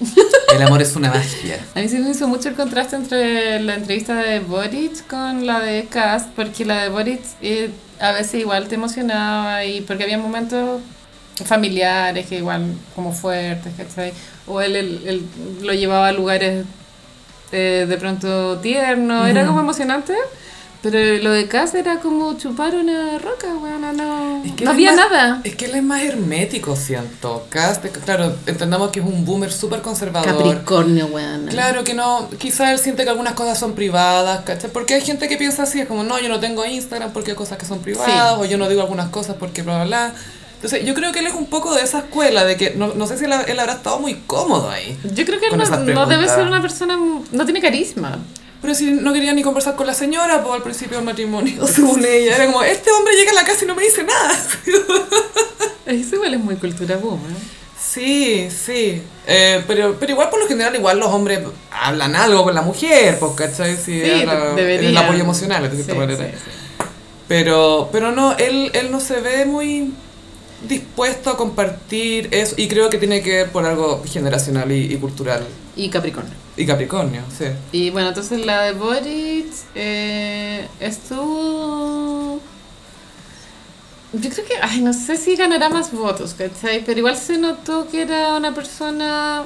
[0.54, 1.64] El amor es una magia.
[1.74, 5.60] A mí sí me hizo mucho el contraste entre la entrevista de Boric con la
[5.60, 7.70] de Cast, porque la de Boric eh,
[8.00, 10.80] a veces igual te emocionaba y porque había momentos
[11.44, 14.12] familiares que igual como fuertes, ¿cachai?
[14.46, 15.24] O él, él- él
[15.62, 16.64] lo llevaba a lugares
[17.52, 20.14] eh, de pronto tiernos, era como emocionante.
[20.82, 24.92] Pero lo de Cast era como chupar una roca, weón, no, Es que no había
[24.92, 25.40] más- nada.
[25.44, 27.46] Es que él es más hermético, siento.
[27.50, 30.26] Cast, claro, entendamos que es un boomer súper conservador.
[30.38, 31.48] Capricornio, weón.
[31.48, 34.70] Claro que no, quizás él siente que algunas cosas son privadas, ¿cachai?
[34.70, 37.36] Porque hay gente que piensa así, es como, no, yo no tengo Instagram porque hay
[37.36, 40.14] cosas que son privadas, o yo no digo algunas cosas porque bla, bla, bla.
[40.54, 43.06] Entonces, yo creo que él es un poco de esa escuela, de que no, no
[43.06, 44.98] sé si él, él habrá estado muy cómodo ahí.
[45.14, 45.64] Yo creo que él no,
[45.94, 46.98] no debe ser una persona,
[47.32, 48.18] no tiene carisma.
[48.62, 52.04] Pero si no quería ni conversar con la señora, pues al principio del matrimonio, según
[52.04, 54.32] ella, era como, este hombre llega a la casa y no me dice nada.
[55.86, 57.34] Eso igual es muy cultura boom, ¿eh?
[57.82, 59.02] Sí, sí.
[59.26, 61.40] Eh, pero, pero igual por lo general, igual los hombres
[61.72, 63.74] hablan algo con la mujer, pues, ¿cachai?
[63.76, 64.90] Sí, Sí, deberían.
[64.92, 66.24] el apoyo emocional, de Sí, cierta manera.
[66.24, 66.50] sí.
[67.26, 69.92] Pero, pero no, él, él no se ve muy
[70.68, 74.96] dispuesto a compartir eso y creo que tiene que ver por algo generacional y, y
[74.96, 75.46] cultural.
[75.76, 76.34] Y Capricornio.
[76.56, 77.46] Y Capricornio, sí.
[77.72, 82.40] Y bueno, entonces la de Boric eh, estuvo...
[84.12, 86.84] Yo creo que, ay, no sé si ganará más votos, ¿cachai?
[86.84, 89.44] Pero igual se notó que era una persona...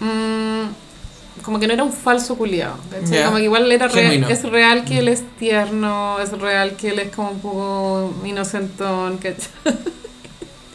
[0.00, 3.24] mm, como que no era un falso culiado, ¿cachai?
[3.24, 6.98] Como que igual era real, es real que él es tierno, es real que él
[6.98, 9.48] es como un poco inocentón, ¿cachai?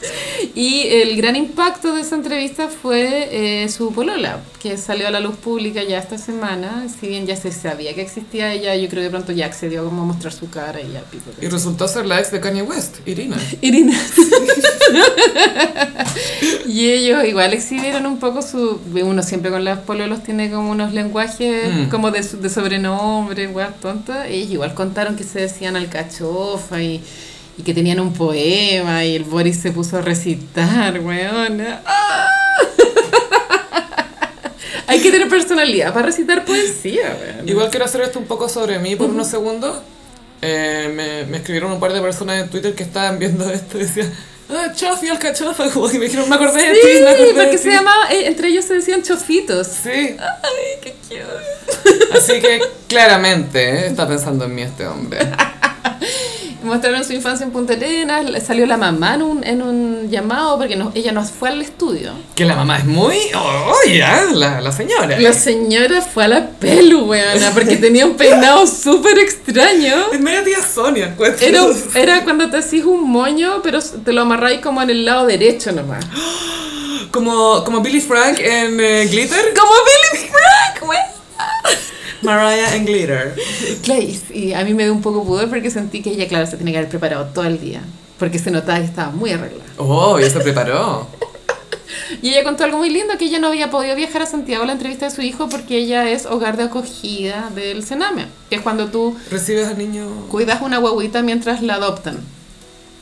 [0.56, 5.20] Y el gran impacto de esa entrevista fue eh, su polola, que salió a la
[5.20, 6.88] luz pública ya esta semana.
[6.88, 9.84] Si bien ya se sabía que existía ella, yo creo que de pronto ya accedió
[9.84, 11.26] como a mostrar su cara y ya pico.
[11.42, 13.36] Y resultó ser la ex de Kanye West, Irina.
[13.62, 14.00] Irina.
[16.68, 18.80] y ellos igual exhibieron un poco su...
[18.94, 21.90] Uno siempre con las pololos tiene como unos lenguajes Mm.
[21.90, 24.28] como de, de sobrenombre, weas tontas.
[24.30, 27.02] Ellos igual contaron que se decían alcachofa y,
[27.58, 31.62] y que tenían un poema y el Boris se puso a recitar, weón.
[31.86, 32.28] ¡Ah!
[34.88, 37.50] Hay que tener personalidad para recitar poesía, weón.
[37.50, 39.80] Igual quiero hacer esto un poco sobre mí por unos segundos.
[40.42, 43.82] Eh, me, me escribieron un par de personas en Twitter que estaban viendo esto y
[43.82, 44.14] decían,
[44.50, 47.34] ah, Chofi, alcachofa, como que me dijeron, me acordé de ti, me Sí, acordé de
[47.34, 47.64] porque ti".
[47.64, 49.68] se llama, eh, entre ellos se decían chofitos.
[49.68, 49.90] Sí,
[50.20, 52.18] Ay, qué cute.
[52.18, 55.20] así que claramente eh, está pensando en mí este hombre.
[56.66, 60.76] Mostraron su infancia en Punta Arenas, salió la mamá en un, en un llamado porque
[60.76, 62.12] no- ella no fue al estudio.
[62.36, 63.16] Que la mamá es muy...
[63.86, 64.00] ¡Oye!
[64.34, 65.20] la, la señora.
[65.20, 70.12] La señora fue a la pelu, weona, porque tenía un peinado súper extraño.
[70.12, 71.16] Es media tía Sonia.
[71.40, 75.28] Era, era cuando te hacís un moño, pero te lo amarráis como en el lado
[75.28, 76.04] derecho nomás.
[77.12, 79.54] Como, como Billy Frank en eh, Glitter.
[79.58, 81.15] ¡Como Billy Frank, weón!
[82.22, 83.36] Mariah en Glitter.
[83.82, 84.02] Claro,
[84.34, 86.74] y, a mí me dio un poco pudor porque sentí que ella, claro, se tenía
[86.74, 87.82] que haber preparado todo el día.
[88.18, 89.66] Porque se notaba que estaba muy arreglada.
[89.78, 91.08] Oh, ya se preparó.
[92.22, 94.68] Y ella contó algo muy lindo, que ella no había podido viajar a Santiago a
[94.68, 98.62] la entrevista de su hijo porque ella es hogar de acogida del Sename, que es
[98.62, 100.08] cuando tú ¿Recibes al niño?
[100.30, 102.20] cuidas una guaguita mientras la adoptan.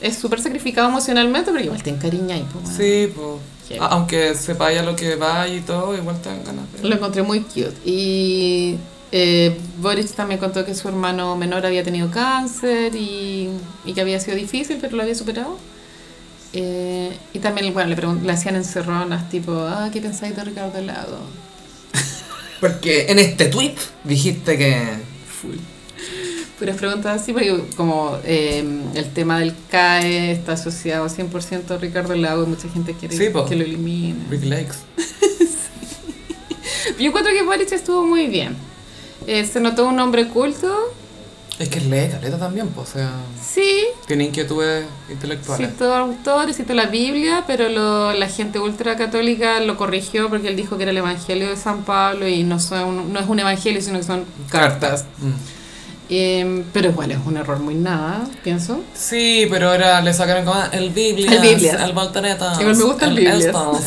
[0.02, 2.76] Es súper sacrificado emocionalmente, pero igual te encariña y pues.
[2.76, 3.80] Sí, pues.
[3.80, 6.88] Aunque sepa ya lo que va y todo, igual te dan ganas de...
[6.88, 7.74] Lo encontré muy cute.
[7.86, 8.76] Y
[9.16, 13.48] eh, Boris también contó que su hermano menor había tenido cáncer y,
[13.86, 15.60] y que había sido difícil, pero lo había superado.
[16.52, 21.20] Eh, y también, bueno, le, le hacían encerronas, tipo, ah, ¿qué pensáis de Ricardo Lago?
[22.60, 24.82] Porque en este tweet dijiste que...
[25.42, 25.58] Full.
[26.58, 28.64] Puras preguntas así, porque como eh,
[28.96, 33.26] el tema del CAE está asociado 100% a Ricardo Lago y mucha gente quiere Sí,
[33.48, 34.26] que lo elimine.
[34.30, 34.78] Rick Lakes.
[37.00, 38.56] Yo encuentro que Boric estuvo muy bien.
[39.28, 40.74] Eh, se notó un hombre culto,
[41.60, 45.78] Es que lee caleta también, pues, o sea, Sí, tiene inquietudes intelectuales.
[45.78, 50.78] todo autor, citó la Biblia, pero lo- la gente ultracatólica lo corrigió porque él dijo
[50.78, 54.00] que era el Evangelio de San Pablo y no, son, no es un evangelio, sino
[54.00, 55.06] que son cartas.
[55.20, 55.32] Mm.
[56.10, 58.82] Em, pero igual es un error muy nada, pienso.
[58.94, 61.82] Sí, pero ahora le sacaron como el Biblias, El Biblias.
[61.82, 61.94] el
[62.60, 63.40] Igual me gusta el Biblias.
[63.46, 63.78] estos.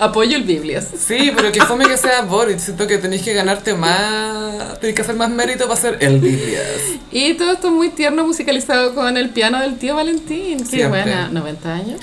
[0.00, 0.88] Apoyo el Biblias.
[0.98, 2.62] Sí, pero que fome que sea Boris.
[2.62, 4.78] Siento que tenéis que ganarte más.
[4.80, 6.80] Tenéis que hacer más mérito para ser el Biblias.
[7.10, 10.58] Y todo esto muy tierno musicalizado con el piano del tío Valentín.
[10.58, 11.02] Qué Siempre.
[11.02, 12.00] buena, 90 años.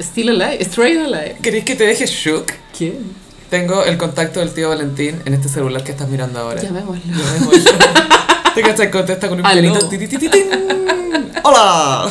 [0.00, 1.36] Still alive, straight alive.
[1.42, 2.46] ¿Queréis que te deje shook?
[2.76, 3.14] ¿Quién?
[3.50, 6.62] Tengo el contacto del tío Valentín en este celular que estás mirando ahora.
[6.62, 7.02] Llamémoslo.
[7.04, 7.70] Llamémoslo.
[8.54, 9.88] Te cachas, contesta con un pianito.
[11.42, 12.10] ¡Hola!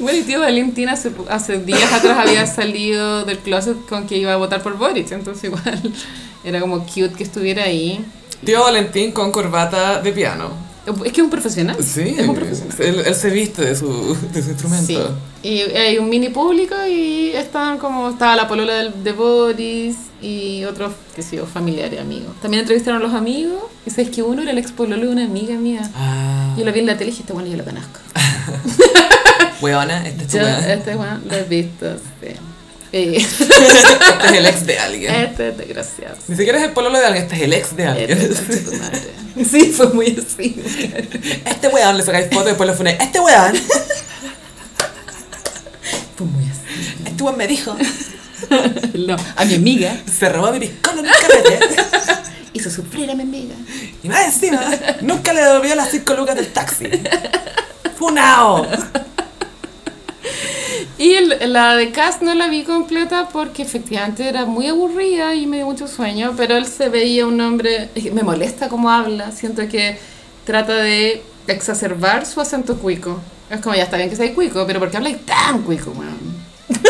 [0.00, 4.32] Bueno, y tío Valentín hace, hace días atrás había salido del closet con que iba
[4.32, 5.92] a votar por Boric, entonces igual
[6.44, 8.04] era como cute que estuviera ahí.
[8.44, 10.68] Tío Valentín con corbata de piano.
[11.04, 11.76] Es que es un profesional.
[11.82, 12.74] Sí, Es un profesional.
[12.80, 14.86] él, él se viste de su, de su instrumento.
[14.86, 14.98] Sí.
[15.46, 20.64] Y hay un mini público y están como, estaba la polola del- de Boris y
[20.64, 22.32] otros, qué sé yo, familiares, amigos.
[22.40, 25.24] También entrevistaron a los amigos y sabes que uno era el ex pololo de una
[25.26, 25.82] amiga mía.
[25.94, 28.00] Ah, Yo lo vi en la tele y dije, bueno, yo lo conozco.
[29.60, 32.28] Weona, este es tu Yo, este bueno, lo he visto, sí.
[32.90, 33.18] Este
[34.24, 35.14] es el ex de alguien.
[35.14, 36.16] este es desgraciado.
[36.26, 38.10] Ni siquiera es el pololo de alguien, este es el ex de alguien.
[38.18, 39.00] Este tu madre.
[39.48, 40.60] Sí, fue muy así.
[41.44, 42.96] Este weón le sacáis foto y después lo funé.
[43.00, 43.52] Este weón,
[46.16, 47.04] Fue muy así.
[47.06, 47.76] este weón me dijo,
[48.94, 51.58] No, a mi amiga se robó mi piscola en un carrete.
[52.54, 53.54] hizo sufrir a mi amiga.
[54.02, 54.60] Y más encima,
[55.02, 56.88] nunca le devolvió las 5 lucas del taxi.
[57.98, 58.66] ¡Funao!
[60.98, 65.46] Y el- la de Cast no la vi completa porque efectivamente era muy aburrida y
[65.46, 69.66] me dio mucho sueño, pero él se veía un hombre, me molesta cómo habla, siento
[69.68, 69.98] que
[70.44, 73.20] trata de exacerbar su acento cuico.
[73.50, 76.18] Es como, ya está bien que sea cuico, pero ¿por qué habláis tan cuico, weón?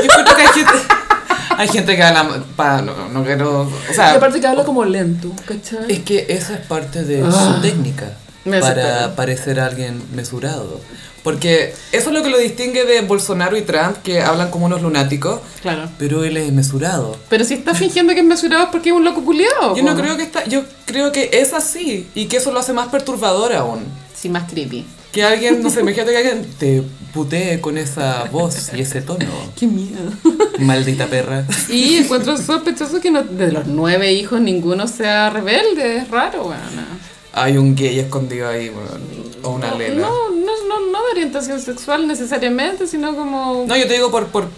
[1.57, 2.45] Hay gente, que habla.
[2.57, 3.63] Pa, no, no quiero.
[3.63, 5.87] O Y sea, aparte que habla como lento, ¿cachai?
[5.89, 7.55] es que esa es parte de Ah.
[7.57, 8.13] su técnica
[8.45, 10.81] Me para parecer alguien mesurado.
[11.23, 14.83] Porque eso es lo que lo distingue de Bolsonaro y Trump, que hablan como unos
[14.83, 15.89] lunáticos, Claro.
[15.99, 17.17] pero él es mesurado.
[17.29, 19.77] Pero si está fingiendo que es mesurado es porque es un loco culiado.
[19.77, 22.73] Yo no creo que está, yo creo que es así y que eso lo hace
[22.73, 23.81] más perturbador aún.
[24.15, 24.85] Sí, más creepy.
[25.13, 26.83] Que alguien, no sé, imagínate que alguien te
[27.15, 29.25] putee con esa voz y ese tono.
[29.59, 30.13] Qué miedo.
[30.59, 31.47] Maldita perra.
[31.69, 36.99] Y encuentro sospechoso que no, de los nueve hijos ninguno sea rebelde, es raro, weón.
[37.33, 39.29] Hay un gay escondido ahí, weón.
[39.45, 40.01] O una No, lela.
[40.09, 40.48] no, no,
[40.81, 43.65] no de orientación sexual necesariamente, sino como...
[43.67, 44.49] No, yo te digo por, por,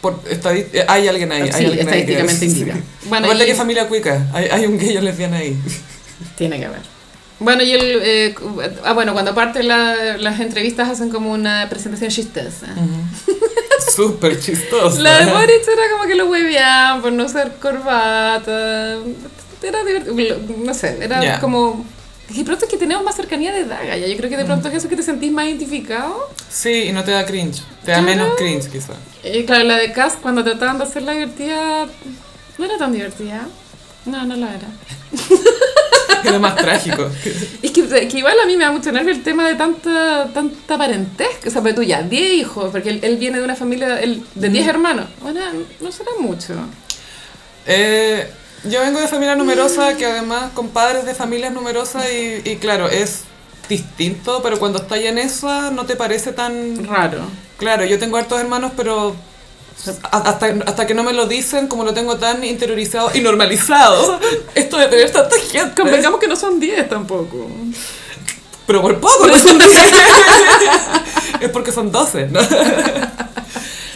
[0.00, 1.48] por eh, hay alguien ahí.
[1.48, 2.60] Sí, hay alguien ahí que- estadísticamente sí.
[2.60, 2.76] indica.
[3.08, 5.56] Bueno, Aparte y- que familia cuica, hay, hay un gay o lesbiana ahí.
[6.36, 6.80] Tiene que haber.
[7.40, 8.00] Bueno, y el...
[8.02, 8.34] eh,
[8.84, 12.68] ah, bueno, cuando parte la- las entrevistas hacen como una presentación chistosa.
[13.96, 15.00] Súper chistoso.
[15.00, 18.98] La de Boric era como que lo hueveaban por no usar corbata.
[19.62, 20.38] Era divertido.
[20.64, 21.84] No sé, era como.
[22.32, 23.96] Y de pronto es que tenemos más cercanía de Daga.
[23.96, 24.06] Ya.
[24.06, 26.30] Yo creo que de pronto es eso que te sentís más identificado.
[26.48, 27.62] Sí, y no te da cringe.
[27.84, 28.94] Te da menos cringe, quizá.
[29.24, 31.86] Y claro, la de Cast, cuando trataban de hacerla divertida,
[32.58, 33.46] no era tan divertida.
[34.06, 34.68] No, no la era.
[36.24, 37.10] Era más trágico.
[37.62, 40.78] Es que, que igual a mí me da mucho nervio el tema de tanta, tanta
[40.78, 41.48] parentesca.
[41.48, 44.22] O sea, pero tú ya, 10 hijos, porque él, él viene de una familia él-
[44.36, 45.06] de 10 hermanos.
[45.20, 45.40] Bueno,
[45.80, 46.54] no será mucho.
[47.66, 48.30] Eh,
[48.64, 52.88] yo vengo de familia numerosa, que además con padres de familias numerosas y, y claro,
[52.88, 53.24] es
[53.68, 56.84] distinto, pero cuando estás en esa no te parece tan...
[56.84, 57.20] Raro.
[57.58, 59.14] Claro, yo tengo hartos hermanos, pero
[60.10, 64.20] hasta, hasta que no me lo dicen, como lo tengo tan interiorizado y normalizado,
[64.54, 65.80] esto de tener tanta gente...
[65.80, 67.48] Convengamos que no son 10 tampoco.
[68.66, 69.72] Pero por poco, no son 10.
[71.40, 72.40] es porque son 12, ¿no?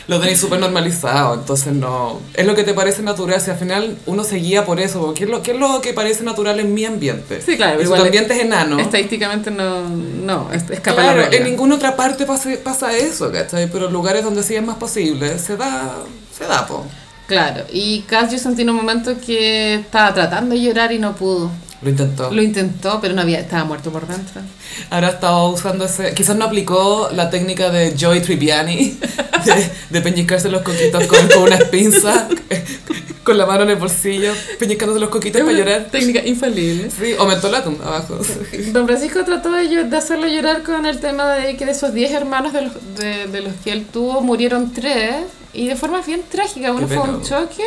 [0.09, 2.21] Lo tenéis súper normalizado, entonces no...
[2.35, 5.19] Es lo que te parece natural, si al final uno se guía por eso, porque
[5.19, 7.41] ¿qué es lo, qué es lo que parece natural en mi ambiente?
[7.43, 8.79] Sí, claro, igual ambiente es enano.
[8.79, 13.69] Estadísticamente no, no, es- escapa Claro, en ninguna otra parte pasa, pasa eso, ¿cachai?
[13.71, 15.93] Pero en lugares donde sí es más posible, se da,
[16.37, 16.87] se da, po.
[17.27, 21.17] Claro, y Cass yo sentí en un momento que estaba tratando de llorar y no
[21.17, 21.51] pudo.
[21.83, 22.31] Lo intentó.
[22.31, 24.41] Lo intentó, pero no había, estaba muerto por dentro.
[24.91, 26.15] Ahora estaba usando ese...
[26.15, 28.99] Quizás no aplicó la técnica de Joy Tribbiani,
[29.45, 32.25] de, de peñiscarse los coquitos con, con unas pinzas,
[33.25, 35.89] con la mano en el bolsillo, peñiscándose los coquitos para llorar.
[35.91, 36.91] Técnica infalible.
[36.91, 38.19] Sí, o mentolatum abajo.
[38.73, 42.11] Don Francisco trató de, de hacerlo llorar con el tema de que de esos 10
[42.13, 46.23] hermanos de los, de, de los que él tuvo, murieron 3 y de forma bien
[46.31, 46.73] trágica.
[46.73, 47.65] Uno fue un choque,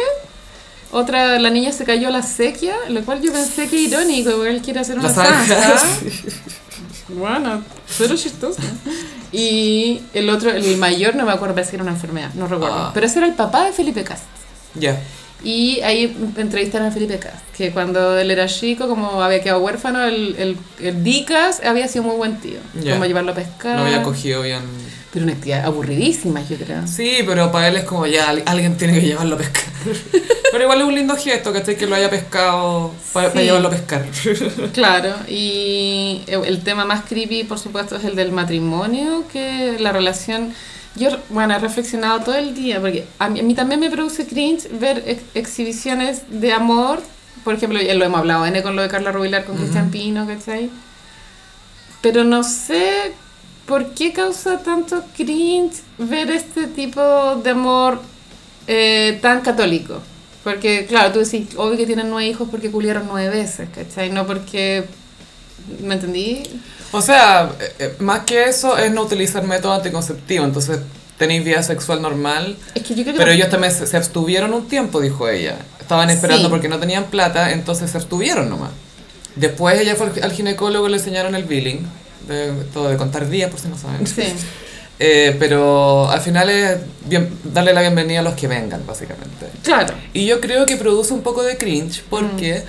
[0.92, 4.50] otra, la niña se cayó a la sequía, lo cual yo pensé que irónico, porque
[4.50, 5.80] él quiere hacer una zanja.
[7.10, 8.62] Bueno, cero chistoso.
[9.32, 12.76] Y el otro, el mayor, no me acuerdo, parece que era una enfermedad, no recuerdo.
[12.76, 12.92] Ah.
[12.94, 14.26] Pero ese era el papá de Felipe Cast.
[14.76, 15.02] Ya.
[15.44, 20.04] Y ahí entrevistaron a Felipe Cast, que cuando él era chico, como había quedado huérfano,
[20.04, 22.60] el, el, el Dicas había sido muy buen tío.
[22.82, 22.94] Ya.
[22.94, 23.78] Como llevarlo a pescar.
[23.78, 24.60] No había cogido bien.
[25.12, 26.86] Pero una actividad aburridísima, yo creo.
[26.88, 29.64] Sí, pero para él es como ya al- alguien tiene que llevarlo a pescar.
[30.52, 31.78] pero igual es un lindo gesto, ¿cachai?
[31.78, 33.46] Que lo haya pescado para, para Sí.
[33.48, 34.06] llevarlo a pescar.
[34.74, 40.54] Claro, y el tema más creepy, por supuesto, es el del matrimonio, que la relación...
[41.00, 44.28] Yo, bueno, he reflexionado todo el día, porque a mí, a mí también me produce
[44.28, 47.02] cringe ver ex- exhibiciones de amor.
[47.44, 50.70] Por ejemplo, ya lo hemos hablado, con lo de Carla Rubilar con Cristian Pino, ¿cachai?
[52.02, 53.14] Pero no sé
[53.66, 58.02] por qué causa tanto cringe ver este tipo de amor
[58.68, 60.02] eh, tan católico.
[60.44, 64.10] Porque, claro, tú decís, obvio que tienen nueve hijos porque culieron nueve veces, ¿cachai?
[64.12, 64.86] No porque...
[65.82, 66.44] ¿Me entendí?
[66.92, 70.44] O sea, eh, eh, más que eso es no utilizar método anticonceptivo.
[70.46, 70.80] Entonces
[71.18, 72.58] tenéis vida sexual normal.
[72.76, 73.20] Es que yo creo que...
[73.20, 75.56] Pero ellos también se, se abstuvieron un tiempo, dijo ella.
[75.80, 76.50] Estaban esperando Sí.
[76.50, 78.72] porque no tenían plata, entonces se abstuvieron nomás.
[79.36, 81.86] Después ella fue al- ginecólogo y le enseñaron el billing.
[82.28, 84.06] De, todo de contar días, por si no saben.
[84.08, 84.24] Sí.
[85.02, 89.46] Eh, pero al final es bien, darle la bienvenida a los que vengan, básicamente.
[89.64, 89.94] Claro.
[90.12, 92.64] Y yo creo que produce un poco de cringe porque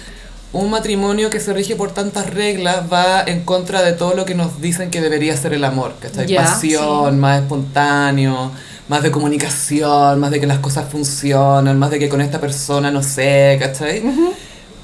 [0.53, 4.35] un matrimonio que se rige por tantas reglas va en contra de todo lo que
[4.35, 6.27] nos dicen que debería ser el amor, ¿cachai?
[6.27, 8.51] Ya, Pasión, más espontáneo,
[8.89, 12.91] más de comunicación, más de que las cosas funcionan, más de que con esta persona
[12.91, 14.03] no sé, ¿cachai?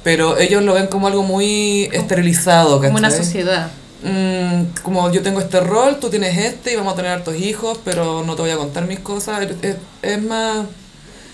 [0.04, 2.90] Pero ellos lo ven como algo muy esterilizado, ¿cachai?
[2.92, 3.68] Como una sociedad.
[4.04, 7.78] Mm, como yo tengo este rol, tú tienes este y vamos a tener hartos hijos,
[7.84, 9.48] pero no te voy a contar mis cosas.
[9.62, 10.66] Es- es más...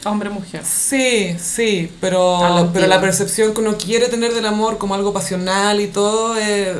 [0.04, 0.62] Hombre-mujer.
[0.64, 5.80] Sí, sí, pero, pero la percepción que uno quiere tener del amor como algo pasional
[5.80, 6.74] y todo, eh,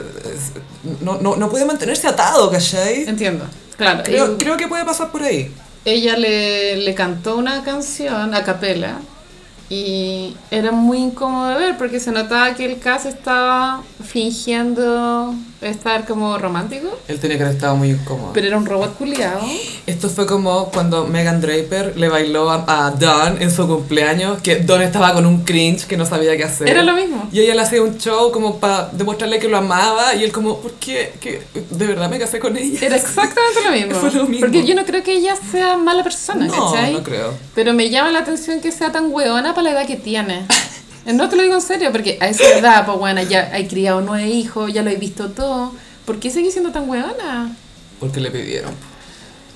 [1.00, 3.04] no, no, no puede mantenerse atado, ¿cachai?
[3.08, 3.46] Entiendo.
[3.76, 4.02] Claro.
[4.04, 5.54] Creo, y creo que puede pasar por ahí.
[5.84, 9.00] ella le, le cantó una canción a capela
[9.68, 16.06] y era muy incómodo de ver porque se notaba que el caso estaba fingiendo estar
[16.06, 18.32] como romántico, Él tenía que haber estado muy incómodo.
[18.32, 19.40] pero era un robot culiado.
[19.86, 24.56] Esto fue como cuando Megan Draper le bailó a, a Dawn en su cumpleaños, que
[24.56, 26.68] Dawn estaba con un cringe que no sabía qué hacer.
[26.68, 27.28] Era lo mismo.
[27.32, 30.59] Y ella le hacía un show como para demostrarle que lo amaba y él como,
[30.59, 31.12] ¿por qué?
[31.20, 31.43] ¿Qué?
[31.70, 32.78] ¿De verdad me casé con ella?
[32.84, 33.94] Era exactamente lo mismo.
[34.01, 34.40] Fue lo mismo.
[34.47, 36.93] Porque yo no creo que ella sea mala persona, No, ¿cachai?
[36.94, 37.34] no creo.
[37.55, 40.47] Pero me llama la atención que sea tan hueona para la edad que tiene.
[41.06, 44.00] No te lo digo en serio, porque a esa edad, pues bueno, ya hay criado
[44.02, 45.72] nueve hijos, ya lo he visto todo.
[46.04, 47.54] ¿Por qué sigue siendo tan hueona?
[48.00, 48.72] Porque le pidieron.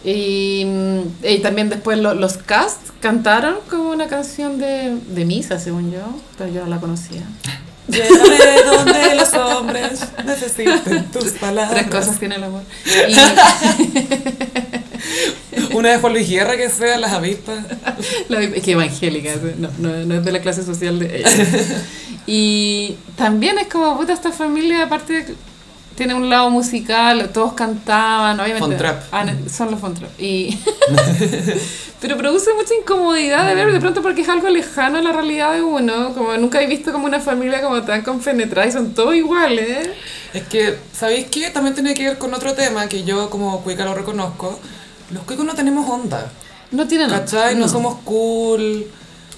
[0.05, 5.59] Y, mm, y también después lo- los cast cantaron como una canción de, de misa,
[5.59, 6.01] según yo,
[6.39, 7.23] pero yo no la conocía.
[7.89, 11.87] Llévame donde los hombres necesiten tus palabras.
[11.87, 12.63] Tres cosas tiene el amor.
[15.75, 17.59] Una de Juan Luis Guerra que sea las avispas.
[18.29, 21.31] La, es que evangélica, no, no, no es de la clase social de ella.
[22.29, 25.37] Y también es como, puta, esta familia aparte
[25.95, 28.61] tiene un lado musical, todos cantaban, obviamente.
[28.61, 29.03] Fontrap.
[29.13, 30.11] Ah, son los Fontrap.
[30.21, 30.59] Y
[32.01, 35.55] Pero produce mucha incomodidad de ver de pronto porque es algo lejano a la realidad
[35.55, 36.13] de uno.
[36.13, 39.89] Como nunca he visto como una familia como tan compenetrada y son todos iguales.
[40.35, 41.49] Es que, ¿sabéis qué?
[41.51, 44.61] También tiene que ver con otro tema que yo como cuica lo reconozco.
[45.11, 46.31] Los cuicos no tenemos onda.
[46.73, 47.55] No tienen ¿Cachai?
[47.55, 48.87] No somos cool.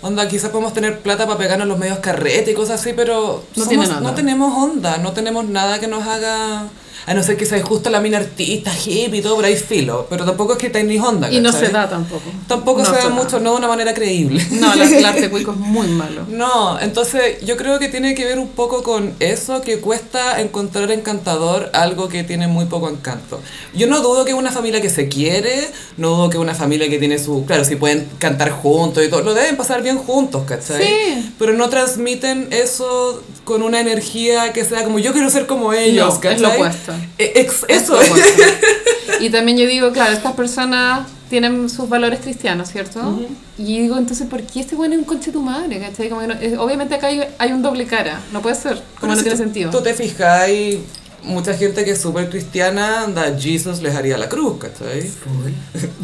[0.00, 3.64] Onda, quizás podemos tener plata para pegarnos los medios carrete y cosas así, pero No
[3.64, 4.00] somos- onda.
[4.00, 6.64] no tenemos onda, no tenemos nada que nos haga...
[7.08, 10.06] A no ser que sea justo la mina artista, hippie y todo por ahí filo,
[10.10, 12.22] pero tampoco es que tenéis onda, Y no se da tampoco.
[12.46, 13.08] Tampoco No se da da.
[13.08, 14.44] mucho, no de una manera creíble.
[14.52, 16.24] No, la- el arte cuico es muy malo.
[16.28, 20.90] No, entonces yo creo que tiene que ver un poco con eso, que cuesta encontrar
[20.90, 23.40] encantador algo que tiene muy poco encanto.
[23.74, 25.66] Yo no dudo que una familia que se quiere,
[25.96, 27.44] no dudo que una familia que tiene su...
[27.46, 30.82] Claro, si pueden cantar juntos y todo, lo deben pasar bien juntos, ¿cachai?
[30.82, 31.32] Sí.
[31.38, 36.14] Pero no transmiten eso con una energía que sea como yo quiero ser como ellos,
[36.14, 36.34] No, ¿cachai?
[36.36, 36.92] es lo opuesto.
[37.18, 37.94] E- ex- Es eso.
[37.96, 38.42] opuesto.
[39.20, 43.18] Y también yo digo, claro, estas personas tienen sus valores cristianos, ¿cierto?
[43.58, 45.80] Y digo, entonces, ¿por qué este bueno es un conche tu madre?
[45.80, 46.08] ¿cachai?
[46.08, 48.84] Como que no- es- obviamente acá hay, hay un doble cara, no puede ser, como
[49.00, 49.70] Pero no si tiene tú- sentido.
[49.70, 50.84] Tú te fijas, hay
[51.24, 55.10] mucha gente que es súper cristiana, anda, Jesus les haría la cruz, ¿cachai?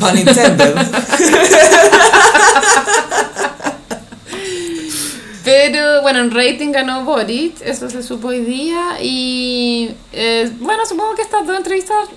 [0.01, 0.75] Pun intended.
[5.45, 8.99] Pero bueno, en rating ganó Boric, eso se supo hoy día.
[9.03, 12.09] Y eh, bueno, supongo que estas dos entrevistas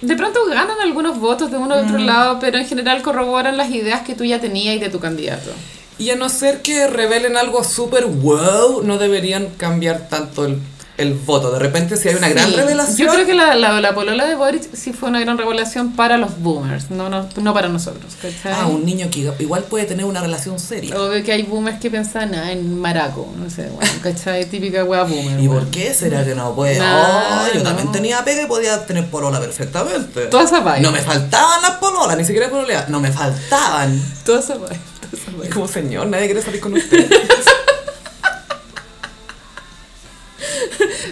[0.00, 3.70] de pronto ganan algunos votos de uno de otro lado, pero en general corroboran las
[3.70, 5.50] ideas que tú ya tenías y de tu candidato.
[5.98, 10.60] Y a no ser que revelen algo súper wow, no deberían cambiar tanto el
[10.98, 11.50] el voto.
[11.50, 13.08] De repente si hay una gran revelación...
[13.08, 16.16] Yo creo que la, la, la polola de Boric sí fue una gran revelación para
[16.18, 18.52] los boomers, no, no, no para nosotros, ¿cachai?
[18.52, 20.98] Ah, un niño que igual puede tener una relación seria.
[20.98, 24.46] Obvio que hay boomers que piensan ah, en maraco, no sé, bueno, ¿cachai?
[24.46, 25.40] Típica wea boomer.
[25.40, 26.80] ¿Y por qué será que no puede?
[26.80, 27.62] Oh, yo no.
[27.62, 30.26] también tenía pega y podía tener polola perfectamente.
[30.26, 30.80] Toda esa vibe.
[30.80, 32.88] No me faltaban las pololas, ni siquiera pololear.
[32.88, 34.00] No me faltaban.
[34.24, 35.44] Toda esa vibe, toda esa.
[35.44, 37.10] Es como, señor, nadie quiere salir con usted.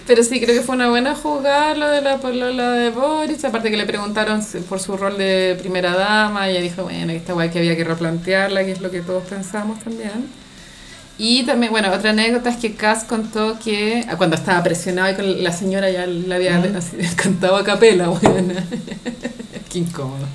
[0.07, 3.45] Pero sí, creo que fue una buena jugada lo de la polola de Boris.
[3.45, 6.49] Aparte que le preguntaron por su rol de primera dama.
[6.49, 9.25] Y ella dijo, bueno, esta guay que había que replantearla, que es lo que todos
[9.25, 10.29] pensamos también.
[11.17, 15.15] Y también, bueno, otra anécdota es que Cass contó que ah, cuando estaba presionado y
[15.15, 18.55] con la señora ya le había así, cantado a capela, bueno.
[19.73, 20.27] Qué incómodo.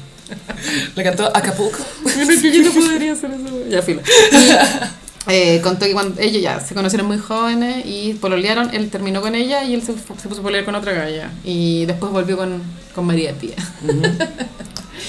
[0.95, 1.79] Le cantó Acapulco.
[2.05, 3.69] Yo no podría hacer eso.
[3.69, 4.01] Ya, filo.
[5.29, 9.35] Eh, contó que cuando ellos ya se conocieron muy jóvenes y pololearon, él terminó con
[9.35, 11.29] ella y él se, puso a pololear con otra galla.
[11.43, 12.61] Y después volvió con,
[12.95, 13.55] con María Pía.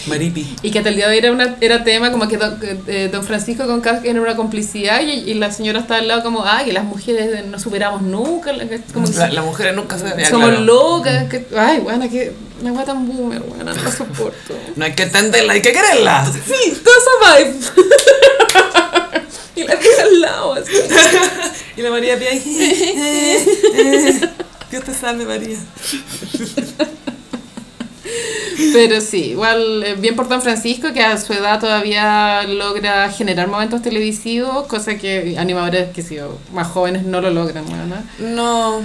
[0.06, 0.56] Maripi.
[0.62, 3.08] Y que hasta el día de hoy era, una, era tema como que don, eh,
[3.10, 6.44] don Francisco con Cas era una complicidad y, y la señora estaba al lado como,
[6.44, 9.98] ay, que las mujeres no superamos nunca, la- que- como que La- Las mujeres nunca
[9.98, 10.64] se somos claro.
[10.64, 14.54] locas, que, ay, buena, que una guay tan boomer, buena, no la soporto.
[14.76, 16.24] No hay que entenderla, hay que quererla.
[16.26, 17.54] Sí, toda esa vibe.
[19.56, 20.72] y la tía al lado, así.
[21.76, 24.20] Y la María Pía ahí.
[24.70, 25.58] Dios te salve, María.
[28.72, 33.48] Pero sí, igual eh, bien por Don Francisco que a su edad todavía logra generar
[33.48, 36.18] momentos televisivos, cosa que animadores que sí,
[36.52, 37.96] más jóvenes no lo logran, ¿no?
[38.18, 38.82] No.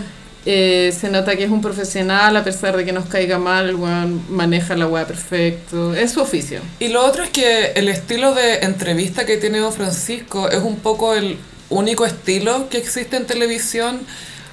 [0.48, 3.76] Eh, se nota que es un profesional, a pesar de que nos caiga mal, el
[3.76, 5.94] weón maneja la weá perfecto.
[5.96, 6.60] Es su oficio.
[6.80, 10.76] Y lo otro es que el estilo de entrevista que tiene Don Francisco es un
[10.78, 11.38] poco el
[11.70, 14.02] único estilo que existe en televisión.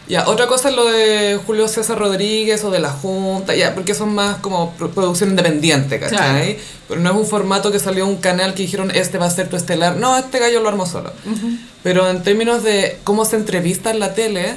[0.09, 3.95] Ya, otra cosa es lo de Julio César Rodríguez o de la Junta, ya, porque
[3.95, 6.59] son más como pro- producción independiente, ¿cachai?
[6.89, 9.49] Pero no es un formato que salió un canal que dijeron, este va a ser
[9.49, 9.97] tu estelar.
[9.97, 11.13] No, este gallo lo armó solo.
[11.83, 14.57] Pero en términos de cómo se entrevista en la tele,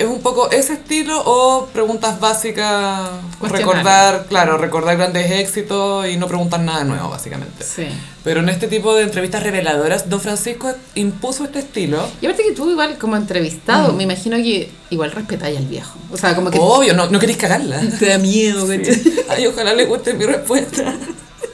[0.00, 3.10] es un poco ese estilo o preguntas básicas,
[3.42, 7.62] recordar, claro, recordar grandes éxitos y no preguntar nada nuevo, básicamente.
[7.62, 7.86] Sí.
[8.24, 12.02] Pero en este tipo de entrevistas reveladoras, Don Francisco impuso este estilo.
[12.22, 15.98] Y aparte que tú igual como entrevistado, me imagino que igual respetáis al viejo.
[16.10, 17.82] O sea, como que Obvio, no, no queréis cagarla.
[17.98, 19.02] te da miedo, ¿cachai?
[19.28, 20.94] Ay, ojalá le guste mi respuesta.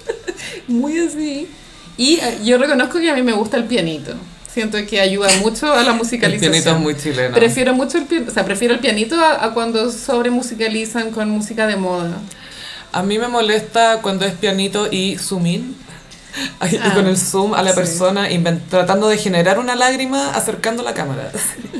[0.68, 1.48] Muy así.
[1.96, 4.14] Y eh, yo reconozco que a mí me gusta el pianito.
[4.56, 6.50] Siento que ayuda mucho a la El musicalización.
[6.50, 7.34] pianito es muy chileno.
[7.34, 11.28] Prefiero mucho el pianito, o sea, prefiero el pianito a, a cuando sobre musicalizan con
[11.28, 12.16] música de moda.
[12.90, 15.76] A mí me molesta cuando es pianito y zoom in.
[16.58, 17.76] Ay, Ah, y con el zoom a la sí.
[17.76, 18.28] persona
[18.70, 21.30] tratando de generar una lágrima acercando la cámara.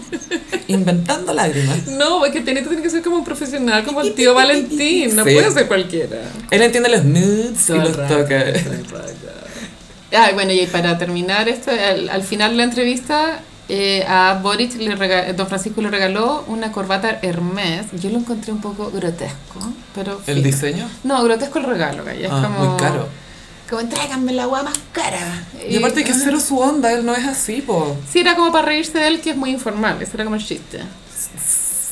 [0.68, 1.86] Inventando lágrimas.
[1.86, 5.24] No, porque el pianito tiene que ser como un profesional, como el tío Valentín, no
[5.24, 5.32] Sí.
[5.32, 6.18] puede ser cualquiera.
[6.50, 8.38] Él entiende los moods y el los rato, toca.
[8.40, 9.12] todo el rato.
[10.14, 14.76] Ah, bueno, y para terminar esto, al, al final de la entrevista, eh, a Boric,
[14.76, 17.86] le Don Francisco le regaló una corbata Hermes.
[18.00, 19.58] Yo lo encontré un poco grotesco,
[19.94, 20.20] pero...
[20.26, 20.88] ¿El diseño?
[21.02, 22.08] No, grotesco el regalo.
[22.08, 22.70] Es Ah, como...
[22.70, 23.08] muy caro.
[23.68, 25.44] Como, tráiganme la agua más cara.
[25.68, 27.96] Y aparte que cero su onda, él no es así, po.
[28.08, 30.00] Sí, era como para reírse de él, que es muy informal.
[30.00, 30.78] Ese era como el chiste.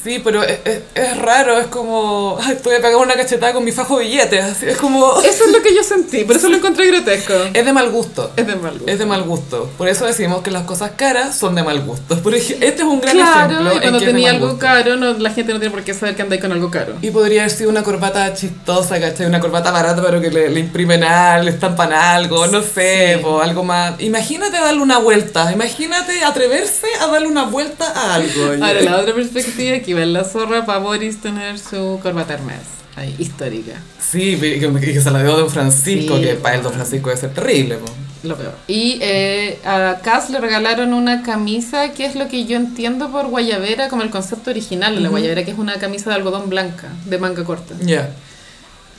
[0.05, 3.73] Sí, pero es, es, es raro, es como, ay, a pegar una cachetada con mi
[3.73, 5.19] fajo de billetes, así, es como...
[5.25, 7.33] Eso es lo que yo sentí, por eso lo encontré grotesco.
[7.55, 8.31] Es de mal gusto.
[8.37, 8.91] Es de mal gusto.
[8.91, 9.71] Es de mal gusto.
[9.79, 12.19] Por eso decimos que las cosas caras son de mal gusto.
[12.23, 13.73] Por ej- este es un gran Claro, ejemplo.
[13.73, 16.43] en cuando tenía algo caro, no, la gente no tiene por qué saber que andáis
[16.43, 16.95] con algo caro.
[17.01, 19.27] Y podría haber sido una corbata chistosa, ¿cachai?
[19.27, 23.23] Una corbata barata, pero que le, le imprimen algo, le estampan algo, no sé, Sí.
[23.25, 23.95] o algo más.
[24.01, 28.45] Imagínate darle una vuelta, imagínate atreverse a darle una vuelta a algo.
[28.65, 32.59] Ahora, la otra perspectiva, que en la zorra para Boris tener su corbata Hermes.
[32.97, 33.73] Ahí, histórica.
[34.01, 36.73] Sí, que, que- se la dio Don Francisco, Sí, que para él Don.
[36.73, 37.77] Francisco debe ser terrible.
[37.79, 37.87] po.
[38.23, 38.55] Lo peor.
[38.69, 43.27] Y eh, a Cass le regalaron una camisa que es lo que yo entiendo por
[43.27, 46.89] guayabera, como el concepto original de la guayabera, que es una camisa de algodón blanca,
[47.05, 48.11] de manga corta, Ya.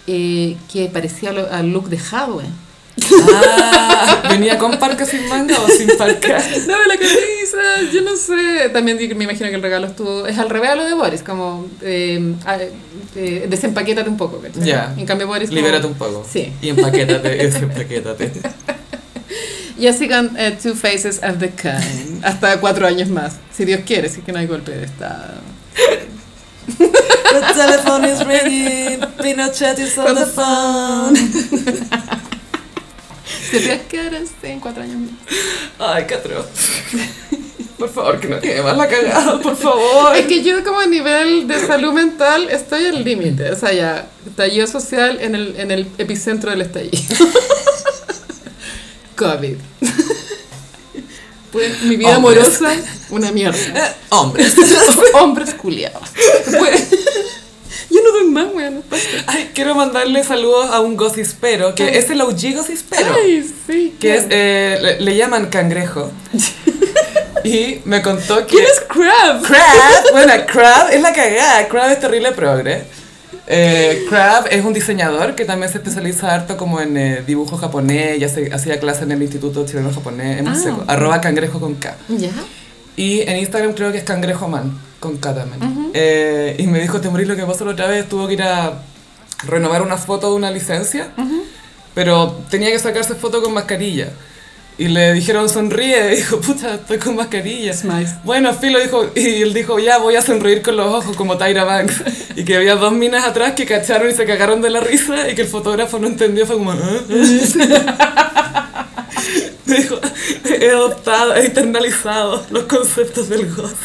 [0.07, 2.43] eh, que parecía al look de Hadwe.
[3.33, 6.37] Ah, ¿venía con parca sin manga o sin parca?
[6.67, 8.69] No, la camisa, yo no sé.
[8.69, 10.25] También me imagino que el regalo estuvo.
[10.27, 11.67] Es al revés a lo de Boris, como.
[11.81, 12.33] Eh,
[13.15, 14.63] eh, desempaquétate un poco, ¿cachai?
[14.63, 14.93] Ya.
[14.97, 15.49] En cambio, Boris.
[15.49, 16.25] como- Libérate un poco.
[16.31, 16.53] Sí.
[16.61, 18.31] Y empaquétate, y desempaquétate.
[19.77, 22.23] Y así con eh, Two Faces of the Kind.
[22.23, 23.33] Hasta cuatro años más.
[23.53, 25.33] Si Dios quiere, si es que no hay golpe de estado.
[26.77, 31.15] The telephone is ringing, Pinochet is on the phone.
[33.51, 35.11] Si Dios quiere, sí, en cuatro años más.
[35.79, 36.45] Ay, qué atroz.
[37.77, 40.15] Por favor, que no quede más la cagada, por favor.
[40.15, 43.51] Es que yo como a nivel de salud mental estoy al límite.
[43.51, 46.95] O sea, ya, estallido social en el, en el epicentro del estallido.
[49.17, 49.55] COVID.
[51.51, 52.61] Pues, mi vida Hombres.
[52.61, 52.75] amorosa,
[53.09, 53.57] una mierda.
[53.57, 54.55] Eh, hombres.
[55.13, 56.09] Hombres culiados.
[56.59, 56.87] Pues,
[57.89, 58.83] yo no doy más, weón.
[59.27, 61.97] Ay, quiero mandarle saludos a un gocispero, que Ay.
[61.97, 63.15] es el OG gocispero.
[63.15, 63.95] Ay, sí.
[63.99, 66.11] Que es, eh, le, le llaman cangrejo.
[67.45, 68.55] Y me contó que...
[68.55, 69.43] ¿Quién es Crab?
[69.43, 71.67] Crab, bueno, Crab es la cagada.
[71.67, 72.85] Crab es terrible progre.
[73.45, 78.19] Eh, Crab es un diseñador que también se especializa harto como en eh, dibujo japonés,
[78.19, 80.83] ya se, hacía clase en el Instituto Chileno Japonés, muy Ah.
[80.87, 81.95] Arroba cangrejo con K.
[82.09, 82.31] ¿Ya?
[82.97, 85.91] Y en Instagram creo que es cangrejo man, con K también.
[85.93, 88.43] Eh, y me dijo, te morís lo que pasó la otra vez, tuvo que ir
[88.43, 88.81] a
[89.47, 91.09] renovar una foto de una licencia,
[91.93, 94.09] pero tenía que sacarse foto con mascarilla.
[94.77, 97.73] Y le dijeron, sonríe, y dijo, puta, estoy con mascarilla.
[98.25, 101.63] Bueno, Filo dijo, y él dijo, ya voy a sonreír con los ojos como Tyra
[101.63, 102.03] Banks.
[102.35, 105.35] Y que había dos minas atrás que cacharon y se cagaron de la risa y
[105.35, 106.77] que el fotógrafo no entendió, fue como, "¿Ah?".
[107.07, 107.15] Me
[109.65, 109.99] dijo,
[110.45, 113.75] he adoptado, he internalizado los conceptos del gozo.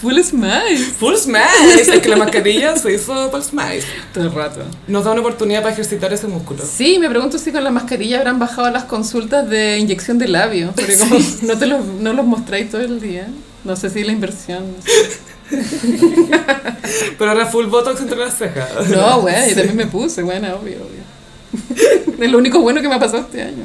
[0.00, 0.92] Full smiles.
[0.98, 3.82] Full smash, es que la mascarilla se hizo full smash.
[4.14, 4.60] Todo el rato.
[4.86, 6.64] Nos da una oportunidad para ejercitar ese músculo.
[6.64, 10.72] Sí, me pregunto si con la mascarilla habrán bajado las consultas de inyección de labio.
[10.74, 13.28] Porque como no, te los, no los mostráis todo el día.
[13.64, 14.64] No sé si la inversión.
[14.76, 15.28] no sé.
[17.18, 18.88] Pero ahora full botox entre las cejas.
[18.88, 21.07] No, güey, yo también me puse, bueno, obvio, obvio.
[22.18, 23.64] Es lo único bueno que me ha pasado este año.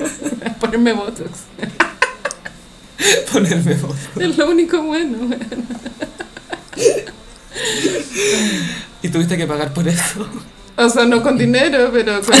[0.60, 1.30] Ponerme Botox.
[3.32, 3.98] Ponerme botox.
[4.18, 5.18] Es lo único bueno.
[9.02, 10.26] Y tuviste que pagar por eso.
[10.76, 12.34] O sea, no con dinero, pero con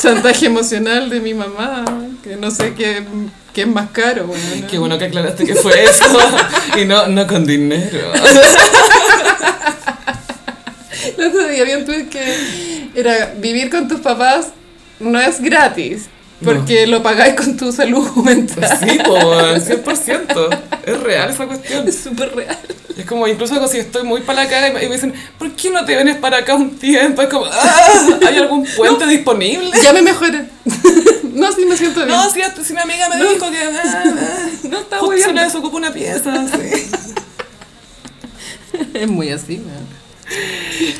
[0.00, 1.84] chantaje emocional de mi mamá,
[2.22, 3.04] que no sé qué,
[3.52, 4.66] qué es más caro, bueno.
[4.70, 6.04] Qué bueno que aclaraste que fue eso.
[6.78, 8.12] Y no, no con dinero.
[11.20, 14.48] El otro día vi un tweet que era vivir con tus papás
[14.98, 16.06] no es gratis,
[16.44, 18.78] porque lo pagáis con tu salud mental.
[18.80, 19.68] Sí, pues,
[20.08, 20.58] 100%.
[20.86, 21.86] Es real esa cuestión.
[21.88, 22.58] Es súper real.
[22.96, 25.70] Es como, incluso si estoy muy para acá y me, y me dicen, ¿por qué
[25.70, 27.22] no te vienes para acá un tiempo?
[27.22, 29.70] Es como, "Ah, ¿hay algún puente disponible?
[29.82, 30.46] Ya me mejoré.
[31.30, 32.08] No, sí me siento bien.
[32.08, 34.04] No, si, hasta- si mi amiga me dijo que ah,
[34.64, 35.34] no está muy bien.
[35.36, 36.44] desocupa una pieza.
[36.48, 36.90] Sí.
[38.94, 39.99] Es muy así, man.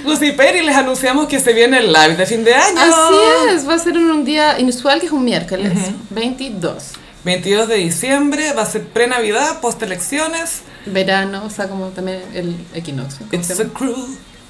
[0.05, 2.81] Lucy Perry les anunciamos que se viene el live de fin de año.
[2.81, 5.73] Así es, va a ser en un día inusual que es un miércoles,
[6.11, 6.93] 22.
[7.24, 10.62] 22 de diciembre, va a ser pre-Navidad, post-elecciones.
[10.86, 13.27] Verano, o sea, como también el equinoccio.
[13.31, 13.97] ¿cómo se It's a cruel,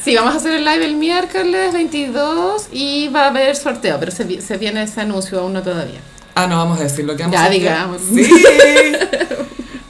[0.04, 4.12] Sí, vamos a hacer el live el miércoles 22 y va a haber sorteo, pero
[4.12, 6.00] se, se viene ese anuncio, aún no todavía.
[6.36, 7.60] Ah, no, vamos a decir lo que vamos Ya, a hacer.
[7.60, 8.02] digamos.
[8.14, 8.30] Sí.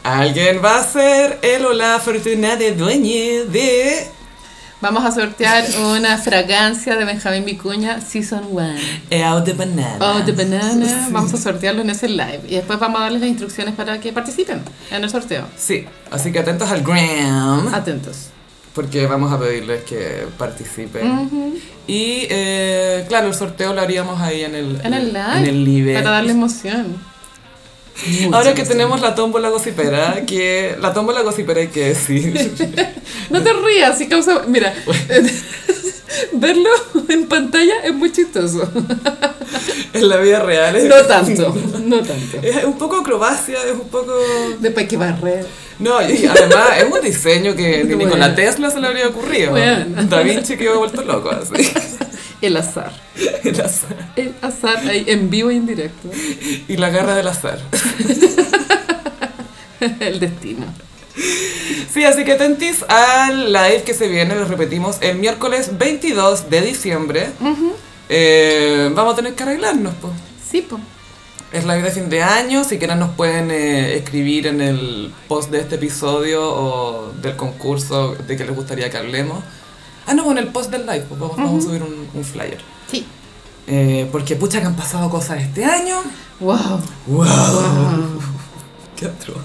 [0.04, 4.08] Alguien va a ser el o la afortunada dueño de
[4.82, 5.66] Vamos a sortear
[5.96, 8.76] una fragancia de Benjamín Vicuña, Season 1.
[9.26, 9.98] Out the Banana.
[10.00, 11.08] Oh, the banana.
[11.10, 12.42] Vamos a sortearlo en ese live.
[12.48, 14.62] Y después vamos a darles las instrucciones para que participen
[14.92, 15.48] en el sorteo.
[15.58, 17.74] Sí, así que atentos al gram.
[17.74, 18.28] Atentos.
[18.76, 21.58] Porque vamos a pedirles que participen.
[21.88, 25.38] Y eh, claro, el sorteo lo haríamos ahí en el, En el live.
[25.38, 25.96] En el nivel.
[25.96, 26.98] Para darle emoción.
[28.22, 28.68] Mucha Ahora que emoción.
[28.68, 32.54] tenemos la tómbola gocipera, que la tómbola gocipera hay que decir.
[33.30, 34.44] No te rías, sí causa.
[34.48, 34.72] Mira,
[36.34, 36.70] verlo
[37.10, 38.70] en pantalla es muy chistoso.
[39.94, 42.38] en la vida real es, No tanto, no tanto.
[42.42, 44.14] es un poco acrobacia, es un poco...
[44.60, 45.46] Después que barrer.
[45.80, 48.06] No, y además es un diseño que ni Bueno.
[48.06, 49.52] Nikola Tesla se le habría ocurrido.
[49.52, 50.04] Bueno.
[50.04, 51.70] Da Vinci quedó vuelto loco así.
[52.42, 52.92] El azar.
[53.44, 54.12] El azar.
[54.16, 56.10] El azar ahí en vivo e indirecto.
[56.68, 57.60] Y la garra del azar.
[60.00, 60.66] El destino.
[61.92, 66.62] Sí, así que atentis al live que se viene, les repetimos, el miércoles 22 de
[66.62, 67.30] diciembre.
[68.10, 70.14] Eh, vamos a tener que arreglarnos, pues.
[70.50, 70.80] Sí, po.
[71.52, 75.52] Es live de fin de año, si quieren nos pueden eh, escribir en el post
[75.52, 79.44] de este episodio o del concurso de que les gustaría que hablemos.
[80.06, 82.62] Ah, no, en el post del live, pues vamos, vamos a subir un, un flyer.
[82.92, 83.06] Sí.
[83.68, 85.96] Eh, porque pucha que han pasado cosas este año.
[86.40, 86.82] Wow.
[87.08, 87.26] ¡Wow!
[87.26, 88.20] Wow.
[88.96, 89.38] ¡Qué atroz!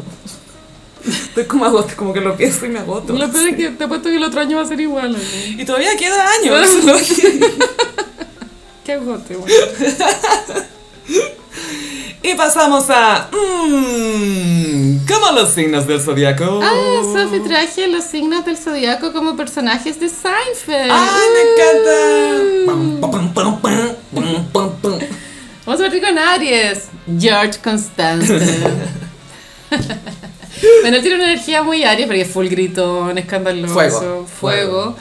[1.06, 3.12] Estoy como agosto, como que lo pienso y me agoto.
[3.12, 5.12] Lo peor es que te apuesto que el otro año va a ser igual.
[5.12, 5.18] ¿no?
[5.48, 6.68] Y todavía queda años.
[8.85, 9.52] Qué agote, güey.
[12.22, 13.28] y pasamos a...
[13.32, 16.60] Mmm, ¿Cómo los signos del zodiaco?
[16.62, 20.90] Ah, Sophie traje los signos del zodiaco como personajes de Seinfeld.
[20.90, 22.66] ¡Ay, me encanta!
[22.66, 23.01] Pam,
[25.66, 26.89] Vamos a partir con Aries.
[27.18, 28.39] George Constance.
[30.82, 34.27] Bueno, él tiene una energía muy Aries porque es full gritón, escandaloso, Fuego.
[34.27, 34.97] fuego.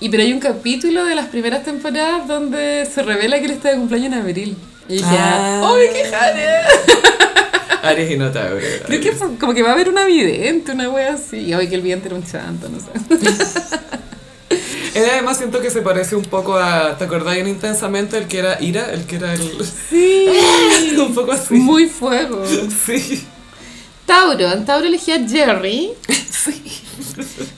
[0.00, 3.70] Y pero hay un capítulo de las primeras temporadas donde se revela que él está
[3.70, 4.56] de cumpleaños en abril.
[4.88, 5.72] Y dije, Ah.
[5.74, 6.46] ¡ay, qué jale!
[7.82, 8.58] Aries y no Tauro.
[8.86, 11.36] Creo que fue- como que va a haber una vidente, una wea así.
[11.38, 12.90] Y hoy que el vidente era un chanto, no sé.
[14.94, 16.96] Él además siento que se parece un poco a.
[16.96, 18.92] ¿Te acordás bien intensamente el que era Ira?
[18.92, 19.40] El que era el.
[19.90, 20.26] Sí.
[20.98, 21.54] un poco así.
[21.54, 22.44] Muy fuego.
[22.86, 23.26] Sí.
[24.06, 25.90] Tauro, en Tauro elegí a Jerry.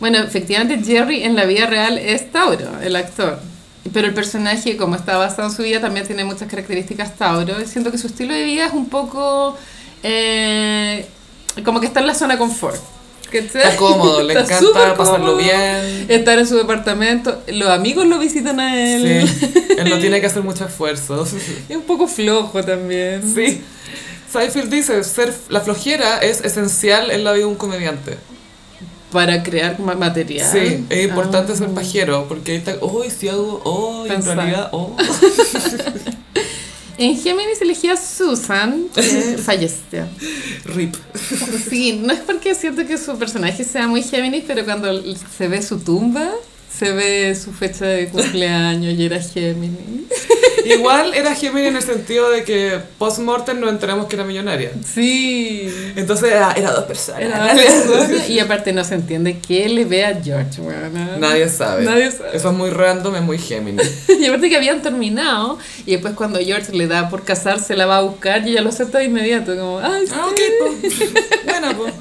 [0.00, 3.38] Bueno, efectivamente Jerry en la vida real es Tauro, el actor.
[3.92, 7.54] Pero el personaje, como está basado en su vida, también tiene muchas características Tauro.
[7.66, 9.56] Siento que su estilo de vida es un poco...
[10.02, 11.06] eh,
[11.64, 12.76] como que está en la zona confort.
[13.30, 13.44] ¿cachai?
[13.62, 15.36] Está cómodo, le Está encanta pasarlo cómodo.
[15.38, 16.06] bien.
[16.08, 17.42] Estar en su departamento.
[17.48, 19.26] Los amigos lo visitan a él.
[19.28, 19.64] Sí.
[19.78, 21.26] Él no tiene que hacer mucho esfuerzo.
[21.68, 23.22] Es un poco flojo también.
[23.34, 23.62] Sí.
[24.38, 28.16] Seinfeld dice, ser la flojera es esencial en la vida de un comediante.
[29.12, 30.48] Para crear ma- material.
[30.50, 31.56] Sí, es importante Ah.
[31.56, 34.96] ser pajero, porque ahí está, uy, si hago, oh, en realidad, oh.
[36.98, 39.02] En Géminis elegí a Susan, que
[39.44, 40.06] falleció.
[40.64, 40.94] Rip.
[41.68, 44.88] Sí, no es porque siento que su personaje sea muy Géminis, pero cuando
[45.36, 46.30] se ve su tumba,
[46.76, 50.06] se ve su fecha de cumpleaños y era Géminis.
[50.64, 54.72] Igual era Gemini en el sentido de que post-mortem nos enteramos que era millonaria.
[54.84, 55.72] Sí.
[55.94, 57.22] Entonces era, era dos personas.
[57.22, 61.18] Era y aparte no se entiende qué le ve a George, weona.
[61.18, 61.84] Nadie sabe.
[61.84, 62.36] Nadie sabe.
[62.36, 63.82] Eso es muy random, es muy Gemini.
[64.18, 67.98] Y aparte que habían terminado, y después cuando George le da por casarse, la va
[67.98, 70.12] a buscar y ella lo acepta de inmediato, como, ay, sí.
[70.16, 70.94] Ah, ok, pues.
[71.44, 71.94] Bueno, pues.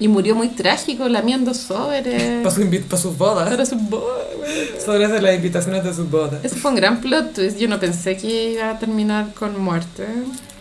[0.00, 2.42] Y murió muy trágico, lamiendo sobres.
[2.42, 3.48] Para su invi- pa' sus bodas.
[3.50, 4.80] Para su boda, weona.
[4.84, 6.42] Sobres de las invitaciones de sus bodas.
[6.42, 7.58] Ese fue un gran plot twist.
[7.58, 10.06] Yo no pensé que iba a terminar con muerte,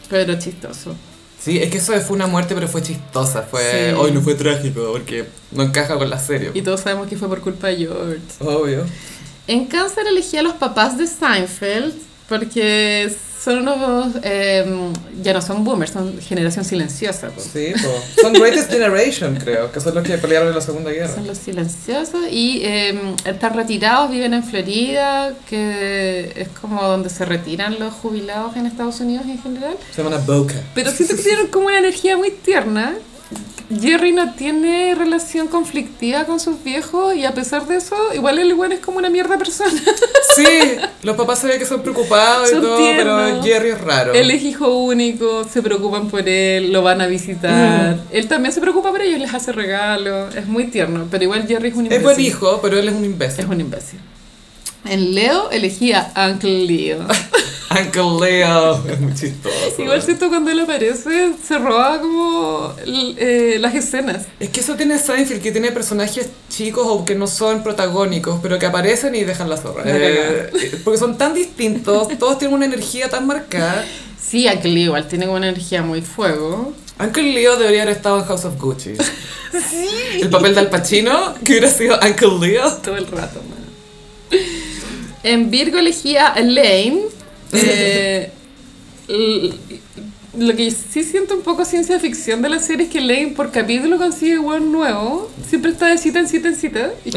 [0.09, 0.93] pero chistoso.
[1.41, 3.43] Sí, es que eso fue una muerte, pero fue chistosa.
[3.43, 3.61] Fue.
[3.61, 3.95] Sí.
[3.97, 6.51] Hoy no fue trágico, porque no encaja con la serie.
[6.53, 8.19] Y todos sabemos que fue por culpa de George.
[8.41, 8.83] Obvio.
[9.47, 11.93] En Cáncer elegí a los papás de Seinfeld
[12.29, 13.11] porque
[13.43, 14.15] son unos.
[14.23, 14.65] eh,
[15.21, 17.29] ya no son boomers, son generación silenciosa.
[17.29, 17.49] pues.
[17.51, 17.73] Sí.
[18.21, 21.13] Son Greatest Generation, creo, que son los que pelearon en la Segunda Guerra.
[21.15, 27.25] Son los silenciosos y eh, están retirados, viven en Florida, que es como donde se
[27.25, 29.75] retiran los jubilados en Estados Unidos en general.
[29.93, 30.55] Se llaman Boca.
[30.75, 32.95] Pero siento que tienen como una energía muy tierna.
[33.69, 38.49] Jerry no tiene relación conflictiva con sus viejos y a pesar de eso, igual el
[38.49, 39.71] igual es como una mierda persona.
[40.35, 40.45] Sí,
[41.03, 43.31] los papás se que son preocupados y todo, tiernos.
[43.31, 44.13] pero Jerry es raro.
[44.13, 47.95] Él es hijo único, se preocupan por él, lo van a visitar.
[47.95, 47.99] Mm.
[48.11, 50.33] Él también se preocupa por ellos, les hace regalos.
[50.35, 52.03] Es muy tierno, pero igual Jerry es un Es imbécil.
[52.03, 53.45] buen hijo, pero él es un Es imbécil.
[53.47, 53.99] un imbécil.
[54.85, 56.99] En Leo elegí a Uncle Leo.
[57.71, 58.83] Uncle Leo.
[58.87, 59.55] Es muy chistoso.
[59.77, 64.25] Igual siento cuando él aparece, se roba como eh, las escenas.
[64.39, 68.57] Es que eso tiene Seinfeld, que tiene personajes chicos o que no son protagónicos, pero
[68.57, 69.85] que aparecen y dejan la zorra.
[69.85, 73.85] La Eh, porque son tan distintos, todos tienen una energía tan marcada.
[74.19, 76.73] Sí, Uncle Leo igual tiene una energía muy fuego.
[76.99, 78.93] Uncle Leo debería haber estado en House of Gucci.
[80.21, 82.71] El papel de Al Pacino, que hubiera sido Uncle Leo.
[82.83, 84.39] todo el rato, man.
[85.23, 87.01] En Virgo elegí a Elaine.
[87.51, 88.31] Eh,
[90.37, 93.51] lo que sí siento un poco ciencia ficción de la serie es que Elaine por
[93.51, 95.29] capítulo consigue un nuevo.
[95.47, 96.91] Siempre está de cita en cita en cita.
[97.03, 97.11] Y,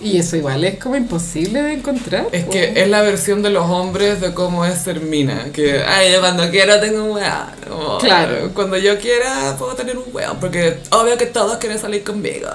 [0.06, 2.26] y eso igual es como imposible de encontrar.
[2.30, 5.46] Es que es la versión de los hombres de cómo es ser mina.
[5.52, 7.46] Que, ay, yo cuando quiero tengo un weón.
[7.66, 8.50] Como, Claro.
[8.52, 10.38] Cuando yo quiera puedo tener un weón.
[10.38, 12.48] Porque obvio que todos quieren salir conmigo.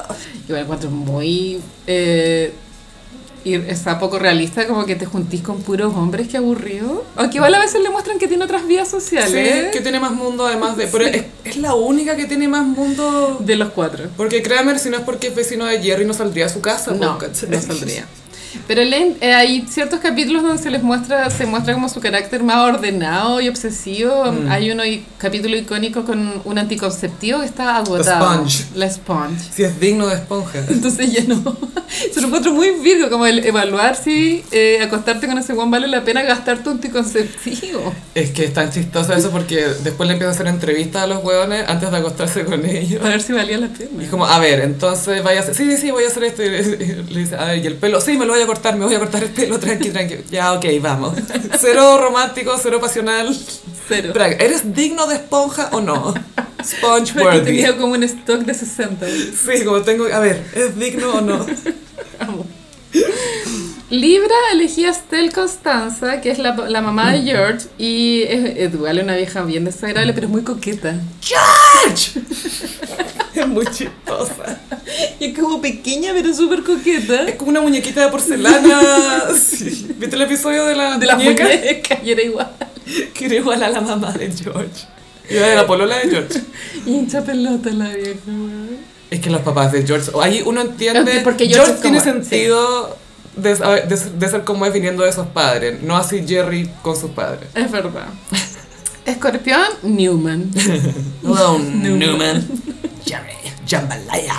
[0.47, 1.59] Igual encuentro muy...
[1.87, 2.53] Eh,
[3.45, 7.03] y está poco realista como que te juntís con puros hombres, que aburrido.
[7.15, 9.71] Aunque igual a veces le muestran que tiene otras vías Sí, sociales.
[9.71, 10.87] que tiene más mundo además de...
[10.87, 13.37] Pero es, es la única que tiene más mundo...
[13.41, 14.05] De los cuatro.
[14.15, 16.91] Porque Kramer, si no es porque es vecino de Jerry, no saldría a su casa.
[16.93, 18.05] No, no saldría.
[18.67, 22.57] Pero eh, hay ciertos capítulos donde se les muestra, se muestra como su carácter más
[22.57, 24.31] ordenado y obsesivo.
[24.31, 24.51] Mm.
[24.51, 28.33] Hay uno i- capítulo icónico con un anticonceptivo que está agotado.
[28.47, 28.65] Sponge.
[28.75, 29.39] La sponge.
[29.53, 30.59] Si es digno de esponja.
[30.69, 31.57] Entonces ya no.
[32.13, 35.87] Se lo encuentro muy virgo, como el evaluar si eh, acostarte con ese guan vale
[35.87, 37.93] la pena gastar tu anticonceptivo.
[38.15, 41.23] Es que es tan chistoso eso porque después le empieza a hacer entrevistas a los
[41.23, 42.99] hueones antes de acostarse con ellos.
[42.99, 44.03] Para ver si valía la Y pena.
[44.03, 46.43] es como, a ver, entonces vaya a hacer, sí, sí, sí, voy a hacer esto.
[46.43, 48.01] Y le le dice, a ver, ¿y el pelo?
[48.01, 50.17] Sí, me lo voy a cortar, me voy a cortar el pelo, tranqui, tranqui.
[50.29, 51.17] Ya, ok, vamos.
[51.59, 53.35] Cero romántico, cero pasional.
[53.87, 54.13] Cero.
[54.39, 56.13] ¿eres digno de esponja o no?
[56.63, 57.45] Sponge worthy.
[57.45, 59.05] tenía como un stock de 60.
[59.07, 61.45] Sí, como tengo, a ver, ¿es digno o no?
[62.19, 62.45] Amo.
[63.93, 68.97] Libra elegía a Constanza, que es la, la mamá de George, y es, es igual
[69.03, 70.95] una vieja bien desagradable, pero es muy coqueta.
[71.21, 72.19] ¡George!
[73.35, 74.59] es muy chistosa.
[75.19, 77.25] Y es como pequeña, pero súper coqueta.
[77.27, 78.81] Es como una muñequita de porcelana.
[79.39, 79.85] Sí.
[79.99, 81.43] ¿Viste el episodio de la, De la muñeca?
[81.43, 82.51] muñeca, y era igual.
[83.13, 84.87] Que era igual a la mamá de George.
[85.29, 86.41] Y era de la polola de George.
[86.87, 88.69] Y hincha pelota la vieja, weón.
[89.11, 92.97] Es que los papás de George, ahí uno entiende, porque George, George tiene como- sentido
[93.35, 96.95] de, saber- de, de ser como es viniendo de esos padres, no así Jerry con
[96.95, 97.49] sus padres.
[97.55, 98.07] Es verdad.
[99.05, 100.49] Escorpión, Newman.
[101.23, 102.47] Hello, Newman.
[103.05, 103.33] Jerry,
[103.67, 104.35] Jambalaya.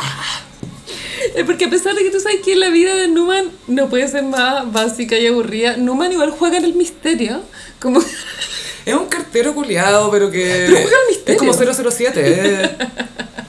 [1.35, 4.09] Es porque a pesar de que tú sabes que la vida de Newman no puede
[4.09, 7.43] ser más básica y aburrida, Newman igual juega en el misterio.
[7.81, 8.01] Como
[8.87, 10.65] Es un cartero culiado, pero que.
[10.67, 11.51] Pero juega al misterio.
[11.53, 12.13] Es como 007.
[12.17, 12.77] eh.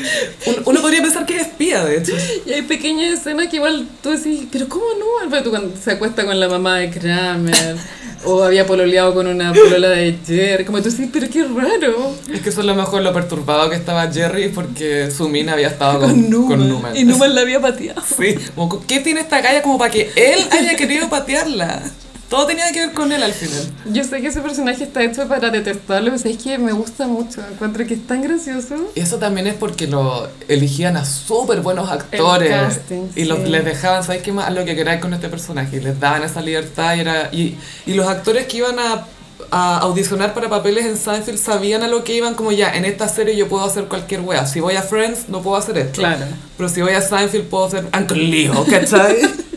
[0.46, 2.12] Un- Uno podría pensar que es espía, de hecho.
[2.46, 5.28] Y hay pequeñas escenas que igual tú decís, pero ¿cómo no?
[5.28, 7.76] Porque tú cuando se acuesta con la mamá de Kramer,
[8.24, 12.14] o había pololeado con una polola de Jerry, como tú decís, pero qué raro.
[12.32, 15.68] Es que eso es lo mejor lo perturbado que estaba Jerry porque su mina había
[15.68, 16.96] estado con, Con con.
[16.96, 18.02] Y Newman la había pateado.
[18.18, 21.82] Sí, como, ¿qué tiene esta calle como para que él haya querido patearla?
[22.28, 23.70] Todo tenía que ver con él al final.
[23.92, 27.40] Yo sé que ese personaje está hecho para detestarlo, pero es que me gusta mucho.
[27.52, 28.74] Encuentro que es tan gracioso.
[28.96, 32.50] Eso también es porque lo elegían a súper buenos actores.
[32.50, 33.46] El casting, y los, sí.
[33.46, 34.52] les dejaban, ¿sabes qué más?
[34.52, 35.76] Lo que queráis con este personaje.
[35.76, 36.96] Y les daban esa libertad.
[36.96, 39.06] Y, era, y, y los actores que iban a,
[39.52, 43.08] a audicionar para papeles en Seinfeld sabían a lo que iban, como ya, en esta
[43.08, 44.46] serie yo puedo hacer cualquier wea.
[44.46, 46.00] Si voy a Friends, no puedo hacer esto.
[46.00, 46.26] Claro.
[46.56, 49.16] Pero si voy a Seinfeld, puedo ser Uncle Leo, ¿cachai?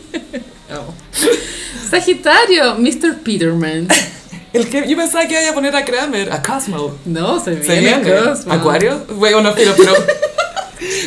[1.90, 3.18] Sagitario, Mr.
[3.24, 3.88] Peterman.
[4.52, 6.96] El que yo pensaba que iba a poner a Kramer, a Cosmo.
[7.04, 8.20] No, se ¿Se viene viene?
[8.20, 8.52] Cosmo.
[8.52, 9.04] ¿Acuario?
[9.14, 9.92] Bueno, no, pero, pero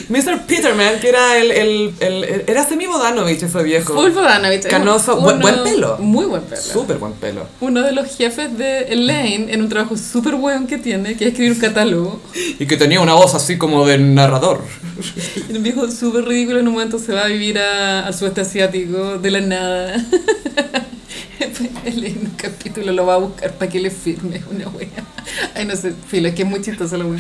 [0.10, 0.42] Mr.
[0.48, 3.94] Peterman, que era el, el, el, era semi Bodanovich ese viejo.
[3.94, 4.68] Full Bodanovich.
[4.68, 5.98] Canoso, Uno- buen- buen pelo.
[6.00, 6.62] Muy buen pelo.
[6.62, 7.48] Súper buen pelo.
[7.62, 11.32] Uno de los jefes de Elaine en un trabajo súper bueno que tiene, que es
[11.32, 12.22] escribir un catálogo.
[12.60, 14.62] Y que tenía una voz así como de narrador.
[15.50, 18.42] Y un viejo súper ridículo en un momento se va a vivir a- al sudeste
[18.42, 20.06] asiático de la nada.
[21.86, 24.88] En un capítulo lo va a buscar para que le firme una wea.
[25.54, 27.20] Ay, no sé, filo, es que es muy chistoso la wea.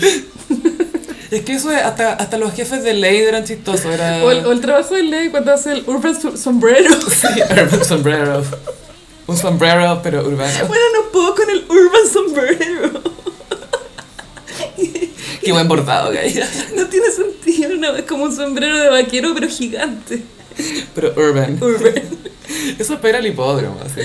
[1.34, 3.88] Es que eso es, hasta, hasta los jefes de ley eran chistosos.
[3.88, 4.24] Era...
[4.24, 6.94] O el, o el trabajo de Ley cuando hace el urban sombrero.
[7.10, 8.44] Sí, urban sombrero.
[9.26, 10.68] Un sombrero, pero urbano.
[10.68, 13.02] Bueno, no puedo con el urban sombrero.
[15.44, 16.40] Qué buen bordado hay.
[16.76, 20.22] No tiene sentido, no, es como un sombrero de vaquero, pero gigante.
[20.94, 21.58] Pero urban.
[21.62, 21.94] Urban.
[22.78, 24.02] Eso espera el hipódromo, así.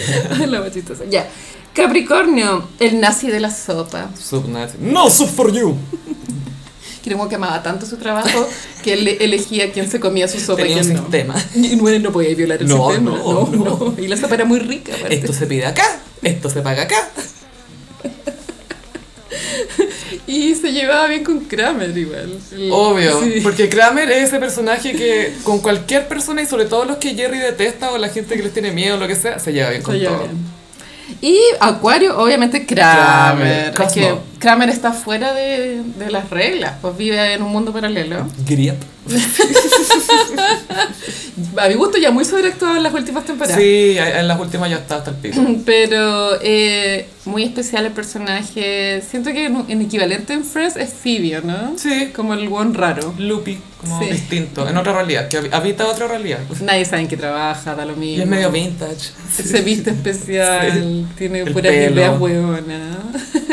[0.47, 1.05] La más chistosa.
[1.11, 1.29] Ya.
[1.75, 4.09] Capricornio, el nazi de la sopa.
[4.19, 4.79] Subnazi.
[4.81, 5.77] No soup for you.
[7.09, 8.47] Creo que amaba tanto su trabajo
[8.83, 11.03] que él le- elegía quién se comía su sopa y Tenía un quién no.
[11.03, 11.45] sistema.
[11.55, 13.11] Y no, no podía violar el No, sistema.
[13.13, 13.95] no, no.
[13.99, 14.93] Y la sopa era muy rica.
[14.95, 15.15] aparte.
[15.15, 17.09] Esto se pide acá, esto se paga acá.
[20.27, 22.39] Y se llevaba bien con Kramer igual.
[22.71, 23.41] Obvio, sí.
[23.43, 27.39] porque Kramer es ese personaje que con cualquier persona y sobre todo los que Jerry
[27.39, 29.83] detesta o la gente que les tiene miedo o lo que sea, se lleva bien
[29.83, 30.25] con Se lleva todo.
[30.27, 30.37] bien.
[31.20, 33.73] Y Acuario, obviamente Kramer.
[33.73, 34.15] Kramer, Es que.
[34.39, 38.27] Kramer está fuera de, de las reglas, pues vive en un mundo paralelo.
[38.47, 38.77] Griep.
[41.56, 43.56] A mi gusto ya muy sobreactuado en las últimas temporadas.
[43.59, 45.40] Sí, en las últimas ya está hasta el pico.
[45.66, 49.02] Pero eh, muy especial el personaje.
[49.09, 51.74] Siento que en, en equivalente en Friends es Phoebe, ¿no?
[51.78, 52.10] Sí.
[52.15, 53.15] Como el buen raro.
[53.19, 54.10] Loopy, como Sí.
[54.10, 56.39] distinto, en otra realidad, que hab- habita otra realidad.
[56.62, 58.23] Nadie sabe en qué trabaja, da lo Y mismo.
[58.24, 59.10] es medio vintage.
[59.31, 61.94] Se viste especial, tiene El puras pelo.
[61.94, 62.97] ideas hueonas.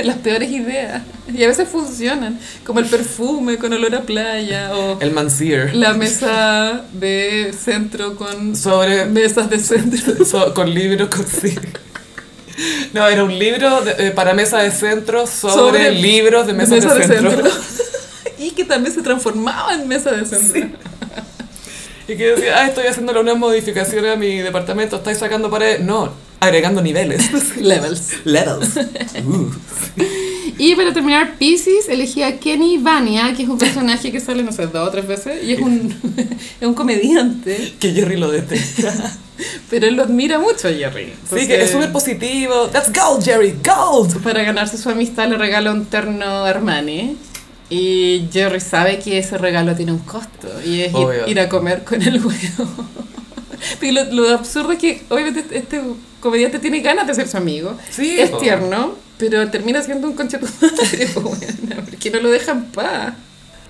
[0.08, 1.02] Las peores ideas.
[1.34, 2.40] Y a veces funcionan.
[2.66, 5.76] Como el perfume con olor a playa o El Mansier.
[5.76, 10.24] la mesa de centro con Sobre mesas de centro.
[10.32, 11.56] So- con libros con sí.
[12.94, 16.76] No, era un libro de- eh, para mesa de centro sobre, Sobre libros de mesa
[16.76, 17.42] de, centro.
[18.40, 20.78] y que también se transformaba en mesa de centro.
[22.08, 25.82] Y que decía, ah, estoy haciéndole unas modificaciones a mi departamento, estáis sacando paredes.
[25.82, 27.30] No, agregando niveles.
[27.58, 28.26] Levels.
[28.26, 28.70] Levels.
[29.26, 29.50] Uh.
[30.58, 34.52] Y para terminar, Pisces elegí a Kenny Vania, que es un personaje que sale, no
[34.52, 35.94] sé, dos o tres veces, y es un,
[36.62, 38.94] es un comediante, Que Jerry lo detesta.
[39.70, 41.14] pero él lo admira mucho a Jerry.
[41.30, 42.68] Sí, que es súper positivo.
[42.68, 44.22] That's gold, Jerry, gold.
[44.24, 47.18] Para ganarse su amistad le regala un terno Armani.
[47.70, 50.94] Y Jerry sabe que ese regalo tiene un costo y es
[51.28, 52.70] ir, a comer con el huevo.
[53.82, 55.82] Y lo, lo absurdo es que obviamente este
[56.26, 57.78] comediante tiene ganas de ser su amigo.
[57.92, 58.40] Sí, es po.
[58.40, 62.66] tierno, pero termina siendo un concha tu madre, po, weona, porque no lo dejan en
[62.72, 63.14] paz.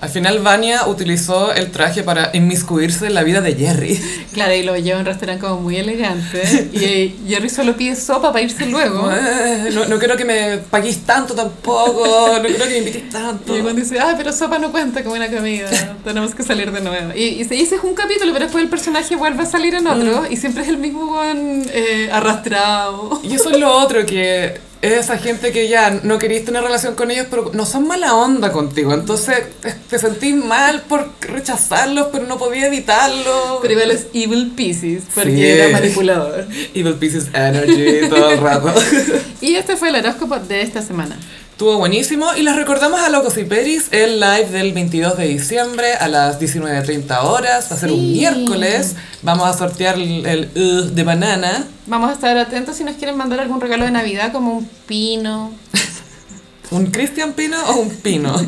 [0.05, 3.99] Al final Vania utilizó el traje para inmiscuirse en la vida de Jerry.
[4.35, 6.69] Claro, y lo lleva a un restaurante como muy elegante.
[6.73, 9.09] Y Jerry solo pide sopa para irse luego.
[9.09, 13.57] Eh, No, no quiero que me paguéis tanto tampoco, no quiero que me invitéis tanto.
[13.57, 15.69] Y cuando dice, ah, pero sopa no cuenta como una comida,
[16.03, 17.13] tenemos que salir de nuevo.
[17.15, 19.87] Y, y se dice es un capítulo, pero después el personaje vuelve a salir en
[19.87, 23.21] otro y siempre es el mismo weón eh, arrastrado.
[23.23, 26.95] Y eso es lo otro, que es esa gente que ya no querías tener relación
[26.95, 28.93] con ellos, pero no son mala onda contigo.
[28.93, 29.37] Entonces
[29.89, 33.59] te- sentís mal por rechazarlos, pero no podías evitarlo.
[33.61, 35.45] Pero igual es Evil Pieces, porque Sí.
[35.45, 36.47] era manipulador.
[36.73, 38.73] Evil Pieces Energy todo el rato.
[39.41, 41.15] Y este fue el horóscopo de esta semana.
[41.55, 45.93] Estuvo buenísimo y les recordamos a Locos y Peris el live del 22 de diciembre
[45.93, 47.71] a las 19.30 horas.
[47.71, 48.05] Va a ser un Sí.
[48.07, 48.95] miércoles.
[49.21, 51.65] Vamos a sortear el, el uh de banana.
[51.87, 55.53] Vamos a estar atentos si nos quieren mandar algún regalo de Navidad, como un pino.
[56.71, 58.35] ¿Un Christian Pino o un Pino?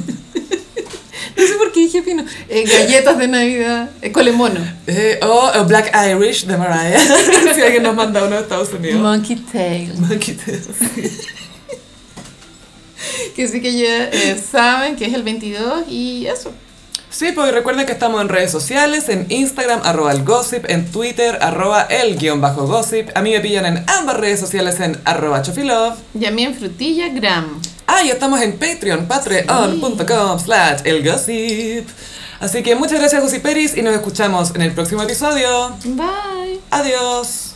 [1.38, 2.26] No sé por qué dije pino.
[2.50, 3.92] Eh, galletas de Navidad.
[4.02, 4.60] Eh, colemono.
[4.88, 7.00] Eh, o el Black Irish de Mariah.
[7.56, 9.00] si alguien nos manda uno de Estados Unidos.
[9.00, 9.94] Monkey tail.
[10.00, 10.62] Monkey Tail.
[13.36, 16.52] Que sí que ya eh, saben que es el 22 y eso.
[17.10, 21.38] Sí, porque recuerden que estamos en redes sociales, en Instagram, arroba el gossip, en Twitter,
[21.42, 23.10] arroba el guion bajo gossip.
[23.16, 25.96] A mí me pillan en ambas redes sociales en arroba chofilove.
[26.20, 27.62] Y a mí en frutilla gram.
[27.88, 31.88] Ah, y estamos en Patreon, patreon.com slash el gossip.
[32.40, 35.76] Así que muchas gracias, Gossiperis, y nos escuchamos en el próximo episodio.
[35.86, 36.60] Bye.
[36.70, 37.47] Adiós.